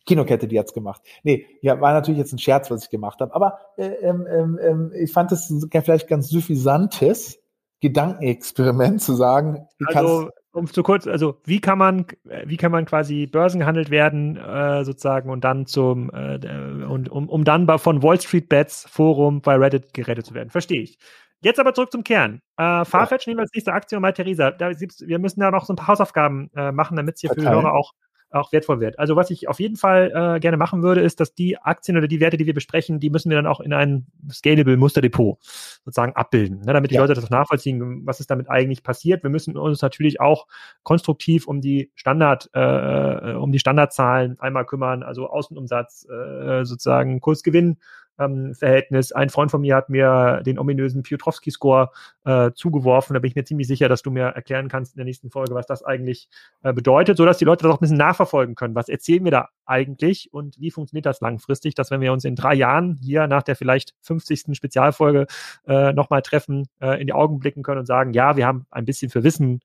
[0.06, 1.02] Kinokette, die hat's gemacht.
[1.22, 4.58] Nee, ja, war natürlich jetzt ein Scherz, was ich gemacht habe, aber äh, ähm, ähm,
[4.62, 7.43] ähm ich fand es vielleicht ganz suffisantes,
[7.80, 12.06] Gedankenexperiment zu sagen, also um zu kurz, also wie kann man,
[12.44, 16.38] wie kann man quasi börsengehandelt werden, äh, sozusagen, und dann zum, äh,
[16.84, 20.50] und um, um dann von Wall Street Bets Forum bei Reddit gerettet zu werden.
[20.50, 20.98] Verstehe ich.
[21.42, 22.40] Jetzt aber zurück zum Kern.
[22.56, 23.30] Äh, Farfetch ja.
[23.30, 24.52] nehmen wir als nächste Aktion mal Theresa.
[24.52, 27.48] Da, wir müssen ja noch so ein paar Hausaufgaben äh, machen, damit es hier Verteilen.
[27.48, 27.92] für Hörer auch
[28.34, 28.98] auch wertvoll wird.
[28.98, 32.08] Also was ich auf jeden Fall äh, gerne machen würde, ist, dass die Aktien oder
[32.08, 35.38] die Werte, die wir besprechen, die müssen wir dann auch in ein scalable Musterdepot
[35.84, 37.00] sozusagen abbilden, ne, damit die ja.
[37.00, 39.22] Leute das nachvollziehen, was ist damit eigentlich passiert.
[39.22, 40.46] Wir müssen uns natürlich auch
[40.82, 47.78] konstruktiv um die Standard, äh, um die Standardzahlen einmal kümmern, also Außenumsatz, äh, sozusagen Kursgewinn
[48.18, 49.12] ähm, Verhältnis.
[49.12, 51.90] Ein Freund von mir hat mir den ominösen Piotrowski-Score
[52.24, 53.14] äh, zugeworfen.
[53.14, 55.54] Da bin ich mir ziemlich sicher, dass du mir erklären kannst in der nächsten Folge,
[55.54, 56.28] was das eigentlich
[56.62, 58.74] äh, bedeutet, sodass die Leute das auch ein bisschen nachverfolgen können.
[58.74, 62.36] Was erzählen wir da eigentlich und wie funktioniert das langfristig, dass wenn wir uns in
[62.36, 64.54] drei Jahren hier nach der vielleicht 50.
[64.54, 65.26] Spezialfolge
[65.66, 68.84] äh, nochmal treffen, äh, in die Augen blicken können und sagen, ja, wir haben ein
[68.84, 69.60] bisschen für Wissen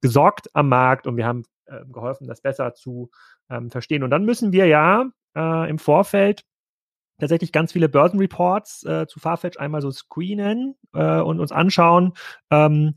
[0.00, 3.10] gesorgt am Markt und wir haben äh, geholfen, das besser zu
[3.48, 4.02] ähm, verstehen.
[4.02, 6.44] Und dann müssen wir ja äh, im Vorfeld
[7.22, 12.14] tatsächlich ganz viele Börsenreports äh, zu Farfetch einmal so screenen äh, und uns anschauen.
[12.50, 12.94] Ähm,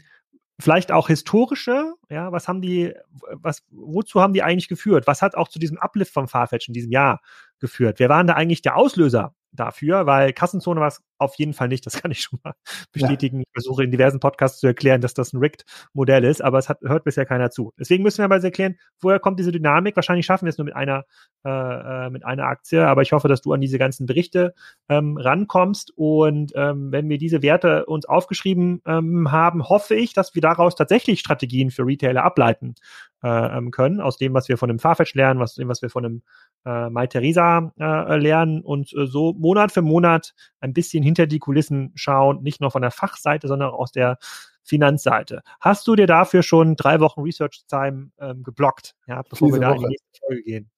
[0.60, 2.94] vielleicht auch historische, ja, was haben die,
[3.34, 5.06] was, wozu haben die eigentlich geführt?
[5.06, 7.22] Was hat auch zu diesem Uplift von Farfetch in diesem Jahr
[7.60, 8.00] geführt?
[8.00, 10.08] Wer waren da eigentlich der Auslöser dafür?
[10.08, 12.54] Weil Kassenzone war es auf jeden Fall nicht, das kann ich schon mal
[12.92, 13.38] bestätigen.
[13.38, 13.44] Ja.
[13.44, 16.82] Ich versuche in diversen Podcasts zu erklären, dass das ein Rigged-Modell ist, aber es hat,
[16.82, 17.74] hört bisher keiner zu.
[17.80, 19.96] Deswegen müssen wir mal erklären, woher kommt diese Dynamik?
[19.96, 21.06] Wahrscheinlich schaffen wir es nur mit einer,
[21.46, 24.54] äh, äh, mit einer Aktie, aber ich hoffe, dass du an diese ganzen Berichte
[24.90, 30.36] ähm, rankommst und ähm, wenn wir diese Werte uns aufgeschrieben ähm, haben, hoffe ich, dass
[30.36, 32.76] wir daraus tatsächlich Strategien für Retailer ableiten
[33.24, 35.90] äh, ähm, können, aus dem, was wir von dem Farfetch lernen, aus dem, was wir
[35.90, 36.22] von dem
[36.66, 41.40] äh, Mai Theresa äh, lernen und äh, so Monat für Monat ein bisschen hinter die
[41.40, 44.18] Kulissen schauen, nicht nur von der Fachseite, sondern auch aus der
[44.64, 45.44] Finanzseite.
[45.62, 49.68] Hast du dir dafür schon drei Wochen Research Time ähm, geblockt, ja, bevor Diese wir
[49.68, 49.76] da Woche.
[49.76, 50.72] in die nächste Folge gehen?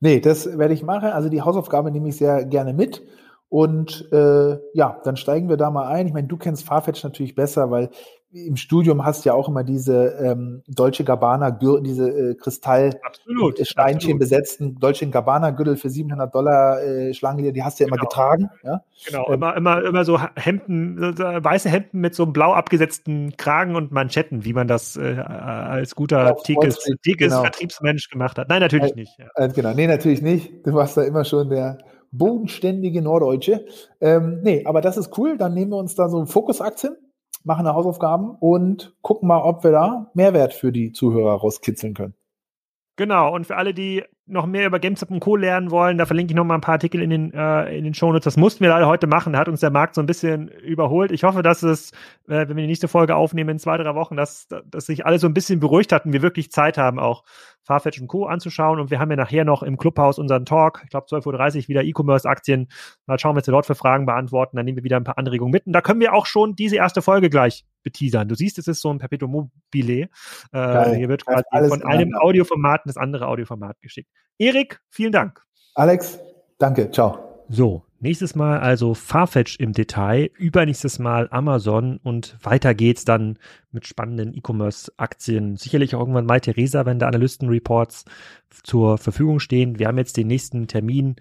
[0.00, 1.08] Nee, das werde ich machen.
[1.08, 3.02] Also die Hausaufgabe nehme ich sehr gerne mit.
[3.48, 6.06] Und äh, ja, dann steigen wir da mal ein.
[6.06, 7.90] Ich meine, du kennst Farfetch natürlich besser, weil
[8.32, 14.18] im Studium hast du ja auch immer diese ähm, Dolce Gabbana Gürtel, diese äh, Kristallsteinchen
[14.18, 18.08] besetzten Dolce Gabbana Gürtel für 700 Dollar äh, Schlangenlieder, die hast du ja immer genau.
[18.08, 18.50] getragen.
[18.62, 18.82] Ja?
[19.06, 23.76] Genau, ähm, immer, immer, immer so Hemden, weiße Hemden mit so einem blau abgesetzten Kragen
[23.76, 27.42] und Manschetten, wie man das äh, als guter Tikes, Tikes genau.
[27.42, 28.48] Vertriebsmensch gemacht hat.
[28.48, 29.18] Nein, natürlich äh, nicht.
[29.18, 29.26] Ja.
[29.36, 30.66] Äh, genau, nee, natürlich nicht.
[30.66, 31.78] Du warst da immer schon der
[32.10, 33.66] bodenständige Norddeutsche.
[34.00, 35.36] Ähm, nee, aber das ist cool.
[35.38, 36.96] Dann nehmen wir uns da so Fokusaktien
[37.46, 42.14] machen da Hausaufgaben und gucken mal, ob wir da Mehrwert für die Zuhörer rauskitzeln können.
[42.96, 45.36] Genau, und für alle, die noch mehr über GameStop und Co.
[45.36, 47.94] lernen wollen, da verlinke ich noch mal ein paar Artikel in den, äh, in den
[47.94, 48.24] Shownotes.
[48.24, 49.34] Das mussten wir leider heute machen.
[49.34, 51.12] Da hat uns der Markt so ein bisschen überholt.
[51.12, 51.92] Ich hoffe, dass es,
[52.26, 55.18] äh, wenn wir die nächste Folge aufnehmen in zwei, drei Wochen, dass, dass sich alle
[55.18, 57.22] so ein bisschen beruhigt hatten, wir wirklich Zeit haben, auch
[57.66, 58.26] Farfetch und Co.
[58.26, 58.78] anzuschauen.
[58.80, 61.82] Und wir haben ja nachher noch im Clubhaus unseren Talk, ich glaube 12.30 Uhr wieder
[61.82, 62.68] E-Commerce-Aktien.
[63.06, 64.56] Mal schauen, was wir dort für Fragen beantworten.
[64.56, 65.66] Dann nehmen wir wieder ein paar Anregungen mit.
[65.66, 68.28] Und da können wir auch schon diese erste Folge gleich beteasern.
[68.28, 70.08] Du siehst, es ist so ein Perpetuum mobile.
[70.52, 74.10] Äh, hier wird quasi von einem Audioformat in das andere Audioformat geschickt.
[74.38, 75.42] Erik, vielen Dank.
[75.74, 76.18] Alex,
[76.58, 76.90] danke.
[76.90, 77.44] Ciao.
[77.48, 83.38] So, nächstes Mal also Farfetch im Detail, übernächstes Mal Amazon und weiter geht's dann
[83.72, 85.56] mit spannenden E-Commerce-Aktien.
[85.56, 88.04] Sicherlich auch irgendwann mal Theresa, wenn da Analystenreports
[88.62, 89.78] zur Verfügung stehen.
[89.78, 91.16] Wir haben jetzt den nächsten Termin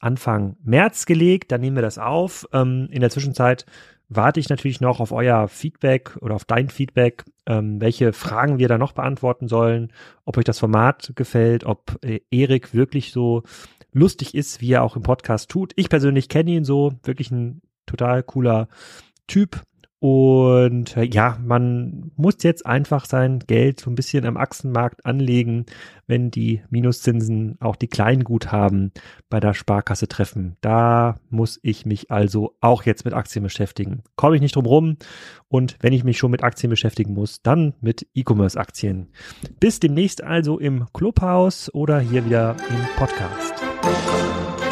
[0.00, 2.46] Anfang März gelegt, dann nehmen wir das auf.
[2.52, 3.66] Ähm, in der Zwischenzeit
[4.08, 8.68] warte ich natürlich noch auf euer Feedback oder auf dein Feedback, ähm, welche Fragen wir
[8.68, 9.92] da noch beantworten sollen,
[10.24, 13.42] ob euch das Format gefällt, ob äh, Erik wirklich so
[13.92, 15.72] lustig ist, wie er auch im Podcast tut.
[15.76, 18.68] Ich persönlich kenne ihn so, wirklich ein total cooler
[19.26, 19.62] Typ.
[20.00, 25.66] Und äh, ja, man muss jetzt einfach sein Geld so ein bisschen am Achsenmarkt anlegen,
[26.06, 28.92] wenn die Minuszinsen auch die Kleinguthaben
[29.28, 30.56] bei der Sparkasse treffen.
[30.60, 34.04] Da muss ich mich also auch jetzt mit Aktien beschäftigen.
[34.14, 34.96] Komme ich nicht drum rum.
[35.48, 39.08] Und wenn ich mich schon mit Aktien beschäftigen muss, dann mit E-Commerce-Aktien.
[39.58, 43.67] Bis demnächst also im Clubhaus oder hier wieder im Podcast.
[43.82, 44.67] Música